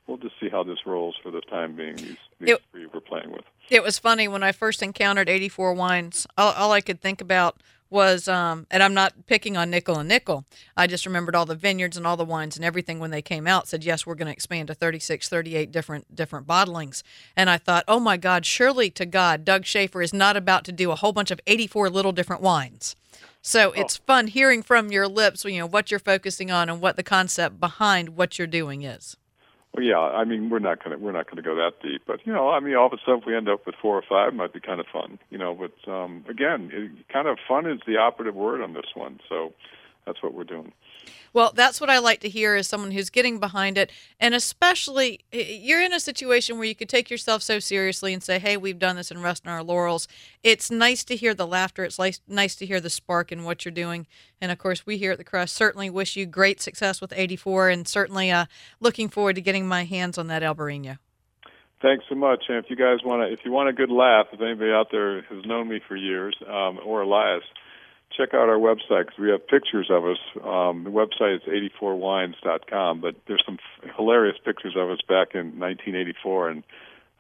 we'll 0.09 0.17
just 0.17 0.35
see 0.41 0.49
how 0.49 0.65
this 0.65 0.79
rolls 0.85 1.15
for 1.23 1.31
the 1.31 1.41
time 1.43 1.77
being 1.77 1.95
these, 1.97 2.17
these 2.41 2.51
It- 2.51 2.63
three 2.73 2.87
we're 2.93 3.01
playing 3.01 3.31
with 3.31 3.45
It 3.71 3.85
was 3.85 3.99
funny 4.01 4.27
when 4.27 4.43
I 4.43 4.51
first 4.53 4.83
encountered 4.83 5.29
84 5.29 5.75
wines. 5.75 6.27
All, 6.37 6.53
all 6.55 6.73
I 6.73 6.81
could 6.81 7.01
think 7.01 7.21
about 7.21 7.57
was, 7.93 8.27
um, 8.27 8.67
and 8.71 8.83
I'm 8.83 8.95
not 8.95 9.27
picking 9.27 9.57
on 9.57 9.71
Nickel 9.71 9.99
and 9.99 10.09
Nickel. 10.09 10.45
I 10.77 10.87
just 10.87 11.07
remembered 11.07 11.37
all 11.37 11.47
the 11.47 11.55
vineyards 11.55 11.97
and 11.97 12.07
all 12.07 12.17
the 12.17 12.25
wines 12.25 12.57
and 12.57 12.65
everything 12.65 12.99
when 12.99 13.11
they 13.11 13.23
came 13.23 13.47
out 13.47 13.69
said, 13.69 13.85
yes, 13.85 14.07
we're 14.07 14.17
going 14.17 14.27
to 14.27 14.33
expand 14.33 14.69
to 14.69 14.75
36, 14.75 15.29
38 15.29 15.71
different 15.71 16.15
different 16.17 16.47
bottlings. 16.47 17.03
And 17.37 17.49
I 17.49 17.59
thought, 17.59 17.85
oh 17.87 18.01
my 18.01 18.17
God, 18.17 18.45
surely 18.45 18.91
to 18.91 19.07
God, 19.07 19.45
Doug 19.45 19.65
Shafer 19.67 20.03
is 20.03 20.13
not 20.13 20.37
about 20.37 20.65
to 20.65 20.73
do 20.73 20.91
a 20.91 20.97
whole 20.97 21.13
bunch 21.13 21.31
of 21.31 21.41
84 21.47 21.91
little 21.91 22.13
different 22.13 22.43
wines. 22.43 22.97
So 23.43 23.73
it's 23.73 23.97
fun 23.97 24.29
hearing 24.29 24.63
from 24.63 24.93
your 24.93 25.09
lips, 25.09 25.45
you 25.45 25.59
know, 25.59 25.67
what 25.67 25.91
you're 25.91 26.01
focusing 26.01 26.51
on 26.51 26.69
and 26.69 26.81
what 26.81 26.97
the 26.97 27.03
concept 27.03 27.59
behind 27.59 28.11
what 28.11 28.39
you're 28.39 28.47
doing 28.47 28.83
is. 28.83 29.17
Well, 29.75 29.85
yeah, 29.85 29.99
I 29.99 30.25
mean, 30.25 30.51
we're 30.51 30.59
not 30.59 30.85
gonna 30.85 30.99
we're 30.99 31.13
not 31.13 31.31
gonna 31.31 31.43
go 31.43 31.55
that 31.57 31.83
deep, 31.83 32.03
but 32.07 32.27
you 32.27 32.33
know, 32.33 32.51
I 32.51 32.61
mean, 32.61 32.75
all 32.77 32.87
of 32.87 32.93
a 32.93 32.99
sudden, 32.99 33.21
if 33.21 33.27
we 33.27 33.35
end 33.35 33.49
up 33.49 33.65
with 33.65 33.75
four 33.81 33.97
or 33.97 34.03
five, 34.07 34.35
might 34.35 34.53
be 34.53 34.61
kind 34.61 34.81
of 34.81 34.87
fun, 34.93 35.19
you 35.31 35.39
know. 35.39 35.55
But 35.55 35.91
um, 35.91 36.25
again, 36.29 36.71
it, 36.73 37.09
kind 37.11 37.27
of 37.27 37.39
fun 37.49 37.67
is 37.67 37.81
the 37.87 37.97
operative 37.97 38.35
word 38.35 38.61
on 38.61 38.75
this 38.75 38.93
one, 38.95 39.19
so 39.31 39.55
that's 40.05 40.23
what 40.23 40.35
we're 40.35 40.45
doing. 40.45 40.73
Well, 41.33 41.53
that's 41.55 41.81
what 41.81 41.89
I 41.89 41.99
like 41.99 42.21
to 42.21 42.29
hear 42.29 42.57
is 42.57 42.67
someone 42.67 42.91
who's 42.91 43.09
getting 43.09 43.39
behind 43.39 43.79
it. 43.79 43.91
And 44.21 44.35
especially, 44.35 45.21
you're 45.33 45.81
in 45.81 45.93
a 45.93 46.01
situation 46.01 46.59
where 46.59 46.67
you 46.67 46.75
could 46.75 46.89
take 46.89 47.11
yourself 47.11 47.43
so 47.43 47.59
seriously 47.59 48.13
and 48.13 48.23
say, 48.23 48.39
hey, 48.39 48.57
we've 48.57 48.79
done 48.79 48.97
this 48.97 49.11
and 49.11 49.23
rest 49.23 49.47
on 49.47 49.53
our 49.53 49.63
laurels. 49.63 50.09
It's 50.43 50.71
nice 50.71 51.05
to 51.05 51.17
hear 51.17 51.33
the 51.33 51.47
laughter. 51.47 51.85
It's 51.85 51.99
nice, 52.29 52.57
to 52.57 52.67
hear 52.67 52.81
the 52.81 52.91
spark 52.91 53.33
in 53.33 53.45
what 53.45 53.65
you're 53.65 53.73
doing. 53.73 54.07
And 54.41 54.53
of 54.53 54.59
course, 54.59 54.85
we 54.85 54.99
here 54.99 55.13
at 55.13 55.19
the 55.19 55.25
Crush 55.25 55.51
certainly 55.51 55.89
wish 55.89 56.17
you 56.17 56.27
great 56.27 56.61
success 56.61 57.01
with 57.01 57.13
84 57.17 57.71
and 57.71 57.89
certainly 57.89 58.31
uh, 58.31 58.47
looking 58.81 59.09
forward 59.09 59.37
to 59.37 59.41
getting 59.41 59.67
my 59.67 59.85
hands 59.85 60.19
on 60.19 60.27
that 60.27 60.43
Albarino. 60.43 60.99
Thanks 61.81 62.05
so 62.09 62.15
much. 62.15 62.45
And 62.49 62.59
if 62.59 62.71
you 62.71 62.77
guys 62.77 62.99
want 63.05 63.23
to, 63.23 63.33
if 63.33 63.41
you 63.45 63.51
want 63.51 63.69
a 63.69 63.73
good 63.73 63.91
laugh, 63.91 64.27
if 64.33 64.41
anybody 64.41 64.71
out 64.71 64.89
there 64.93 65.23
has 65.23 65.45
known 65.45 65.69
me 65.69 65.81
for 65.89 65.97
years, 65.97 66.37
um, 66.47 66.79
or 66.85 67.03
Elias, 67.03 67.43
check 68.17 68.35
out 68.35 68.49
our 68.49 68.59
website 68.59 69.07
because 69.07 69.19
we 69.19 69.31
have 69.31 69.47
pictures 69.47 69.89
of 69.91 70.05
us. 70.05 70.19
Um, 70.45 70.85
the 70.85 70.91
website 70.91 71.37
is 71.37 71.71
84wines.com, 71.81 73.01
but 73.01 73.17
there's 73.27 73.43
some 73.45 73.59
f- 73.83 73.91
hilarious 73.97 74.37
pictures 74.45 74.75
of 74.77 74.91
us 74.91 75.01
back 75.09 75.35
in 75.35 75.59
1984, 75.59 76.51
and 76.51 76.63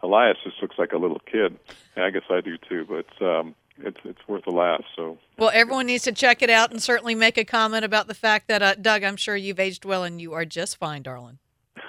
Elias 0.03 0.37
just 0.45 0.61
looks 0.61 0.77
like 0.79 0.93
a 0.93 0.99
little 0.99 1.21
kid. 1.31 1.59
And 1.97 2.05
I 2.05 2.11
guess 2.11 2.23
I 2.31 2.41
do 2.41 2.57
too, 2.69 2.87
but 2.89 3.27
um, 3.27 3.55
it's 3.79 3.99
it's 4.05 4.27
worth 4.29 4.47
a 4.47 4.51
laugh. 4.51 4.85
So 4.97 5.19
Well, 5.39 5.51
everyone 5.53 5.87
needs 5.87 6.05
to 6.05 6.13
check 6.13 6.43
it 6.43 6.51
out 6.51 6.71
and 6.71 6.83
certainly 6.83 7.15
make 7.15 7.39
a 7.39 7.45
comment 7.45 7.85
about 7.85 8.07
the 8.07 8.15
fact 8.15 8.49
that, 8.49 8.63
uh, 8.63 8.75
Doug, 8.75 9.05
I'm 9.05 9.17
sure 9.17 9.37
you've 9.37 9.61
aged 9.61 9.85
well 9.85 10.05
and 10.05 10.21
you 10.21 10.33
are 10.35 10.45
just 10.45 10.77
fine, 10.77 11.03
darling. 11.03 11.39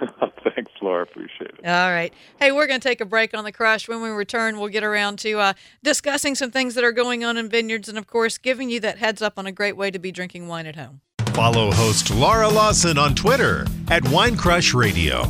thanks, 0.84 0.90
Laura. 0.90 1.04
Appreciate 1.04 1.60
it. 1.60 1.68
All 1.68 1.92
right. 1.92 2.14
Hey, 2.40 2.52
we're 2.52 2.68
going 2.68 2.80
to 2.80 2.88
take 2.88 3.02
a 3.02 3.06
break 3.06 3.34
on 3.34 3.44
the 3.44 3.52
crush. 3.52 3.88
When 3.88 4.02
we 4.02 4.10
return, 4.10 4.60
we'll 4.60 4.70
get 4.70 4.84
around 4.84 5.20
to 5.20 5.40
uh, 5.40 5.54
discussing 5.84 6.36
some 6.36 6.52
things 6.52 6.76
that 6.76 6.84
are 6.84 6.92
going 6.92 7.24
on 7.24 7.38
in 7.38 7.50
vineyards 7.50 7.90
and, 7.90 7.98
of 7.98 8.08
course, 8.08 8.38
giving 8.38 8.70
you 8.70 8.80
that 8.82 8.98
heads 8.98 9.22
up 9.22 9.38
on 9.38 9.48
a 9.48 9.52
great 9.52 9.78
way 9.78 9.92
to 9.92 10.00
be 10.00 10.12
drinking 10.12 10.48
wine 10.48 10.66
at 10.66 10.76
home. 10.76 11.02
Follow 11.28 11.72
host 11.72 12.12
Laura 12.12 12.48
Lawson 12.48 12.98
on 12.98 13.16
Twitter 13.16 13.66
at 13.90 14.08
Wine 14.10 14.38
Crush 14.38 14.74
Radio. 14.74 15.24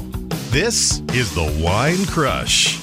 This 0.49 0.99
is 1.13 1.33
the 1.33 1.61
Wine 1.63 2.05
Crush. 2.05 2.82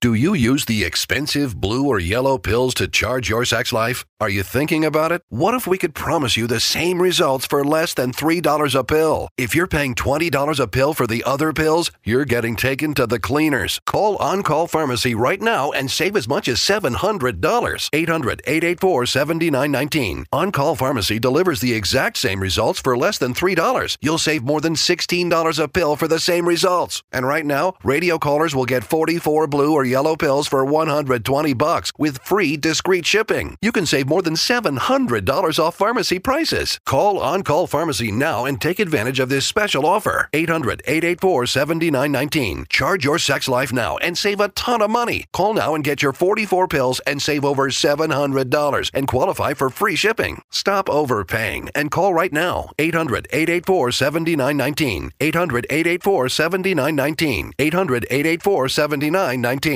Do 0.00 0.12
you 0.12 0.34
use 0.34 0.66
the 0.66 0.84
expensive 0.84 1.58
blue 1.58 1.86
or 1.86 1.98
yellow 1.98 2.36
pills 2.36 2.74
to 2.74 2.86
charge 2.86 3.30
your 3.30 3.46
sex 3.46 3.72
life? 3.72 4.04
Are 4.20 4.28
you 4.28 4.42
thinking 4.42 4.84
about 4.84 5.10
it? 5.10 5.22
What 5.30 5.54
if 5.54 5.66
we 5.66 5.78
could 5.78 5.94
promise 5.94 6.36
you 6.36 6.46
the 6.46 6.60
same 6.60 7.00
results 7.00 7.46
for 7.46 7.64
less 7.64 7.94
than 7.94 8.12
$3 8.12 8.74
a 8.78 8.84
pill? 8.84 9.28
If 9.38 9.54
you're 9.54 9.66
paying 9.66 9.94
$20 9.94 10.60
a 10.60 10.66
pill 10.66 10.92
for 10.92 11.06
the 11.06 11.24
other 11.24 11.52
pills, 11.54 11.90
you're 12.04 12.26
getting 12.26 12.56
taken 12.56 12.92
to 12.94 13.06
the 13.06 13.18
cleaners. 13.18 13.80
Call 13.86 14.16
On 14.16 14.42
Call 14.42 14.66
Pharmacy 14.66 15.14
right 15.14 15.40
now 15.40 15.70
and 15.72 15.90
save 15.90 16.14
as 16.14 16.28
much 16.28 16.46
as 16.46 16.58
$700. 16.58 17.88
800 17.92 18.42
884 18.46 19.06
7919. 19.06 20.26
On 20.30 20.52
Call 20.52 20.74
Pharmacy 20.74 21.18
delivers 21.18 21.60
the 21.60 21.72
exact 21.72 22.18
same 22.18 22.40
results 22.40 22.80
for 22.80 22.98
less 22.98 23.16
than 23.16 23.32
$3. 23.32 23.96
You'll 24.02 24.18
save 24.18 24.42
more 24.42 24.60
than 24.60 24.74
$16 24.74 25.58
a 25.62 25.68
pill 25.68 25.96
for 25.96 26.06
the 26.06 26.20
same 26.20 26.46
results. 26.46 27.02
And 27.12 27.26
right 27.26 27.46
now, 27.46 27.74
radio 27.82 28.18
callers 28.18 28.54
will 28.54 28.66
get 28.66 28.84
44 28.84 29.46
blue 29.46 29.72
or 29.72 29.85
yellow 29.86 30.16
pills 30.16 30.48
for 30.48 30.64
120 30.64 31.52
bucks 31.54 31.92
with 31.98 32.18
free 32.18 32.56
discreet 32.56 33.06
shipping. 33.06 33.56
You 33.62 33.72
can 33.72 33.86
save 33.86 34.08
more 34.08 34.22
than 34.22 34.34
$700 34.34 35.58
off 35.58 35.76
pharmacy 35.76 36.18
prices. 36.18 36.78
Call 36.84 37.18
On 37.20 37.42
Call 37.42 37.66
Pharmacy 37.66 38.10
now 38.10 38.44
and 38.44 38.60
take 38.60 38.78
advantage 38.78 39.20
of 39.20 39.28
this 39.28 39.46
special 39.46 39.86
offer. 39.86 40.28
800-884-7919. 40.32 42.68
Charge 42.68 43.04
your 43.04 43.18
sex 43.18 43.48
life 43.48 43.72
now 43.72 43.96
and 43.98 44.18
save 44.18 44.40
a 44.40 44.48
ton 44.48 44.82
of 44.82 44.90
money. 44.90 45.24
Call 45.32 45.54
now 45.54 45.74
and 45.74 45.84
get 45.84 46.02
your 46.02 46.12
44 46.12 46.68
pills 46.68 47.00
and 47.06 47.22
save 47.22 47.44
over 47.44 47.68
$700 47.68 48.90
and 48.92 49.08
qualify 49.08 49.54
for 49.54 49.70
free 49.70 49.96
shipping. 49.96 50.42
Stop 50.50 50.90
overpaying 50.90 51.70
and 51.74 51.90
call 51.90 52.12
right 52.12 52.32
now. 52.32 52.70
800-884-7919. 52.78 55.12
800-884-7919. 55.20 57.52
800-884-7919. 57.58 59.75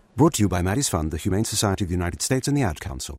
Brought 0.21 0.35
to 0.35 0.43
you 0.43 0.49
by 0.49 0.61
Maddie's 0.61 0.87
Fund, 0.87 1.09
the 1.09 1.17
Humane 1.17 1.45
Society 1.45 1.83
of 1.83 1.89
the 1.89 1.95
United 1.95 2.21
States, 2.21 2.47
and 2.47 2.55
the 2.55 2.61
Ad 2.61 2.79
Council. 2.79 3.17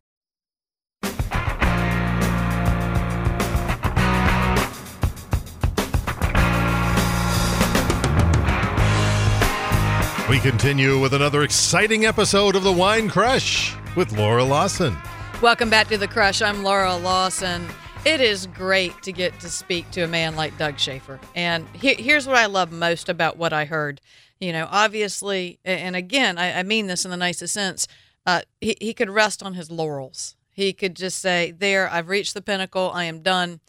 We 10.29 10.39
continue 10.39 10.97
with 11.01 11.13
another 11.13 11.43
exciting 11.43 12.05
episode 12.05 12.55
of 12.55 12.63
The 12.63 12.71
Wine 12.71 13.09
Crush 13.09 13.75
with 13.97 14.13
Laura 14.13 14.45
Lawson. 14.45 14.95
Welcome 15.41 15.69
back 15.69 15.89
to 15.89 15.97
The 15.97 16.07
Crush. 16.07 16.41
I'm 16.41 16.63
Laura 16.63 16.95
Lawson. 16.95 17.67
It 18.05 18.21
is 18.21 18.47
great 18.47 19.01
to 19.03 19.11
get 19.11 19.37
to 19.41 19.49
speak 19.49 19.91
to 19.91 20.03
a 20.03 20.07
man 20.07 20.37
like 20.37 20.57
Doug 20.57 20.79
Shafer. 20.79 21.19
And 21.35 21.67
he- 21.73 21.95
here's 21.95 22.27
what 22.27 22.37
I 22.37 22.45
love 22.45 22.71
most 22.71 23.09
about 23.09 23.35
what 23.35 23.51
I 23.51 23.65
heard. 23.65 23.99
You 24.43 24.51
know, 24.51 24.67
obviously, 24.69 25.59
and 25.63 25.95
again, 25.95 26.37
I, 26.37 26.59
I 26.59 26.63
mean 26.63 26.87
this 26.87 27.05
in 27.05 27.11
the 27.11 27.17
nicest 27.17 27.53
sense, 27.53 27.87
uh, 28.25 28.41
he, 28.59 28.75
he 28.81 28.93
could 28.93 29.09
rest 29.09 29.41
on 29.41 29.53
his 29.53 29.71
laurels. 29.71 30.35
He 30.51 30.73
could 30.73 30.95
just 30.95 31.19
say, 31.19 31.51
There, 31.51 31.89
I've 31.89 32.09
reached 32.09 32.33
the 32.33 32.41
pinnacle, 32.41 32.91
I 32.93 33.05
am 33.05 33.21
done. 33.21 33.61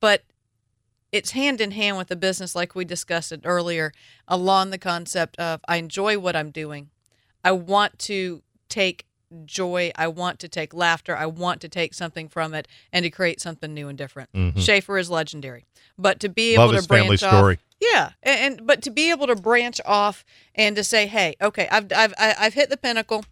But 0.00 0.24
it's 1.12 1.32
hand 1.32 1.60
in 1.60 1.72
hand 1.72 1.98
with 1.98 2.08
the 2.08 2.16
business, 2.16 2.54
like 2.54 2.74
we 2.74 2.86
discussed 2.86 3.30
it 3.30 3.42
earlier, 3.44 3.92
along 4.26 4.70
the 4.70 4.78
concept 4.78 5.38
of 5.38 5.60
I 5.68 5.76
enjoy 5.76 6.18
what 6.18 6.34
I'm 6.34 6.50
doing. 6.50 6.88
I 7.44 7.52
want 7.52 7.98
to 8.00 8.42
take 8.70 9.04
joy. 9.44 9.90
I 9.96 10.08
want 10.08 10.38
to 10.40 10.48
take 10.48 10.72
laughter. 10.74 11.16
I 11.16 11.26
want 11.26 11.60
to 11.62 11.68
take 11.68 11.94
something 11.94 12.28
from 12.28 12.54
it 12.54 12.68
and 12.92 13.02
to 13.04 13.10
create 13.10 13.40
something 13.40 13.72
new 13.74 13.88
and 13.88 13.96
different. 13.98 14.30
Mhm. 14.32 14.58
Shafer 14.60 14.98
is 14.98 15.10
legendary, 15.10 15.64
but 15.98 16.20
to 16.20 16.28
be 16.28 16.56
Love 16.56 16.68
able 16.70 16.74
his 16.76 16.84
to 16.84 16.88
branch 16.88 17.02
family 17.04 17.14
off, 17.14 17.38
story. 17.38 17.58
yeah, 17.80 18.10
and, 18.22 18.58
and 18.58 18.66
but 18.66 18.82
to 18.82 18.90
be 18.90 19.10
able 19.10 19.26
to 19.26 19.36
branch 19.36 19.80
off 19.84 20.24
and 20.54 20.76
to 20.76 20.84
say, 20.84 21.06
hey, 21.06 21.34
okay, 21.40 21.68
I've 21.70 21.90
I've 21.94 22.14
I've 22.18 22.54
hit 22.54 22.70
the 22.70 22.76
pinnacle. 22.76 23.24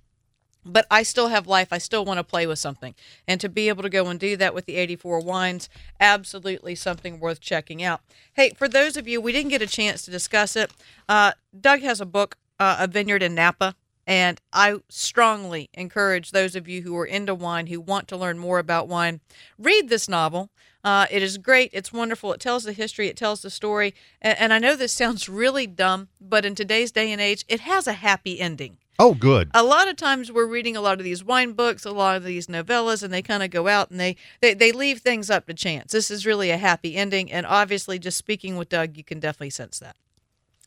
But 0.63 0.87
I 0.91 1.05
still 1.05 1.29
have 1.29 1.47
life. 1.47 1.69
I 1.73 1.79
still 1.79 2.05
want 2.05 2.19
to 2.19 2.23
play 2.23 2.47
with 2.47 2.59
something. 2.59 2.95
And 3.27 3.41
to 3.41 3.49
be 3.49 3.71
able 3.71 3.83
to 3.83 3.89
go 3.89 4.09
and 4.09 4.21
do 4.21 4.37
that 4.37 4.53
with 4.55 4.67
the 4.67 4.77
84 4.77 5.21
wines, 5.21 5.71
absolutely 5.99 6.75
something 6.75 7.19
worth 7.19 7.41
checking 7.41 7.83
out. 7.83 8.03
Hey, 8.35 8.51
for 8.59 8.69
those 8.69 8.99
of 8.99 9.09
you, 9.09 9.23
we 9.23 9.33
didn't 9.33 9.49
get 9.51 9.63
a 9.63 9.67
chance 9.67 10.03
to 10.03 10.11
discuss 10.11 10.57
it. 10.57 10.71
Uh, 11.09 11.33
Doug 11.59 11.81
has 11.81 11.99
a 11.99 12.05
book, 12.05 12.37
uh, 12.59 12.77
A 12.81 12.87
Vineyard 12.87 13.23
in 13.23 13.35
Napa. 13.35 13.75
And 14.07 14.41
I 14.53 14.77
strongly 14.89 15.69
encourage 15.75 16.31
those 16.31 16.57
of 16.57 16.67
you 16.67 16.83
who 16.83 16.97
are 16.97 17.07
into 17.07 17.35
wine, 17.35 17.69
who 17.69 17.81
want 17.81 18.09
to 18.09 18.17
learn 18.17 18.39
more 18.39 18.59
about 18.59 18.89
wine, 18.89 19.21
read 19.59 19.89
this 19.89 20.09
novel. 20.09 20.51
Uh, 20.83 21.07
it 21.11 21.23
is 21.23 21.39
great. 21.39 21.71
It's 21.73 21.93
wonderful. 21.93 22.33
It 22.33 22.41
tells 22.41 22.65
the 22.65 22.73
history, 22.73 23.09
it 23.09 23.17
tells 23.17 23.43
the 23.43 23.51
story. 23.51 23.95
And, 24.23 24.39
and 24.39 24.53
I 24.53 24.59
know 24.59 24.77
this 24.77 24.93
sounds 24.93 25.29
really 25.29 25.67
dumb, 25.67 26.09
but 26.21 26.45
in 26.45 26.55
today's 26.55 26.91
day 26.91 27.13
and 27.13 27.21
age, 27.21 27.45
it 27.49 27.61
has 27.61 27.87
a 27.87 27.93
happy 27.93 28.41
ending. 28.41 28.79
Oh, 28.99 29.15
good. 29.15 29.51
A 29.55 29.63
lot 29.63 29.89
of 29.89 29.97
times 29.97 30.31
we're 30.31 30.47
reading 30.47 30.77
a 30.77 30.81
lot 30.83 30.99
of 30.99 31.05
these 31.05 31.25
wine 31.25 31.53
books, 31.53 31.87
a 31.87 31.91
lot 31.91 32.17
of 32.17 32.25
these 32.25 32.49
novellas, 32.49 33.03
and 33.03 33.11
they 33.11 33.23
kind 33.23 33.43
of 33.43 33.51
go 33.51 33.67
out 33.67 33.91
and 33.91 33.99
they, 33.99 34.15
they, 34.43 34.53
they 34.53 34.73
leave 34.73 35.01
things 35.01 35.31
up 35.31 35.47
to 35.47 35.55
chance. 35.55 35.93
This 35.93 36.11
is 36.11 36.27
really 36.27 36.51
a 36.51 36.59
happy 36.59 36.97
ending. 36.97 37.33
And 37.33 37.47
obviously, 37.47 37.99
just 37.99 38.19
speaking 38.19 38.57
with 38.57 38.69
Doug, 38.69 38.99
you 38.99 39.05
can 39.05 39.19
definitely 39.19 39.51
sense 39.51 39.79
that. 39.79 39.97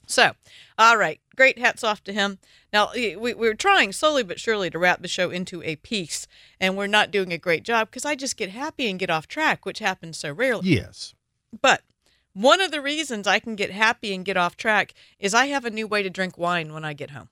So, 0.06 0.32
all 0.78 0.98
right, 0.98 1.20
great 1.36 1.58
hats 1.58 1.84
off 1.84 2.04
to 2.04 2.14
him. 2.14 2.40
Now, 2.72 2.90
we, 2.94 3.16
we're 3.16 3.54
trying 3.54 3.94
slowly 3.94 4.24
but 4.24 4.40
surely 4.40 4.70
to 4.70 4.80
wrap 4.80 5.02
the 5.02 5.08
show 5.08 5.30
into 5.30 5.64
a 5.64 5.76
piece, 5.78 6.28
and 6.60 6.76
we're 6.76 6.88
not 6.88 7.12
doing 7.12 7.32
a 7.32 7.38
great 7.38 7.64
job 7.64 7.90
because 7.90 8.06
I 8.06 8.16
just 8.16 8.38
get 8.38 8.50
happy 8.50 8.90
and 8.90 9.00
get 9.00 9.10
off 9.10 9.28
track, 9.28 9.66
which 9.66 9.80
happens 9.80 10.18
so 10.18 10.32
rarely. 10.32 10.70
Yes. 10.70 11.14
But 11.62 11.84
one 12.34 12.62
of 12.62 12.72
the 12.72 12.82
reasons 12.82 13.28
I 13.28 13.40
can 13.40 13.56
get 13.56 13.72
happy 13.72 14.14
and 14.14 14.26
get 14.26 14.38
off 14.38 14.58
track 14.58 14.94
is 15.20 15.34
I 15.34 15.48
have 15.48 15.66
a 15.66 15.70
new 15.70 15.88
way 15.88 16.04
to 16.04 16.10
drink 16.10 16.38
wine 16.38 16.74
when 16.74 16.84
I 16.84 16.94
get 16.94 17.12
home. 17.12 17.30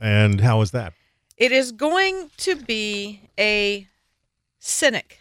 And 0.00 0.40
how 0.40 0.60
is 0.60 0.72
that? 0.72 0.92
It 1.36 1.52
is 1.52 1.72
going 1.72 2.30
to 2.38 2.56
be 2.56 3.28
a 3.38 3.88
Synek. 4.60 5.18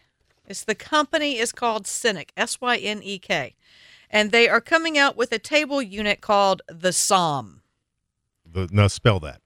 It's 0.47 0.63
the 0.63 0.75
company 0.75 1.37
is 1.37 1.51
called 1.51 1.85
Synek, 1.85 2.29
S 2.35 2.59
Y 2.59 2.77
N 2.77 3.01
E 3.03 3.17
K. 3.19 3.55
And 4.13 4.31
they 4.31 4.47
are 4.47 4.61
coming 4.61 4.97
out 4.97 5.17
with 5.17 5.31
a 5.31 5.39
table 5.39 5.81
unit 5.81 6.21
called 6.21 6.61
the 6.67 6.89
Somm. 6.89 7.61
The, 8.45 8.69
no, 8.71 8.87
spell 8.87 9.19
that. 9.21 9.41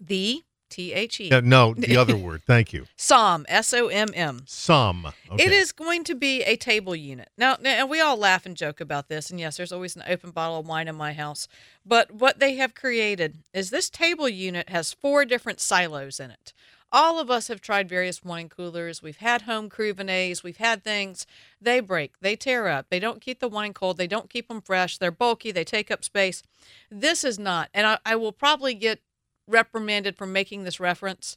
The 0.00 0.42
T 0.68 0.92
H 0.92 1.20
E. 1.20 1.30
No, 1.30 1.72
the 1.72 1.96
other 1.96 2.16
word. 2.16 2.42
Thank 2.44 2.72
you. 2.72 2.86
Somm, 2.98 3.44
S 3.48 3.72
O 3.72 3.86
M 3.88 4.08
M. 4.14 4.42
Some. 4.46 5.06
Okay. 5.30 5.44
It 5.44 5.52
is 5.52 5.72
going 5.72 6.04
to 6.04 6.14
be 6.14 6.42
a 6.42 6.56
table 6.56 6.94
unit. 6.94 7.30
Now, 7.38 7.56
now, 7.60 7.86
we 7.86 8.00
all 8.00 8.16
laugh 8.16 8.44
and 8.44 8.56
joke 8.56 8.80
about 8.80 9.08
this. 9.08 9.30
And 9.30 9.40
yes, 9.40 9.56
there's 9.56 9.72
always 9.72 9.96
an 9.96 10.02
open 10.06 10.30
bottle 10.30 10.58
of 10.58 10.66
wine 10.66 10.88
in 10.88 10.96
my 10.96 11.12
house. 11.12 11.48
But 11.86 12.10
what 12.10 12.38
they 12.38 12.56
have 12.56 12.74
created 12.74 13.38
is 13.54 13.70
this 13.70 13.88
table 13.88 14.28
unit 14.28 14.68
has 14.68 14.92
four 14.92 15.24
different 15.24 15.60
silos 15.60 16.20
in 16.20 16.30
it. 16.30 16.52
All 16.90 17.18
of 17.18 17.30
us 17.30 17.48
have 17.48 17.60
tried 17.60 17.88
various 17.88 18.24
wine 18.24 18.48
coolers. 18.48 19.02
We've 19.02 19.18
had 19.18 19.42
home 19.42 19.68
cruvinets. 19.68 20.42
We've 20.42 20.56
had 20.56 20.82
things. 20.82 21.26
They 21.60 21.80
break. 21.80 22.18
They 22.20 22.34
tear 22.34 22.68
up. 22.68 22.86
They 22.88 22.98
don't 22.98 23.20
keep 23.20 23.40
the 23.40 23.48
wine 23.48 23.74
cold. 23.74 23.98
They 23.98 24.06
don't 24.06 24.30
keep 24.30 24.48
them 24.48 24.62
fresh. 24.62 24.96
They're 24.96 25.10
bulky. 25.10 25.50
They 25.50 25.64
take 25.64 25.90
up 25.90 26.02
space. 26.02 26.42
This 26.90 27.24
is 27.24 27.38
not. 27.38 27.68
And 27.74 27.86
I, 27.86 27.98
I 28.06 28.16
will 28.16 28.32
probably 28.32 28.74
get 28.74 29.00
reprimanded 29.46 30.16
for 30.16 30.26
making 30.26 30.64
this 30.64 30.80
reference. 30.80 31.36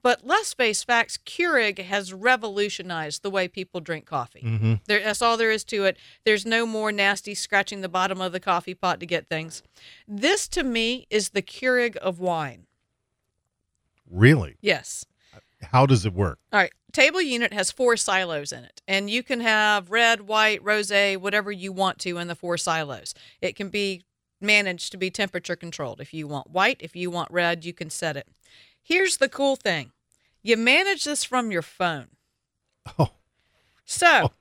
But 0.00 0.20
let's 0.24 0.54
face 0.54 0.84
facts, 0.84 1.18
Keurig 1.18 1.80
has 1.80 2.12
revolutionized 2.12 3.22
the 3.22 3.30
way 3.30 3.48
people 3.48 3.80
drink 3.80 4.06
coffee. 4.06 4.42
Mhm. 4.44 4.80
There, 4.86 5.00
that's 5.02 5.20
all 5.20 5.36
there 5.36 5.50
is 5.50 5.64
to 5.64 5.86
it. 5.86 5.96
There's 6.24 6.46
no 6.46 6.66
more 6.66 6.92
nasty 6.92 7.34
scratching 7.34 7.80
the 7.80 7.88
bottom 7.88 8.20
of 8.20 8.30
the 8.30 8.38
coffee 8.38 8.74
pot 8.74 9.00
to 9.00 9.06
get 9.06 9.28
things. 9.28 9.60
This, 10.06 10.46
to 10.48 10.62
me, 10.62 11.08
is 11.10 11.30
the 11.30 11.42
Keurig 11.42 11.96
of 11.96 12.20
wine. 12.20 12.67
Really? 14.10 14.56
Yes. 14.60 15.04
How 15.62 15.86
does 15.86 16.06
it 16.06 16.14
work? 16.14 16.38
All 16.52 16.60
right. 16.60 16.72
Table 16.92 17.20
unit 17.20 17.52
has 17.52 17.70
four 17.70 17.96
silos 17.96 18.52
in 18.52 18.64
it, 18.64 18.80
and 18.88 19.10
you 19.10 19.22
can 19.22 19.40
have 19.40 19.90
red, 19.90 20.22
white, 20.22 20.62
rose, 20.62 20.90
whatever 20.90 21.52
you 21.52 21.72
want 21.72 21.98
to 22.00 22.16
in 22.18 22.28
the 22.28 22.34
four 22.34 22.56
silos. 22.56 23.12
It 23.42 23.56
can 23.56 23.68
be 23.68 24.04
managed 24.40 24.92
to 24.92 24.98
be 24.98 25.10
temperature 25.10 25.56
controlled. 25.56 26.00
If 26.00 26.14
you 26.14 26.26
want 26.26 26.50
white, 26.50 26.78
if 26.80 26.96
you 26.96 27.10
want 27.10 27.30
red, 27.30 27.64
you 27.64 27.72
can 27.72 27.90
set 27.90 28.16
it. 28.16 28.28
Here's 28.82 29.18
the 29.18 29.28
cool 29.28 29.56
thing 29.56 29.92
you 30.42 30.56
manage 30.56 31.04
this 31.04 31.24
from 31.24 31.50
your 31.50 31.62
phone. 31.62 32.08
Oh. 32.98 33.10
So 33.84 34.32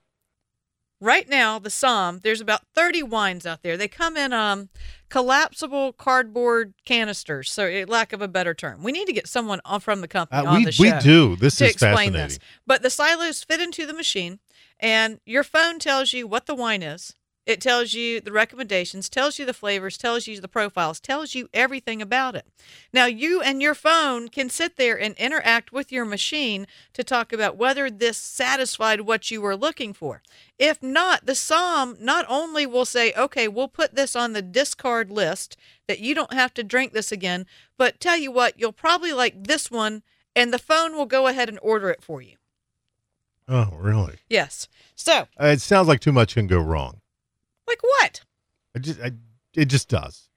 right 0.99 1.27
now 1.29 1.59
the 1.59 1.69
Somm, 1.69 2.21
there's 2.21 2.41
about 2.41 2.61
30 2.75 3.03
wines 3.03 3.45
out 3.45 3.61
there. 3.63 3.77
They 3.77 3.87
come 3.87 4.17
in 4.17 4.33
um 4.33 4.69
collapsible 5.09 5.93
cardboard 5.93 6.73
canisters. 6.85 7.49
So, 7.51 7.65
eh, 7.65 7.85
lack 7.87 8.11
of 8.13 8.21
a 8.21 8.27
better 8.27 8.53
term, 8.53 8.83
we 8.83 8.91
need 8.91 9.05
to 9.05 9.13
get 9.13 9.27
someone 9.27 9.61
on 9.63 9.79
from 9.79 10.01
the 10.01 10.07
company 10.07 10.41
Uh, 10.45 10.49
on 10.51 10.57
we- 10.57 10.65
the 10.65 10.71
show. 10.71 10.83
we 10.83 10.91
do. 10.99 11.35
This 11.37 11.55
to 11.57 11.65
is 11.65 11.71
explain 11.71 12.11
this. 12.13 12.21
fascinating. 12.33 12.39
But 12.65 12.81
the 12.83 12.89
silos 12.89 13.43
fit 13.43 13.61
into 13.61 13.85
the 13.85 13.93
machine, 13.93 14.39
and 14.79 15.19
your 15.25 15.43
phone 15.43 15.79
tells 15.79 16.13
you 16.13 16.27
what 16.27 16.45
the 16.45 16.55
wine 16.55 16.83
is. 16.83 17.13
It 17.47 17.61
tells 17.61 17.93
you 17.93 18.19
the 18.19 18.33
recommendations, 18.33 19.07
tells 19.07 19.39
you 19.39 19.45
the 19.45 19.53
flavors, 19.53 19.97
tells 19.97 20.27
you 20.27 20.41
the 20.41 20.49
profiles, 20.49 20.99
tells 20.99 21.33
you 21.33 21.47
everything 21.53 22.01
about 22.01 22.35
it. 22.35 22.45
Now, 22.91 23.05
you 23.05 23.41
and 23.41 23.61
your 23.61 23.73
phone 23.73 24.27
can 24.27 24.49
sit 24.49 24.75
there 24.75 24.99
and 24.99 25.15
interact 25.15 25.71
with 25.71 25.89
your 25.89 26.03
machine 26.03 26.67
to 26.91 27.05
talk 27.05 27.31
about 27.31 27.55
whether 27.55 27.89
this 27.89 28.17
satisfied 28.17 29.01
what 29.01 29.31
you 29.31 29.39
were 29.41 29.55
looking 29.55 29.93
for. 29.93 30.21
If 30.59 30.83
not, 30.83 31.25
the 31.25 31.31
Somm 31.31 31.97
not 32.01 32.25
only 32.27 32.65
will 32.65 32.83
say, 32.83 33.13
okay, 33.13 33.47
we'll 33.47 33.69
put 33.69 33.95
this 33.95 34.13
on 34.13 34.33
the 34.33 34.41
discard 34.41 35.09
list 35.09 35.55
that 35.87 35.99
you 35.99 36.13
don't 36.13 36.33
have 36.33 36.53
to 36.55 36.65
drink 36.65 36.91
this 36.91 37.13
again, 37.13 37.45
but 37.77 38.01
tell 38.01 38.17
you 38.17 38.29
what, 38.29 38.59
you'll 38.59 38.73
probably 38.73 39.13
like 39.13 39.45
this 39.45 39.71
one, 39.71 40.03
and 40.35 40.53
the 40.53 40.59
phone 40.59 40.97
will 40.97 41.05
go 41.05 41.27
ahead 41.27 41.47
and 41.47 41.59
order 41.61 41.89
it 41.89 42.03
for 42.03 42.21
you. 42.21 42.35
Oh, 43.47 43.69
really? 43.77 44.15
Yes. 44.29 44.67
So, 44.95 45.29
Uh, 45.39 45.45
it 45.45 45.61
sounds 45.61 45.87
like 45.87 46.01
too 46.01 46.11
much 46.11 46.33
can 46.33 46.47
go 46.47 46.59
wrong. 46.59 46.99
Like 47.67 47.81
what? 47.83 48.21
I 48.75 48.79
just, 48.79 48.99
I, 49.01 49.11
it 49.55 49.65
just 49.65 49.89
does. 49.89 50.29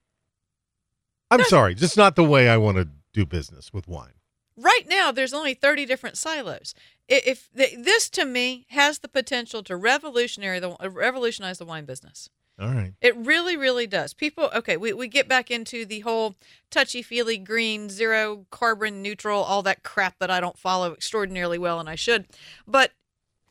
I'm 1.30 1.44
sorry, 1.44 1.74
just 1.74 1.96
not 1.96 2.16
the 2.16 2.24
way 2.24 2.48
I 2.48 2.56
want 2.56 2.76
to 2.78 2.88
do 3.12 3.24
business 3.24 3.72
with 3.72 3.86
wine. 3.86 4.14
Right 4.56 4.82
now, 4.88 5.12
there's 5.12 5.32
only 5.32 5.54
30 5.54 5.86
different 5.86 6.16
silos. 6.16 6.74
I- 7.10 7.22
If 7.24 7.48
this 7.52 8.10
to 8.10 8.24
me 8.24 8.66
has 8.70 8.98
the 8.98 9.08
potential 9.08 9.62
to 9.64 9.76
revolutionary 9.76 10.58
the 10.58 10.70
uh, 10.82 10.90
revolutionize 10.90 11.58
the 11.58 11.64
wine 11.64 11.84
business. 11.84 12.28
All 12.60 12.68
right. 12.74 12.92
It 13.00 13.16
really, 13.16 13.56
really 13.56 13.86
does. 13.86 14.12
People, 14.12 14.50
okay, 14.54 14.76
we, 14.76 14.92
we 14.92 15.08
get 15.08 15.26
back 15.28 15.50
into 15.50 15.86
the 15.86 16.00
whole 16.00 16.34
touchy 16.70 17.00
feely 17.00 17.38
green, 17.38 17.88
zero 17.88 18.44
carbon 18.50 19.00
neutral, 19.00 19.42
all 19.42 19.62
that 19.62 19.82
crap 19.82 20.18
that 20.18 20.30
I 20.30 20.40
don't 20.40 20.58
follow 20.58 20.92
extraordinarily 20.92 21.56
well, 21.56 21.80
and 21.80 21.88
I 21.88 21.94
should. 21.94 22.26
But 22.66 22.92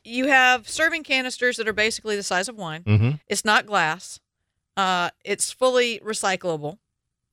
you 0.04 0.28
have 0.28 0.68
serving 0.70 1.04
canisters 1.04 1.58
that 1.58 1.68
are 1.68 1.74
basically 1.74 2.16
the 2.16 2.24
size 2.24 2.48
of 2.48 2.56
wine. 2.56 2.84
Mhm. 2.84 3.20
It's 3.28 3.46
not 3.46 3.66
glass, 3.66 4.20
uh, 4.78 5.10
it's 5.24 5.52
fully 5.52 6.00
recyclable. 6.00 6.80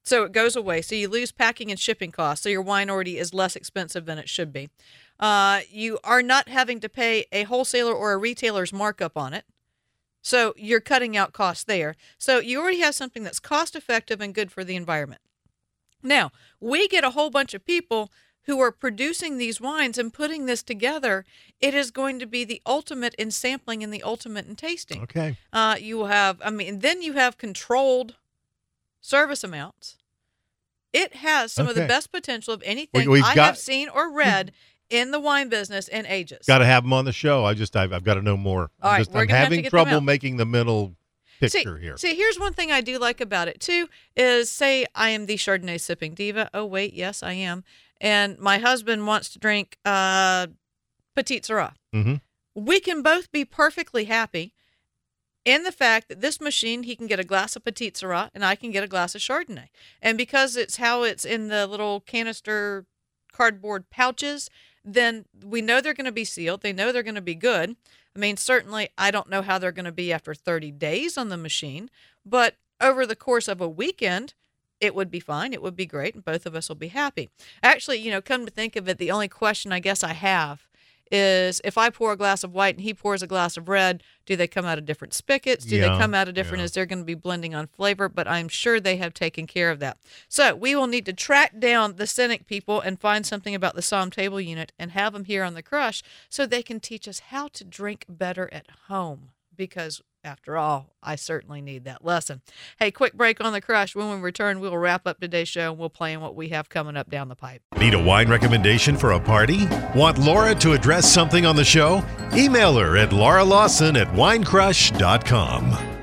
So 0.02 0.22
it 0.22 0.30
goes 0.32 0.54
away. 0.54 0.82
So 0.82 0.94
you 0.94 1.08
lose 1.08 1.32
packing 1.32 1.70
and 1.70 1.80
shipping 1.80 2.12
costs. 2.12 2.44
So 2.44 2.48
your 2.48 2.62
wine 2.62 2.88
already 2.88 3.18
is 3.18 3.34
less 3.34 3.56
expensive 3.56 4.06
than 4.06 4.18
it 4.18 4.28
should 4.28 4.52
be. 4.52 4.70
Uh, 5.18 5.62
you 5.68 5.98
are 6.04 6.22
not 6.22 6.48
having 6.48 6.78
to 6.80 6.88
pay 6.88 7.24
a 7.32 7.42
wholesaler 7.42 7.92
or 7.92 8.12
a 8.12 8.16
retailer's 8.16 8.72
markup 8.72 9.16
on 9.16 9.34
it. 9.34 9.44
So 10.22 10.54
you're 10.56 10.80
cutting 10.80 11.16
out 11.16 11.32
costs 11.32 11.64
there. 11.64 11.96
So 12.18 12.38
you 12.38 12.60
already 12.60 12.80
have 12.80 12.94
something 12.94 13.24
that's 13.24 13.40
cost 13.40 13.74
effective 13.74 14.20
and 14.20 14.34
good 14.34 14.52
for 14.52 14.62
the 14.62 14.76
environment. 14.76 15.22
Now, 16.02 16.30
we 16.60 16.86
get 16.86 17.02
a 17.04 17.10
whole 17.10 17.30
bunch 17.30 17.54
of 17.54 17.64
people 17.64 18.12
who 18.46 18.60
are 18.60 18.72
producing 18.72 19.38
these 19.38 19.60
wines 19.60 19.98
and 19.98 20.12
putting 20.12 20.46
this 20.46 20.62
together. 20.62 21.24
It 21.60 21.74
is 21.74 21.90
going 21.90 22.18
to 22.20 22.26
be 22.26 22.44
the 22.44 22.62
ultimate 22.64 23.14
in 23.16 23.30
sampling 23.30 23.82
and 23.82 23.92
the 23.92 24.02
ultimate 24.02 24.46
in 24.46 24.56
tasting. 24.56 25.02
Okay. 25.02 25.36
Uh, 25.52 25.76
you 25.78 25.98
will 25.98 26.06
have, 26.06 26.40
I 26.44 26.50
mean, 26.50 26.78
then 26.78 27.02
you 27.02 27.14
have 27.14 27.38
controlled 27.38 28.16
service 29.00 29.42
amounts. 29.42 29.96
It 30.92 31.16
has 31.16 31.52
some 31.52 31.68
of 31.68 31.74
the 31.74 31.86
best 31.86 32.10
potential 32.10 32.54
of 32.54 32.62
anything 32.64 33.10
we've 33.10 33.22
I 33.22 33.34
got- 33.34 33.46
have 33.46 33.58
seen 33.58 33.88
or 33.88 34.10
read 34.10 34.52
in 34.88 35.10
the 35.10 35.20
wine 35.20 35.48
business 35.48 35.88
in 35.88 36.06
ages. 36.06 36.46
Got 36.46 36.58
to 36.58 36.66
have 36.66 36.84
them 36.84 36.92
on 36.92 37.04
the 37.04 37.12
show. 37.12 37.44
I 37.44 37.54
just, 37.54 37.76
I've, 37.76 37.92
I've 37.92 38.04
got 38.04 38.14
to 38.14 38.22
know 38.22 38.36
more. 38.36 38.70
All 38.80 38.90
I'm, 38.90 38.92
right, 38.92 38.98
just, 39.00 39.12
we're 39.12 39.22
I'm 39.22 39.26
gonna 39.26 39.38
have 39.38 39.48
to 39.48 39.56
having 39.56 39.70
trouble 39.70 40.00
making 40.00 40.36
the 40.36 40.46
mental 40.46 40.94
picture 41.40 41.76
see, 41.76 41.82
here. 41.82 41.96
See, 41.96 42.14
here's 42.14 42.38
one 42.38 42.54
thing 42.54 42.70
I 42.70 42.80
do 42.80 42.98
like 42.98 43.20
about 43.20 43.48
it 43.48 43.60
too 43.60 43.88
is 44.16 44.48
say 44.48 44.86
I 44.94 45.10
am 45.10 45.26
the 45.26 45.34
Chardonnay 45.36 45.80
sipping 45.80 46.14
diva. 46.14 46.48
Oh 46.54 46.64
wait, 46.64 46.94
yes 46.94 47.22
I 47.22 47.32
am. 47.32 47.64
And 48.00 48.38
my 48.38 48.58
husband 48.58 49.06
wants 49.06 49.28
to 49.30 49.38
drink 49.38 49.78
uh 49.84 50.48
Petite 51.14 51.44
Syrah. 51.44 51.74
Mhm. 51.94 52.20
We 52.54 52.80
can 52.80 53.02
both 53.02 53.30
be 53.32 53.44
perfectly 53.44 54.04
happy 54.04 54.54
in 55.44 55.62
the 55.62 55.72
fact 55.72 56.08
that 56.08 56.20
this 56.20 56.40
machine 56.40 56.82
he 56.82 56.96
can 56.96 57.06
get 57.06 57.20
a 57.20 57.24
glass 57.24 57.56
of 57.56 57.64
Petite 57.64 57.94
Syrah 57.94 58.30
and 58.34 58.44
I 58.44 58.54
can 58.56 58.70
get 58.70 58.84
a 58.84 58.88
glass 58.88 59.14
of 59.14 59.20
Chardonnay. 59.20 59.68
And 60.02 60.18
because 60.18 60.56
it's 60.56 60.76
how 60.76 61.04
it's 61.04 61.24
in 61.24 61.48
the 61.48 61.66
little 61.66 62.00
canister 62.00 62.84
cardboard 63.32 63.88
pouches, 63.90 64.50
then 64.84 65.24
we 65.44 65.60
know 65.60 65.80
they're 65.80 65.94
going 65.94 66.04
to 66.06 66.12
be 66.12 66.24
sealed. 66.24 66.62
They 66.62 66.72
know 66.72 66.92
they're 66.92 67.02
going 67.02 67.14
to 67.14 67.20
be 67.20 67.34
good. 67.34 67.76
I 68.14 68.18
mean, 68.18 68.36
certainly, 68.36 68.88
I 68.96 69.10
don't 69.10 69.28
know 69.28 69.42
how 69.42 69.58
they're 69.58 69.72
going 69.72 69.84
to 69.84 69.92
be 69.92 70.12
after 70.12 70.34
30 70.34 70.70
days 70.72 71.18
on 71.18 71.28
the 71.28 71.36
machine, 71.36 71.90
but 72.24 72.56
over 72.80 73.04
the 73.04 73.16
course 73.16 73.46
of 73.46 73.60
a 73.60 73.68
weekend, 73.68 74.34
it 74.80 74.94
would 74.94 75.10
be 75.10 75.20
fine. 75.20 75.52
It 75.52 75.62
would 75.62 75.76
be 75.76 75.86
great, 75.86 76.14
and 76.14 76.24
both 76.24 76.46
of 76.46 76.54
us 76.54 76.68
will 76.68 76.76
be 76.76 76.88
happy. 76.88 77.28
Actually, 77.62 77.98
you 77.98 78.10
know, 78.10 78.20
come 78.20 78.44
to 78.44 78.52
think 78.52 78.76
of 78.76 78.88
it, 78.88 78.98
the 78.98 79.10
only 79.10 79.28
question 79.28 79.72
I 79.72 79.80
guess 79.80 80.02
I 80.04 80.12
have 80.12 80.66
is 81.10 81.60
if 81.64 81.78
I 81.78 81.88
pour 81.90 82.10
a 82.12 82.16
glass 82.16 82.42
of 82.42 82.52
white 82.52 82.74
and 82.74 82.82
he 82.82 82.92
pours 82.92 83.22
a 83.22 83.28
glass 83.28 83.56
of 83.56 83.68
red, 83.68 84.02
do 84.24 84.34
they 84.34 84.48
come 84.48 84.64
out 84.64 84.76
of 84.76 84.84
different 84.84 85.14
spigots? 85.14 85.64
Do 85.64 85.76
Yeah, 85.76 85.82
they 85.82 85.98
come 86.00 86.14
out 86.14 86.26
of 86.26 86.34
different? 86.34 86.58
yeah. 86.60 86.64
Is 86.64 86.72
there 86.72 86.84
going 86.84 86.98
to 86.98 87.04
be 87.04 87.14
blending 87.14 87.54
on 87.54 87.68
flavor? 87.68 88.08
But 88.08 88.26
I'm 88.26 88.48
sure 88.48 88.80
they 88.80 88.96
have 88.96 89.14
taken 89.14 89.46
care 89.46 89.70
of 89.70 89.78
that. 89.78 89.98
So 90.28 90.56
we 90.56 90.74
will 90.74 90.88
need 90.88 91.06
to 91.06 91.12
track 91.12 91.60
down 91.60 91.94
the 91.94 92.04
Synek 92.04 92.46
people 92.46 92.80
and 92.80 93.00
find 93.00 93.24
something 93.24 93.54
about 93.54 93.76
the 93.76 93.82
Somm 93.82 94.10
table 94.12 94.40
unit 94.40 94.72
and 94.80 94.90
have 94.90 95.12
them 95.12 95.26
here 95.26 95.44
on 95.44 95.54
the 95.54 95.62
Crush 95.62 96.02
so 96.28 96.44
they 96.44 96.62
can 96.62 96.80
teach 96.80 97.06
us 97.06 97.20
how 97.30 97.46
to 97.48 97.62
drink 97.62 98.04
better 98.08 98.48
at 98.52 98.66
home. 98.88 99.30
Because 99.54 100.02
after 100.26 100.56
all, 100.56 100.90
I 101.02 101.16
certainly 101.16 101.60
need 101.60 101.84
that 101.84 102.04
lesson. 102.04 102.42
Hey, 102.78 102.90
quick 102.90 103.14
break 103.14 103.42
on 103.42 103.52
the 103.52 103.60
Crush. 103.60 103.94
When 103.94 104.10
we 104.10 104.16
return, 104.16 104.60
we'll 104.60 104.76
wrap 104.76 105.06
up 105.06 105.20
today's 105.20 105.48
show 105.48 105.70
and 105.70 105.78
we'll 105.78 105.88
play 105.88 106.12
in 106.12 106.20
what 106.20 106.34
we 106.34 106.48
have 106.48 106.68
coming 106.68 106.96
up 106.96 107.08
down 107.08 107.28
the 107.28 107.36
pipe. 107.36 107.62
Need 107.78 107.94
a 107.94 108.02
wine 108.02 108.28
recommendation 108.28 108.96
for 108.96 109.12
a 109.12 109.20
party? 109.20 109.66
Want 109.94 110.18
Laura 110.18 110.54
to 110.56 110.72
address 110.72 111.10
something 111.10 111.46
on 111.46 111.56
the 111.56 111.64
show? 111.64 112.04
Email 112.34 112.76
her 112.76 112.96
at 112.96 113.12
Laura 113.12 113.44
Lawson 113.44 113.96
at 113.96 114.08
winecrush.com. 114.08 115.96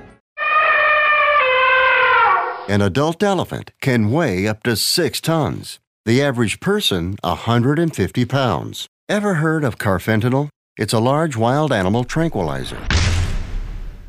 An 2.69 2.81
adult 2.81 3.21
elephant 3.21 3.71
can 3.81 4.09
weigh 4.09 4.47
up 4.47 4.63
to 4.63 4.77
six 4.77 5.19
tons. 5.19 5.79
The 6.05 6.23
average 6.23 6.61
person, 6.61 7.17
150 7.21 8.25
pounds. 8.25 8.87
Ever 9.09 9.35
heard 9.35 9.65
of 9.65 9.77
carfentanil? 9.77 10.47
It's 10.77 10.93
a 10.93 10.99
large 10.99 11.35
wild 11.35 11.71
animal 11.73 12.03
tranquilizer. 12.03 12.79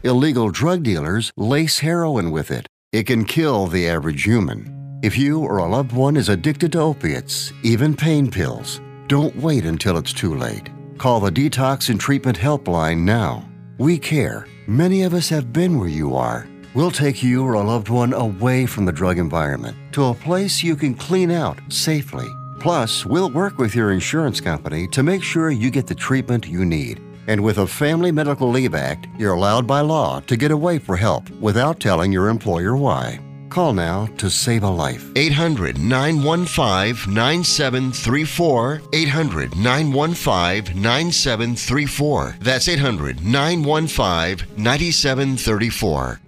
Illegal 0.05 0.51
drug 0.51 0.83
dealers 0.83 1.33
lace 1.39 1.79
heroin 1.79 2.31
with 2.31 2.51
it. 2.51 2.67
It 2.93 3.05
can 3.05 3.25
kill 3.25 3.67
the 3.67 3.89
average 3.89 4.23
human. 4.25 5.01
If 5.03 5.17
you 5.17 5.41
or 5.41 5.57
a 5.57 5.67
loved 5.67 5.93
one 5.93 6.19
is 6.19 6.29
addicted 6.29 6.73
to 6.73 6.81
opiates, 6.81 7.55
even 7.63 7.97
pain 7.97 8.31
pills, 8.31 8.83
don't 9.07 9.35
wait 9.37 9.65
until 9.65 9.97
it's 9.97 10.13
too 10.13 10.35
late. 10.37 10.69
Call 10.99 11.21
the 11.21 11.31
Detox 11.31 11.89
and 11.89 11.99
Treatment 11.99 12.39
Helpline 12.39 12.99
now. 12.99 13.49
We 13.79 13.97
care. 13.97 14.47
Many 14.67 15.05
of 15.05 15.15
us 15.15 15.31
have 15.31 15.55
been 15.55 15.79
where 15.79 15.89
you 15.89 16.15
are. 16.15 16.47
We'll 16.75 16.91
take 16.91 17.23
you 17.23 17.43
or 17.43 17.55
a 17.55 17.63
loved 17.63 17.89
one 17.89 18.13
away 18.13 18.67
from 18.67 18.85
the 18.85 18.93
drug 18.93 19.17
environment 19.17 19.75
to 19.93 20.05
a 20.05 20.15
place 20.15 20.63
you 20.63 20.77
can 20.77 20.93
clean 20.93 21.31
out 21.31 21.59
safely. 21.71 22.29
Plus, 22.61 23.07
we'll 23.07 23.31
work 23.31 23.57
with 23.57 23.75
your 23.75 23.91
insurance 23.91 24.39
company 24.39 24.87
to 24.89 25.03
make 25.03 25.23
sure 25.23 25.51
you 25.51 25.71
get 25.71 25.87
the 25.87 25.95
treatment 25.95 26.47
you 26.47 26.67
need. 26.67 27.01
And 27.27 27.43
with 27.43 27.59
a 27.59 27.66
Family 27.66 28.12
Medical 28.12 28.51
Leave 28.51 28.75
Act, 28.75 29.07
you're 29.18 29.35
allowed 29.35 29.66
by 29.66 29.81
law 29.81 30.20
to 30.20 30.37
get 30.37 30.51
away 30.51 30.79
for 30.79 30.97
help 30.97 31.29
without 31.41 31.81
telling 31.81 32.12
your 32.12 32.29
employer 32.29 32.77
why. 32.77 33.20
Call 33.55 33.72
now 33.72 34.07
to 34.18 34.29
save 34.29 34.64
a 34.64 34.68
life. 34.68 35.11
800 35.14 35.79
915 35.79 37.14
9734. 37.14 38.83
800 38.93 39.57
915 39.57 40.83
9734. 40.83 42.37
That's 42.41 42.68
800 42.68 43.25
915 43.25 44.49
9734. 44.57 46.20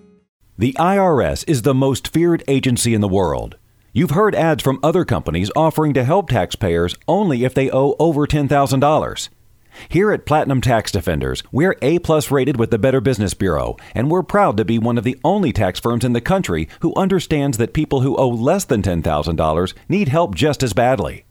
The 0.58 0.72
IRS 0.78 1.44
is 1.48 1.62
the 1.62 1.74
most 1.74 2.08
feared 2.08 2.42
agency 2.48 2.94
in 2.94 3.00
the 3.00 3.08
world. 3.08 3.56
You've 3.92 4.10
heard 4.10 4.34
ads 4.34 4.62
from 4.62 4.78
other 4.82 5.04
companies 5.04 5.50
offering 5.56 5.94
to 5.94 6.04
help 6.04 6.30
taxpayers 6.30 6.94
only 7.08 7.44
if 7.44 7.54
they 7.54 7.70
owe 7.70 7.96
over 7.98 8.26
$10,000. 8.26 9.28
Here 9.88 10.10
at 10.10 10.26
Platinum 10.26 10.60
Tax 10.60 10.90
Defenders, 10.90 11.42
we're 11.52 11.76
A 11.82 11.98
plus 11.98 12.30
rated 12.30 12.58
with 12.58 12.70
the 12.70 12.78
Better 12.78 13.00
Business 13.00 13.34
Bureau, 13.34 13.76
and 13.94 14.10
we're 14.10 14.22
proud 14.22 14.56
to 14.56 14.64
be 14.64 14.78
one 14.78 14.98
of 14.98 15.04
the 15.04 15.18
only 15.24 15.52
tax 15.52 15.78
firms 15.78 16.04
in 16.04 16.12
the 16.12 16.20
country 16.20 16.68
who 16.80 16.94
understands 16.96 17.58
that 17.58 17.72
people 17.72 18.00
who 18.00 18.16
owe 18.16 18.28
less 18.28 18.64
than 18.64 18.82
$10,000 18.82 19.74
need 19.88 20.08
help 20.08 20.34
just 20.34 20.62
as 20.62 20.72
badly. 20.72 21.24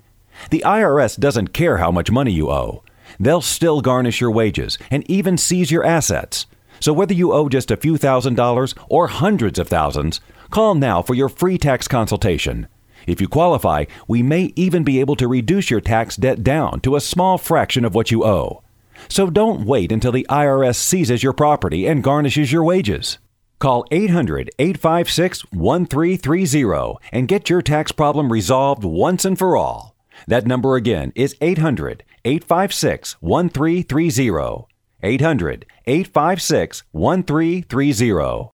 The 0.50 0.64
IRS 0.66 1.20
doesn't 1.20 1.54
care 1.54 1.78
how 1.78 1.92
much 1.92 2.12
money 2.12 2.32
you 2.32 2.50
owe. 2.50 2.84
They'll 3.20 3.42
still 3.42 3.82
garnish 3.82 4.22
your 4.22 4.32
wages 4.32 4.78
and 4.92 5.10
even 5.10 5.38
seize 5.38 5.72
your 5.72 5.84
assets. 5.84 6.46
So 6.80 6.94
whether 6.94 7.14
you 7.14 7.32
owe 7.34 7.50
just 7.50 7.72
a 7.72 7.78
few 7.78 7.98
thousand 7.98 8.36
dollars 8.36 8.76
or 8.90 9.08
hundreds 9.08 9.60
of 9.60 9.68
thousands, 9.68 10.20
call 10.50 10.76
now 10.76 11.02
for 11.02 11.14
your 11.14 11.30
free 11.30 11.58
tax 11.58 11.88
consultation. 11.88 12.68
If 13.08 13.22
you 13.22 13.28
qualify, 13.28 13.86
we 14.08 14.24
may 14.24 14.54
even 14.56 14.84
be 14.84 15.00
able 15.00 15.16
to 15.18 15.28
reduce 15.28 15.70
your 15.70 15.82
tax 15.82 16.16
debt 16.16 16.44
down 16.44 16.80
to 16.82 16.96
a 16.96 17.02
small 17.02 17.38
fraction 17.38 17.86
of 17.86 17.96
what 17.96 18.12
you 18.12 18.24
owe. 18.24 18.64
So 19.10 19.30
don't 19.30 19.66
wait 19.66 19.92
until 19.92 20.12
the 20.12 20.26
IRS 20.30 20.76
seizes 20.76 21.24
your 21.24 21.34
property 21.34 21.86
and 21.86 22.04
garnishes 22.04 22.52
your 22.52 22.64
wages. 22.64 23.20
Call 23.60 23.86
800 23.92 24.50
856 24.60 25.52
1330 25.52 26.96
and 27.12 27.28
get 27.28 27.50
your 27.50 27.62
tax 27.62 27.92
problem 27.92 28.32
resolved 28.32 28.84
once 28.84 29.26
and 29.26 29.38
for 29.38 29.56
all. 29.56 29.96
That 30.28 30.48
number 30.48 30.76
again 30.76 31.12
is 31.16 31.36
800 31.42 32.04
856 32.24 33.14
1330. 33.22 34.66
800 35.04 35.66
856 35.86 36.84
1330. 36.92 38.55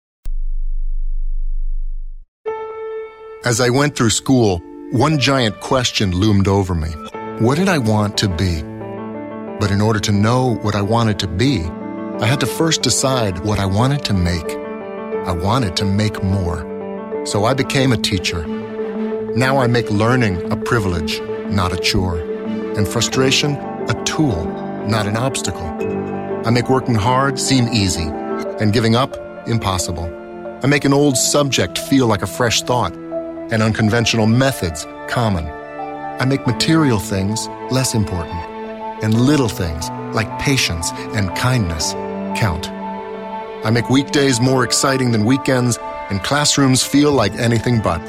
As 3.43 3.59
I 3.59 3.71
went 3.71 3.97
through 3.97 4.11
school, 4.11 4.59
one 4.91 5.19
giant 5.19 5.61
question 5.61 6.13
loomed 6.13 6.47
over 6.47 6.75
me 6.75 6.91
What 7.39 7.57
did 7.57 7.71
I 7.71 7.79
want 7.79 8.19
to 8.19 8.29
be? 8.29 8.61
But 9.59 9.71
in 9.71 9.81
order 9.81 9.99
to 9.99 10.13
know 10.13 10.57
what 10.57 10.75
I 10.75 10.83
wanted 10.83 11.19
to 11.21 11.27
be, 11.27 11.63
I 12.21 12.27
had 12.27 12.41
to 12.41 12.47
first 12.47 12.83
decide 12.83 13.39
what 13.39 13.59
I 13.59 13.65
wanted 13.65 14.05
to 14.05 14.13
make. 14.13 14.45
I 15.27 15.33
wanted 15.33 15.75
to 15.77 15.87
make 15.87 16.23
more. 16.23 17.25
So 17.25 17.47
I 17.47 17.55
became 17.55 17.93
a 17.93 17.97
teacher. 17.97 18.47
Now 19.35 19.57
I 19.57 19.67
make 19.69 19.91
learning 19.91 20.53
a 20.53 20.57
privilege, 20.57 21.19
not 21.49 21.73
a 21.73 21.79
chore, 21.79 22.19
and 22.77 22.87
frustration 22.87 23.53
a 23.55 24.05
tool, 24.05 24.45
not 24.87 25.07
an 25.07 25.17
obstacle. 25.17 25.67
I 26.47 26.51
make 26.51 26.69
working 26.69 26.95
hard 26.95 27.41
seem 27.41 27.69
easy, 27.69 28.07
and 28.61 28.71
giving 28.71 28.97
up 28.97 29.17
impossible. 29.49 30.05
I 30.63 30.67
make 30.67 30.85
an 30.85 30.93
old 30.93 31.17
subject 31.17 31.79
feel 31.79 32.07
like 32.07 32.21
a 32.21 32.27
fresh 32.27 32.61
thought, 32.61 32.95
and 33.51 33.63
unconventional 33.63 34.27
methods 34.27 34.87
common. 35.09 35.47
I 36.21 36.25
make 36.25 36.47
material 36.47 36.99
things 36.99 37.49
less 37.71 37.95
important, 37.95 38.41
and 39.03 39.15
little 39.15 39.49
things 39.49 39.89
like 40.15 40.39
patience 40.39 40.93
and 41.15 41.35
kindness 41.37 41.93
count. 42.39 42.69
I 43.65 43.71
make 43.71 43.89
weekdays 43.91 44.41
more 44.41 44.65
exciting 44.65 45.13
than 45.13 45.25
weekends, 45.25 45.79
and 46.11 46.23
classrooms 46.23 46.83
feel 46.83 47.13
like 47.13 47.35
anything 47.35 47.81
but. 47.81 48.01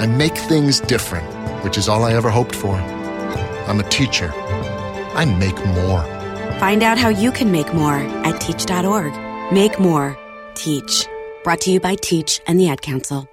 I 0.00 0.06
make 0.06 0.36
things 0.36 0.80
different, 0.80 1.26
which 1.64 1.78
is 1.78 1.88
all 1.88 2.04
I 2.04 2.12
ever 2.12 2.30
hoped 2.30 2.54
for. 2.54 2.74
I'm 2.74 3.80
a 3.80 3.88
teacher. 3.90 4.32
I 5.14 5.24
make 5.24 5.56
more. 5.66 6.02
Find 6.58 6.82
out 6.82 6.98
how 6.98 7.08
you 7.08 7.32
can 7.32 7.52
make 7.52 7.72
more 7.72 7.96
at 8.26 8.40
teach.org. 8.40 9.52
Make 9.52 9.78
more. 9.78 10.18
Teach. 10.54 11.06
Brought 11.44 11.60
to 11.62 11.70
you 11.70 11.80
by 11.80 11.94
Teach 11.94 12.40
and 12.46 12.60
the 12.60 12.68
Ad 12.68 12.82
Council. 12.82 13.29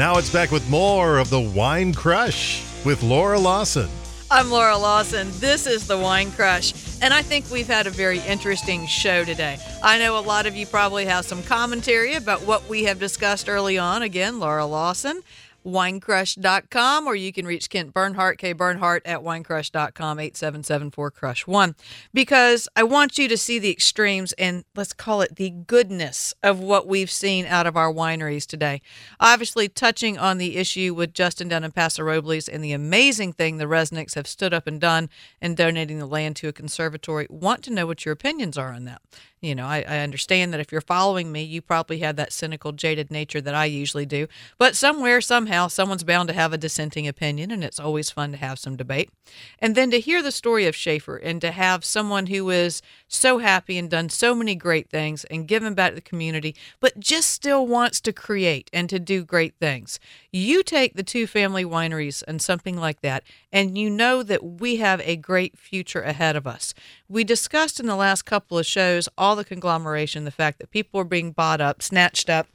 Now 0.00 0.16
it's 0.16 0.32
back 0.32 0.50
with 0.50 0.66
more 0.70 1.18
of 1.18 1.28
the 1.28 1.42
Wine 1.42 1.92
Crush 1.92 2.64
with 2.86 3.02
Laura 3.02 3.38
Lawson. 3.38 3.90
I'm 4.30 4.50
Laura 4.50 4.78
Lawson. 4.78 5.28
This 5.40 5.66
is 5.66 5.86
the 5.86 5.98
Wine 5.98 6.32
Crush, 6.32 6.72
and 7.02 7.12
I 7.12 7.20
think 7.20 7.50
we've 7.50 7.66
had 7.66 7.86
a 7.86 7.90
very 7.90 8.20
interesting 8.20 8.86
show 8.86 9.26
today. 9.26 9.58
I 9.82 9.98
know 9.98 10.18
a 10.18 10.20
lot 10.20 10.46
of 10.46 10.56
you 10.56 10.64
probably 10.64 11.04
have 11.04 11.26
some 11.26 11.42
commentary 11.42 12.14
about 12.14 12.46
what 12.46 12.66
we 12.66 12.84
have 12.84 12.98
discussed 12.98 13.46
early 13.46 13.76
on. 13.76 14.00
Again, 14.00 14.40
Laura 14.40 14.64
Lawson, 14.64 15.20
winecrush.com, 15.64 17.06
or 17.06 17.14
you 17.14 17.32
can 17.32 17.46
reach 17.46 17.70
Kent 17.70 17.92
Bernhardt, 17.92 18.38
K 18.38 18.52
Bernhardt 18.52 19.06
at 19.06 19.20
winecrush.com, 19.20 20.18
8774 20.18 21.10
Crush 21.10 21.46
1. 21.46 21.74
Because 22.12 22.68
I 22.76 22.82
want 22.82 23.18
you 23.18 23.28
to 23.28 23.36
see 23.36 23.58
the 23.58 23.70
extremes 23.70 24.32
and 24.34 24.64
let's 24.74 24.92
call 24.92 25.20
it 25.20 25.36
the 25.36 25.50
goodness 25.50 26.34
of 26.42 26.60
what 26.60 26.86
we've 26.86 27.10
seen 27.10 27.46
out 27.46 27.66
of 27.66 27.76
our 27.76 27.92
wineries 27.92 28.46
today. 28.46 28.80
Obviously, 29.18 29.68
touching 29.68 30.18
on 30.18 30.38
the 30.38 30.56
issue 30.56 30.94
with 30.94 31.14
Justin 31.14 31.48
Dunn 31.48 31.64
and 31.64 31.74
Paso 31.74 32.02
Robles 32.02 32.48
and 32.48 32.62
the 32.62 32.72
amazing 32.72 33.32
thing 33.32 33.56
the 33.56 33.64
Resnicks 33.64 34.14
have 34.14 34.26
stood 34.26 34.54
up 34.54 34.66
and 34.66 34.80
done 34.80 35.08
in 35.40 35.54
donating 35.54 35.98
the 35.98 36.06
land 36.06 36.36
to 36.36 36.48
a 36.48 36.52
conservatory. 36.52 37.26
Want 37.30 37.62
to 37.64 37.72
know 37.72 37.86
what 37.86 38.04
your 38.04 38.12
opinions 38.12 38.56
are 38.58 38.72
on 38.72 38.84
that. 38.84 39.02
You 39.42 39.54
know, 39.54 39.66
I, 39.66 39.82
I, 39.88 39.98
understand 40.00 40.52
that 40.52 40.60
if 40.60 40.70
you're 40.70 40.82
following 40.82 41.32
me, 41.32 41.42
you 41.42 41.62
probably 41.62 42.00
have 42.00 42.16
that 42.16 42.30
cynical, 42.30 42.72
jaded 42.72 43.10
nature 43.10 43.40
that 43.40 43.54
I 43.54 43.64
usually 43.64 44.04
do. 44.04 44.26
But 44.58 44.76
somewhere, 44.76 45.22
somehow, 45.22 45.68
someone's 45.68 46.04
bound 46.04 46.28
to 46.28 46.34
have 46.34 46.52
a 46.52 46.58
dissenting 46.58 47.08
opinion, 47.08 47.50
and 47.50 47.64
it's 47.64 47.80
always 47.80 48.10
fun 48.10 48.32
to 48.32 48.36
have 48.36 48.58
some 48.58 48.76
debate. 48.76 49.08
And 49.58 49.74
then 49.74 49.90
to 49.92 50.00
hear 50.00 50.22
the 50.22 50.30
story 50.30 50.66
of 50.66 50.76
Shafer 50.76 51.16
and 51.16 51.40
to 51.40 51.52
have 51.52 51.86
someone 51.86 52.26
who 52.26 52.50
is 52.50 52.82
so 53.08 53.38
happy 53.38 53.78
and 53.78 53.88
done 53.88 54.10
so 54.10 54.34
many 54.34 54.54
great 54.54 54.90
things 54.90 55.24
and 55.24 55.48
given 55.48 55.72
back 55.72 55.92
to 55.92 55.94
the 55.94 56.02
community, 56.02 56.54
but 56.78 57.00
just 57.00 57.30
still 57.30 57.66
wants 57.66 57.98
to 58.02 58.12
create 58.12 58.68
and 58.74 58.90
to 58.90 58.98
do 58.98 59.24
great 59.24 59.54
things. 59.58 59.98
You 60.30 60.62
take 60.62 60.96
the 60.96 61.02
two 61.02 61.26
family 61.26 61.64
wineries 61.64 62.22
and 62.28 62.42
something 62.42 62.76
like 62.76 63.00
that, 63.00 63.22
and 63.50 63.78
you 63.78 63.88
know 63.88 64.22
that 64.22 64.44
we 64.44 64.76
have 64.76 65.00
a 65.00 65.16
great 65.16 65.58
future 65.58 66.02
ahead 66.02 66.36
of 66.36 66.46
us. 66.46 66.74
We 67.08 67.24
discussed 67.24 67.80
in 67.80 67.86
the 67.86 67.96
last 67.96 68.22
couple 68.22 68.58
of 68.58 68.66
shows 68.66 69.08
all 69.30 69.36
the 69.36 69.44
conglomeration, 69.44 70.24
the 70.24 70.32
fact 70.32 70.58
that 70.58 70.72
people 70.72 71.00
are 71.00 71.04
being 71.04 71.30
bought 71.30 71.60
up, 71.60 71.80
snatched 71.82 72.28
up, 72.28 72.48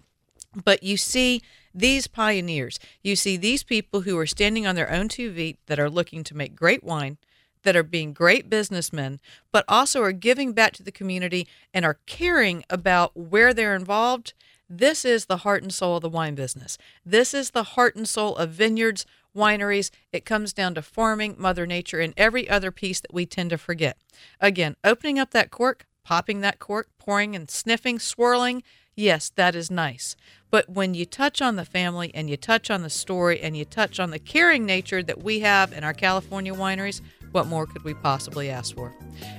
but 0.66 0.84
you 0.84 0.98
see 0.98 1.42
these 1.74 2.06
pioneers, 2.06 2.80
you 3.02 3.16
see 3.16 3.38
these 3.38 3.64
people 3.64 4.02
who 4.02 4.18
are 4.18 4.26
standing 4.26 4.68
on 4.68 4.76
their 4.76 4.92
own 4.92 5.08
two 5.08 5.34
feet 5.34 5.58
that 5.68 5.80
are 5.80 5.90
looking 5.90 6.22
to 6.26 6.36
make 6.36 6.54
great 6.54 6.84
wine, 6.84 7.18
that 7.64 7.78
are 7.78 7.84
being 7.84 8.12
great 8.12 8.50
businessmen, 8.50 9.22
but 9.54 9.64
also 9.70 10.02
are 10.02 10.12
giving 10.12 10.52
back 10.52 10.74
to 10.74 10.84
the 10.84 10.92
community 10.92 11.48
and 11.74 11.86
are 11.86 12.00
caring 12.06 12.66
about 12.70 13.16
where 13.16 13.54
they're 13.54 13.74
involved 13.74 14.34
this 14.70 15.06
is 15.06 15.26
the 15.26 15.38
heart 15.38 15.62
and 15.62 15.74
soul 15.74 15.98
of 15.98 16.02
the 16.02 16.10
wine 16.10 16.34
business. 16.34 16.78
This 17.06 17.34
is 17.34 17.52
the 17.52 17.64
heart 17.64 17.96
and 17.96 18.08
soul 18.08 18.36
of 18.36 18.50
vineyards, 18.50 19.06
wineries. 19.36 19.92
It 20.12 20.26
comes 20.26 20.54
down 20.54 20.74
to 20.76 20.82
farming, 20.82 21.36
Mother 21.38 21.68
Nature, 21.68 22.00
and 22.00 22.16
every 22.18 22.50
other 22.50 22.72
piece 22.72 23.00
that 23.00 23.14
we 23.14 23.28
tend 23.28 23.52
to 23.52 23.58
forget. 23.60 23.98
Again, 24.42 24.76
opening 24.84 25.20
up 25.20 25.32
that 25.32 25.52
cork, 25.52 25.86
popping 26.06 26.40
that 26.42 26.60
cork, 26.60 26.88
pouring 26.98 27.36
and 27.36 27.50
sniffing, 27.50 28.00
swirling. 28.00 28.64
Yes, 28.96 29.30
that 29.36 29.56
is 29.56 29.70
nice. 29.70 30.16
But 30.50 30.70
when 30.70 30.94
you 30.94 31.06
touch 31.06 31.42
on 31.42 31.58
the 31.58 31.66
family 31.66 32.12
and 32.14 32.30
you 32.30 32.38
touch 32.38 32.72
on 32.72 32.82
the 32.82 32.90
story 32.90 33.42
and 33.42 33.58
you 33.58 33.66
touch 33.66 34.00
on 34.00 34.12
the 34.12 34.20
caring 34.20 34.66
nature 34.66 35.04
that 35.04 35.22
we 35.22 35.42
have 35.42 35.74
in 35.74 35.84
our 35.84 35.94
California 35.94 36.54
wineries, 36.54 37.02
what 37.34 37.48
more 37.48 37.66
could 37.66 37.84
we 37.84 37.94
possibly 37.94 38.50
ask 38.50 38.74
for? 38.74 38.94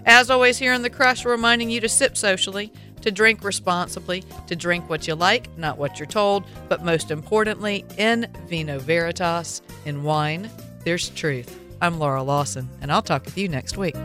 As 0.05 0.29
always, 0.29 0.59
here 0.59 0.75
in 0.75 0.83
the 0.83 0.91
Crush, 0.91 1.25
we're 1.25 1.31
reminding 1.31 1.71
you 1.71 1.81
to 1.81 1.89
sip 1.89 2.19
socially, 2.19 2.71
to 3.01 3.11
drink 3.11 3.43
responsibly, 3.43 4.25
to 4.47 4.55
drink 4.55 4.91
what 4.91 5.07
you 5.07 5.15
like, 5.15 5.57
not 5.57 5.79
what 5.79 5.99
you're 5.99 6.07
told, 6.07 6.45
but 6.69 6.85
most 6.85 7.11
importantly, 7.11 7.87
in 7.97 8.31
vino 8.49 8.79
veritas, 8.79 9.63
in 9.87 10.03
wine, 10.03 10.51
there's 10.85 11.09
truth. 11.11 11.59
I'm 11.81 11.99
Laura 11.99 12.23
Lawson, 12.23 12.69
and 12.83 12.93
I'll 12.93 13.03
talk 13.03 13.25
with 13.25 13.39
you 13.39 13.49
next 13.49 13.79
week. 13.79 13.97